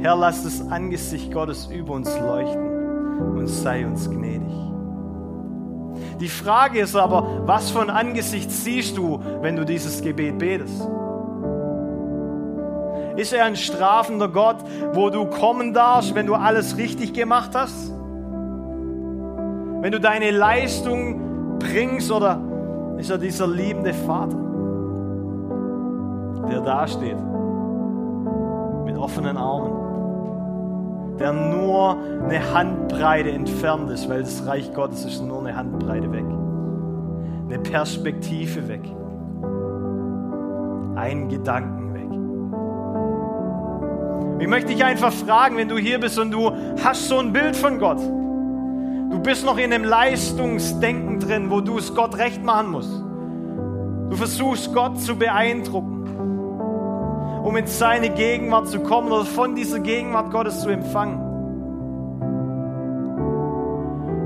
Herr, 0.00 0.16
lass 0.16 0.42
das 0.42 0.60
Angesicht 0.70 1.32
Gottes 1.32 1.66
über 1.66 1.94
uns 1.94 2.08
leuchten 2.18 3.36
und 3.36 3.46
sei 3.46 3.86
uns 3.86 4.10
gnädig. 4.10 4.73
Die 6.20 6.28
Frage 6.28 6.80
ist 6.80 6.94
aber, 6.94 7.46
was 7.46 7.70
ein 7.76 7.90
Angesicht 7.90 8.50
siehst 8.50 8.96
du, 8.96 9.20
wenn 9.40 9.56
du 9.56 9.64
dieses 9.64 10.00
Gebet 10.00 10.38
betest? 10.38 10.88
Ist 13.16 13.32
er 13.32 13.44
ein 13.44 13.56
strafender 13.56 14.28
Gott, 14.28 14.56
wo 14.92 15.10
du 15.10 15.26
kommen 15.26 15.72
darfst, 15.72 16.14
wenn 16.14 16.26
du 16.26 16.34
alles 16.34 16.76
richtig 16.76 17.12
gemacht 17.12 17.50
hast? 17.54 17.90
Wenn 19.80 19.92
du 19.92 20.00
deine 20.00 20.30
Leistung 20.30 21.58
bringst 21.58 22.10
oder 22.10 22.40
ist 22.98 23.10
er 23.10 23.18
dieser 23.18 23.46
liebende 23.46 23.92
Vater, 23.92 24.36
der 26.48 26.60
dasteht 26.60 27.18
mit 28.84 28.96
offenen 28.96 29.36
Armen, 29.36 29.83
der 31.18 31.32
nur 31.32 31.96
eine 32.24 32.54
Handbreite 32.54 33.30
entfernt 33.30 33.90
ist, 33.90 34.08
weil 34.08 34.22
das 34.22 34.46
Reich 34.46 34.72
Gottes 34.74 35.04
ist 35.04 35.20
nur 35.22 35.40
eine 35.40 35.56
Handbreite 35.56 36.10
weg, 36.12 36.24
eine 37.48 37.58
Perspektive 37.60 38.68
weg, 38.68 38.82
ein 40.96 41.28
Gedanken 41.28 41.84
ich 44.44 44.48
möchte 44.48 44.74
dich 44.74 44.84
einfach 44.84 45.12
fragen, 45.12 45.56
wenn 45.56 45.68
du 45.68 45.78
hier 45.78 45.98
bist 45.98 46.18
und 46.18 46.30
du 46.30 46.50
hast 46.82 47.08
so 47.08 47.18
ein 47.18 47.32
Bild 47.32 47.56
von 47.56 47.78
Gott. 47.78 47.98
Du 47.98 49.18
bist 49.20 49.44
noch 49.46 49.58
in 49.58 49.72
einem 49.72 49.84
Leistungsdenken 49.84 51.20
drin, 51.20 51.50
wo 51.50 51.60
du 51.60 51.78
es 51.78 51.94
Gott 51.94 52.18
recht 52.18 52.44
machen 52.44 52.72
musst. 52.72 52.90
Du 54.10 54.16
versuchst 54.16 54.74
Gott 54.74 55.00
zu 55.00 55.16
beeindrucken, 55.16 55.93
um 57.44 57.56
in 57.56 57.66
seine 57.66 58.08
Gegenwart 58.10 58.68
zu 58.68 58.80
kommen 58.80 59.12
oder 59.12 59.26
von 59.26 59.54
dieser 59.54 59.78
Gegenwart 59.78 60.32
Gottes 60.32 60.62
zu 60.62 60.70
empfangen. 60.70 61.20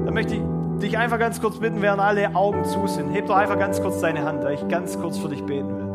Dann 0.05 0.15
möchte 0.15 0.37
ich 0.37 0.43
dich 0.81 0.97
einfach 0.97 1.19
ganz 1.19 1.41
kurz 1.41 1.59
bitten, 1.59 1.83
während 1.83 2.01
alle 2.01 2.35
Augen 2.37 2.65
zu 2.65 2.87
sind. 2.87 3.11
Heb 3.11 3.27
doch 3.27 3.35
einfach 3.37 3.59
ganz 3.59 3.83
kurz 3.83 4.01
deine 4.01 4.25
Hand, 4.25 4.45
da 4.45 4.51
ich 4.51 4.67
ganz 4.69 4.97
kurz 4.99 5.19
für 5.19 5.29
dich 5.29 5.45
beten 5.45 5.69
will. 5.69 5.89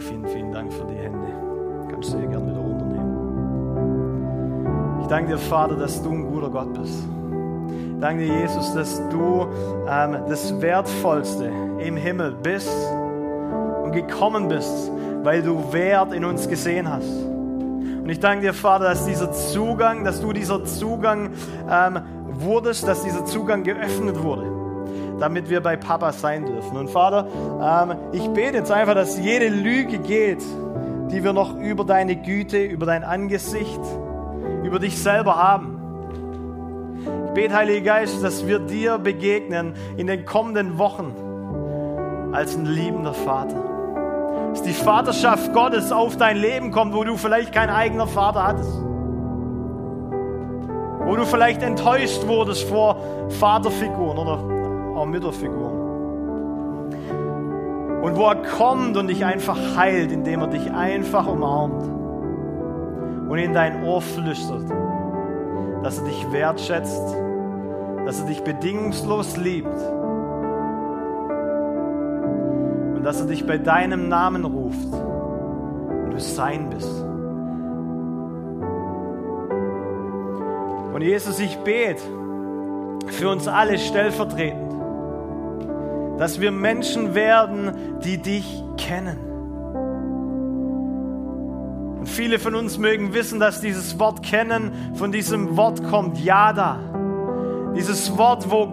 Vielen, 0.00 0.26
vielen 0.26 0.52
Dank 0.52 0.72
für 0.72 0.84
die 0.84 0.96
Hände 0.96 1.28
kannst 1.88 2.12
du 2.12 2.18
dir 2.18 2.28
gerne 2.28 2.46
wieder 2.46 2.60
runternehmen. 2.60 3.16
Ich 5.00 5.06
danke 5.08 5.32
dir, 5.32 5.38
Vater, 5.38 5.74
dass 5.76 6.02
du 6.02 6.10
ein 6.10 6.26
guter 6.26 6.50
Gott 6.50 6.72
bist. 6.74 7.02
Danke 8.00 8.24
dir, 8.24 8.40
Jesus, 8.40 8.74
dass 8.74 9.02
du 9.08 9.46
ähm, 9.88 10.16
das 10.28 10.60
Wertvollste 10.60 11.50
im 11.78 11.96
Himmel 11.96 12.36
bist 12.40 12.70
und 13.88 13.94
gekommen 13.94 14.48
bist, 14.48 14.90
weil 15.22 15.42
du 15.42 15.72
Wert 15.72 16.12
in 16.12 16.24
uns 16.24 16.48
gesehen 16.48 16.88
hast. 16.88 17.08
Und 17.08 18.08
ich 18.08 18.20
danke 18.20 18.42
dir, 18.42 18.54
Vater, 18.54 18.84
dass 18.84 19.06
dieser 19.06 19.32
Zugang, 19.32 20.04
dass 20.04 20.20
du 20.20 20.32
dieser 20.32 20.64
Zugang 20.64 21.30
ähm, 21.70 22.00
wurdest, 22.28 22.86
dass 22.86 23.02
dieser 23.02 23.24
Zugang 23.24 23.64
geöffnet 23.64 24.22
wurde, 24.22 24.46
damit 25.18 25.50
wir 25.50 25.60
bei 25.60 25.76
Papa 25.76 26.12
sein 26.12 26.46
dürfen. 26.46 26.76
Und 26.76 26.90
Vater, 26.90 27.26
ähm, 27.60 27.96
ich 28.12 28.26
bete 28.28 28.58
jetzt 28.58 28.70
einfach, 28.70 28.94
dass 28.94 29.18
jede 29.18 29.48
Lüge 29.48 29.98
geht, 29.98 30.42
die 31.10 31.24
wir 31.24 31.32
noch 31.32 31.58
über 31.58 31.84
deine 31.84 32.16
Güte, 32.16 32.62
über 32.62 32.86
dein 32.86 33.04
Angesicht, 33.04 33.80
über 34.64 34.78
dich 34.78 34.98
selber 34.98 35.36
haben. 35.36 35.76
Ich 37.28 37.34
bete, 37.34 37.54
Heiliger 37.54 37.84
Geist, 37.84 38.22
dass 38.22 38.46
wir 38.46 38.58
dir 38.58 38.98
begegnen 38.98 39.74
in 39.96 40.06
den 40.06 40.24
kommenden 40.24 40.78
Wochen 40.78 41.14
als 42.32 42.54
ein 42.54 42.66
liebender 42.66 43.14
Vater. 43.14 43.67
Dass 44.58 44.66
die 44.66 44.72
Vaterschaft 44.72 45.52
Gottes 45.52 45.92
auf 45.92 46.16
dein 46.16 46.36
Leben 46.36 46.72
kommt, 46.72 46.92
wo 46.92 47.04
du 47.04 47.16
vielleicht 47.16 47.52
kein 47.52 47.70
eigener 47.70 48.08
Vater 48.08 48.44
hattest. 48.44 48.76
Wo 51.04 51.14
du 51.14 51.24
vielleicht 51.24 51.62
enttäuscht 51.62 52.26
wurdest 52.26 52.68
vor 52.68 52.96
Vaterfiguren 53.38 54.18
oder 54.18 54.96
auch 54.98 55.06
Mütterfiguren. 55.06 55.78
Und 58.02 58.16
wo 58.16 58.24
er 58.26 58.42
kommt 58.42 58.96
und 58.96 59.06
dich 59.06 59.24
einfach 59.24 59.56
heilt, 59.76 60.10
indem 60.10 60.40
er 60.40 60.48
dich 60.48 60.72
einfach 60.72 61.28
umarmt 61.28 61.84
und 63.30 63.38
in 63.38 63.54
dein 63.54 63.84
Ohr 63.84 64.02
flüstert, 64.02 64.64
dass 65.84 65.98
er 65.98 66.04
dich 66.04 66.32
wertschätzt, 66.32 67.14
dass 68.06 68.22
er 68.22 68.26
dich 68.26 68.42
bedingungslos 68.42 69.36
liebt 69.36 69.78
und 72.98 73.04
dass 73.04 73.20
er 73.20 73.26
dich 73.26 73.46
bei 73.46 73.56
deinem 73.56 74.08
Namen 74.08 74.44
ruft 74.44 74.92
und 74.92 76.10
du 76.10 76.20
sein 76.20 76.68
bist. 76.68 77.04
Und 80.92 81.02
Jesus, 81.02 81.38
ich 81.38 81.56
bete 81.58 82.02
für 83.06 83.30
uns 83.30 83.46
alle 83.46 83.78
stellvertretend 83.78 84.68
dass 86.18 86.40
wir 86.40 86.50
Menschen 86.50 87.14
werden, 87.14 88.00
die 88.02 88.18
dich 88.18 88.62
kennen. 88.76 89.18
Und 92.00 92.08
viele 92.08 92.40
von 92.40 92.56
uns 92.56 92.76
mögen 92.76 93.14
wissen, 93.14 93.38
dass 93.38 93.60
dieses 93.60 93.98
Wort 94.00 94.24
kennen 94.24 94.72
von 94.94 95.12
diesem 95.12 95.56
Wort 95.56 95.82
kommt, 95.84 96.18
Yada. 96.18 96.80
Dieses 97.76 98.18
Wort, 98.18 98.50
wo, 98.50 98.68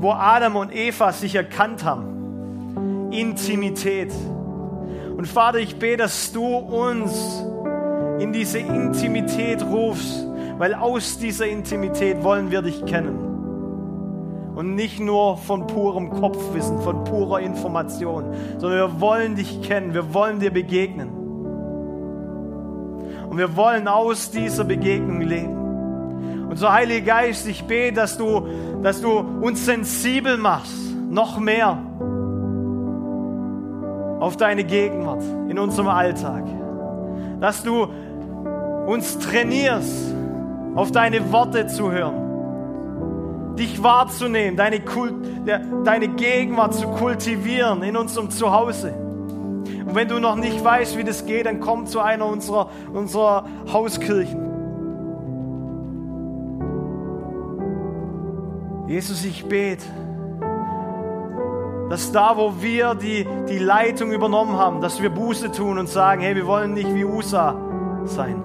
wo 0.00 0.10
Adam 0.10 0.56
und 0.56 0.74
Eva 0.74 1.12
sich 1.12 1.36
erkannt 1.36 1.84
haben. 1.84 2.17
Intimität. 3.10 4.12
Und 5.16 5.26
Vater, 5.26 5.58
ich 5.58 5.78
bete, 5.78 5.98
dass 5.98 6.32
du 6.32 6.44
uns 6.44 7.44
in 8.18 8.32
diese 8.32 8.58
Intimität 8.58 9.64
rufst, 9.64 10.26
weil 10.58 10.74
aus 10.74 11.18
dieser 11.18 11.46
Intimität 11.46 12.22
wollen 12.22 12.50
wir 12.50 12.62
dich 12.62 12.84
kennen 12.84 13.28
und 14.58 14.74
nicht 14.74 14.98
nur 14.98 15.36
von 15.36 15.68
purem 15.68 16.10
Kopfwissen, 16.10 16.80
von 16.80 17.04
purer 17.04 17.38
Information, 17.38 18.34
sondern 18.58 18.80
wir 18.80 19.00
wollen 19.00 19.36
dich 19.36 19.62
kennen, 19.62 19.94
wir 19.94 20.12
wollen 20.12 20.40
dir 20.40 20.50
begegnen. 20.50 21.10
Und 23.30 23.38
wir 23.38 23.54
wollen 23.54 23.86
aus 23.86 24.32
dieser 24.32 24.64
Begegnung 24.64 25.20
leben. 25.20 26.48
Und 26.48 26.56
so, 26.56 26.72
Heiliger 26.72 27.06
Geist, 27.06 27.46
ich 27.46 27.62
bete, 27.66 27.94
dass 27.94 28.18
du, 28.18 28.48
dass 28.82 29.00
du 29.00 29.18
uns 29.18 29.64
sensibel 29.64 30.36
machst, 30.36 30.74
noch 31.08 31.38
mehr 31.38 31.78
auf 34.20 34.36
deine 34.36 34.64
Gegenwart 34.64 35.22
in 35.48 35.58
unserem 35.58 35.88
Alltag. 35.88 36.44
Dass 37.40 37.62
du 37.62 37.88
uns 38.86 39.18
trainierst, 39.18 40.14
auf 40.74 40.90
deine 40.92 41.32
Worte 41.32 41.66
zu 41.66 41.90
hören 41.90 42.28
dich 43.58 43.82
wahrzunehmen, 43.82 44.56
deine, 44.56 44.80
Kult, 44.80 45.14
deine 45.84 46.08
Gegenwart 46.08 46.74
zu 46.74 46.86
kultivieren 46.88 47.82
in 47.82 47.96
unserem 47.96 48.30
Zuhause. 48.30 48.92
Und 48.92 49.94
wenn 49.94 50.08
du 50.08 50.18
noch 50.18 50.36
nicht 50.36 50.64
weißt, 50.64 50.96
wie 50.96 51.04
das 51.04 51.26
geht, 51.26 51.46
dann 51.46 51.60
komm 51.60 51.86
zu 51.86 52.00
einer 52.00 52.26
unserer, 52.26 52.70
unserer 52.92 53.44
Hauskirchen. 53.72 54.46
Jesus, 58.86 59.24
ich 59.24 59.44
bete, 59.44 59.84
dass 61.88 62.12
da, 62.12 62.36
wo 62.36 62.60
wir 62.60 62.94
die, 62.94 63.26
die 63.48 63.58
Leitung 63.58 64.12
übernommen 64.12 64.56
haben, 64.56 64.80
dass 64.80 65.00
wir 65.00 65.10
Buße 65.10 65.52
tun 65.52 65.78
und 65.78 65.88
sagen, 65.88 66.20
hey, 66.20 66.36
wir 66.36 66.46
wollen 66.46 66.74
nicht 66.74 66.94
wie 66.94 67.04
USA 67.04 67.56
sein, 68.04 68.42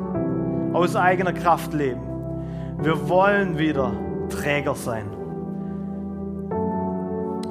aus 0.74 0.96
eigener 0.96 1.34
Kraft 1.34 1.74
leben. 1.74 2.02
Wir 2.80 3.10
wollen 3.10 3.58
wieder 3.58 3.92
Träger 4.30 4.76
sein. 4.76 5.06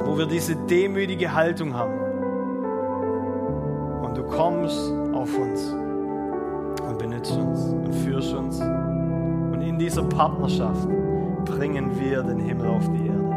Wo 0.04 0.18
wir 0.18 0.26
diese 0.26 0.56
demütige 0.56 1.34
Haltung 1.34 1.74
haben. 1.74 1.98
Und 4.02 4.16
du 4.16 4.22
kommst 4.24 4.92
auf 5.14 5.38
uns 5.38 5.72
und 6.86 6.98
benutzt 6.98 7.36
uns 7.36 7.64
und 7.64 7.94
führst 7.94 8.34
uns. 8.34 8.60
Und 8.60 9.62
in 9.62 9.78
dieser 9.78 10.02
Partnerschaft 10.02 10.88
bringen 11.44 11.98
wir 11.98 12.22
den 12.22 12.40
Himmel 12.40 12.68
auf 12.68 12.88
die 12.90 13.06
Erde. 13.06 13.31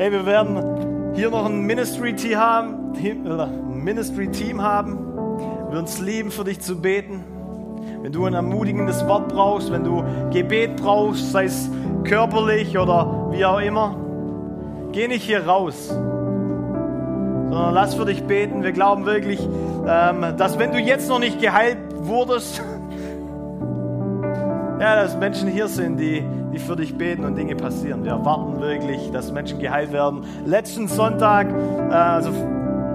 Hey, 0.00 0.10
wir 0.12 0.24
werden 0.24 1.12
hier 1.14 1.28
noch 1.28 1.44
ein 1.44 1.66
Ministry-Team 1.66 2.38
haben, 2.38 2.92
Ministry 3.84 4.28
-Team 4.28 4.62
haben, 4.62 4.96
wir 5.68 5.78
uns 5.78 6.00
lieben, 6.00 6.30
für 6.30 6.42
dich 6.42 6.60
zu 6.60 6.80
beten. 6.80 7.22
Wenn 8.00 8.10
du 8.10 8.24
ein 8.24 8.32
ermutigendes 8.32 9.06
Wort 9.06 9.28
brauchst, 9.28 9.70
wenn 9.70 9.84
du 9.84 10.02
Gebet 10.32 10.76
brauchst, 10.76 11.32
sei 11.32 11.44
es 11.44 11.68
körperlich 12.04 12.78
oder 12.78 13.28
wie 13.30 13.44
auch 13.44 13.60
immer, 13.60 13.94
geh 14.92 15.06
nicht 15.06 15.24
hier 15.24 15.46
raus, 15.46 15.88
sondern 15.88 17.74
lass 17.74 17.94
für 17.94 18.06
dich 18.06 18.24
beten. 18.24 18.62
Wir 18.62 18.72
glauben 18.72 19.04
wirklich, 19.04 19.46
ähm, 19.86 20.24
dass 20.38 20.58
wenn 20.58 20.72
du 20.72 20.78
jetzt 20.78 21.10
noch 21.10 21.18
nicht 21.18 21.42
geheilt 21.42 21.76
wurdest, 21.98 22.62
ja, 24.80 25.02
dass 25.02 25.18
Menschen 25.18 25.48
hier 25.48 25.68
sind, 25.68 25.98
die, 25.98 26.24
die 26.52 26.58
für 26.58 26.76
dich 26.76 26.96
beten 26.96 27.24
und 27.24 27.36
Dinge 27.36 27.56
passieren. 27.56 28.04
Wir 28.04 28.12
erwarten 28.12 28.60
wirklich, 28.60 29.10
dass 29.12 29.32
Menschen 29.32 29.58
geheilt 29.58 29.92
werden. 29.92 30.24
Letzten 30.44 30.88
Sonntag, 30.88 31.48
äh, 31.50 31.92
also 31.92 32.30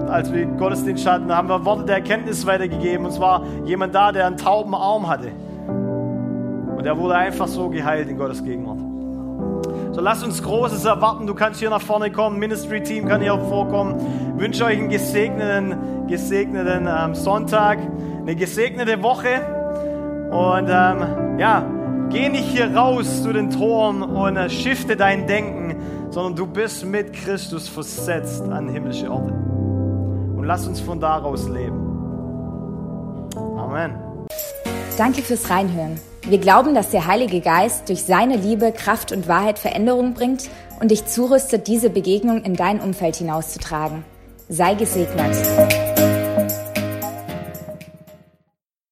als 0.08 0.32
wir 0.32 0.46
Gottesdienst 0.46 1.06
hatten, 1.06 1.34
haben 1.34 1.48
wir 1.48 1.64
Worte 1.64 1.84
der 1.84 1.96
Erkenntnis 1.96 2.46
weitergegeben. 2.46 3.06
Und 3.06 3.12
zwar 3.12 3.42
jemand 3.64 3.94
da, 3.94 4.12
der 4.12 4.26
einen 4.26 4.36
tauben 4.36 4.74
Arm 4.74 5.08
hatte. 5.08 5.32
Und 6.76 6.84
der 6.84 6.96
wurde 6.98 7.16
einfach 7.16 7.48
so 7.48 7.68
geheilt 7.68 8.08
in 8.08 8.18
Gottes 8.18 8.44
Gegenwart. 8.44 8.78
So 9.92 10.02
lasst 10.02 10.22
uns 10.24 10.42
Großes 10.42 10.84
erwarten. 10.84 11.26
Du 11.26 11.34
kannst 11.34 11.58
hier 11.58 11.70
nach 11.70 11.80
vorne 11.80 12.12
kommen. 12.12 12.38
Ministry 12.38 12.82
Team 12.82 13.08
kann 13.08 13.22
hier 13.22 13.32
auch 13.32 13.48
vorkommen. 13.48 13.96
Ich 14.36 14.42
wünsche 14.42 14.64
euch 14.66 14.78
einen 14.78 14.90
gesegneten, 14.90 16.06
gesegneten 16.06 16.86
ähm, 16.86 17.14
Sonntag, 17.14 17.78
eine 18.20 18.36
gesegnete 18.36 19.02
Woche. 19.02 19.40
Und 20.30 20.68
ähm, 20.68 21.38
ja, 21.38 21.64
Geh 22.10 22.28
nicht 22.28 22.48
hier 22.48 22.74
raus 22.74 23.22
zu 23.22 23.32
den 23.32 23.50
Toren 23.50 24.02
und 24.02 24.36
äh, 24.36 24.48
shifte 24.48 24.96
dein 24.96 25.26
Denken, 25.26 25.76
sondern 26.10 26.36
du 26.36 26.46
bist 26.46 26.84
mit 26.84 27.12
Christus 27.12 27.68
versetzt 27.68 28.42
an 28.42 28.68
himmlische 28.68 29.10
Orte. 29.10 29.32
Und 29.32 30.44
lass 30.44 30.66
uns 30.66 30.80
von 30.80 31.00
daraus 31.00 31.48
leben. 31.48 31.86
Amen. 33.36 33.94
Danke 34.96 35.22
fürs 35.22 35.50
Reinhören. 35.50 36.00
Wir 36.28 36.38
glauben, 36.38 36.74
dass 36.74 36.90
der 36.90 37.06
Heilige 37.06 37.40
Geist 37.40 37.88
durch 37.88 38.02
seine 38.02 38.36
Liebe, 38.36 38.72
Kraft 38.72 39.12
und 39.12 39.28
Wahrheit 39.28 39.58
Veränderung 39.58 40.14
bringt 40.14 40.48
und 40.80 40.90
dich 40.90 41.06
zurüstet, 41.06 41.66
diese 41.66 41.90
Begegnung 41.90 42.42
in 42.42 42.54
dein 42.54 42.80
Umfeld 42.80 43.16
hinauszutragen. 43.16 44.04
Sei 44.48 44.74
gesegnet. 44.74 45.36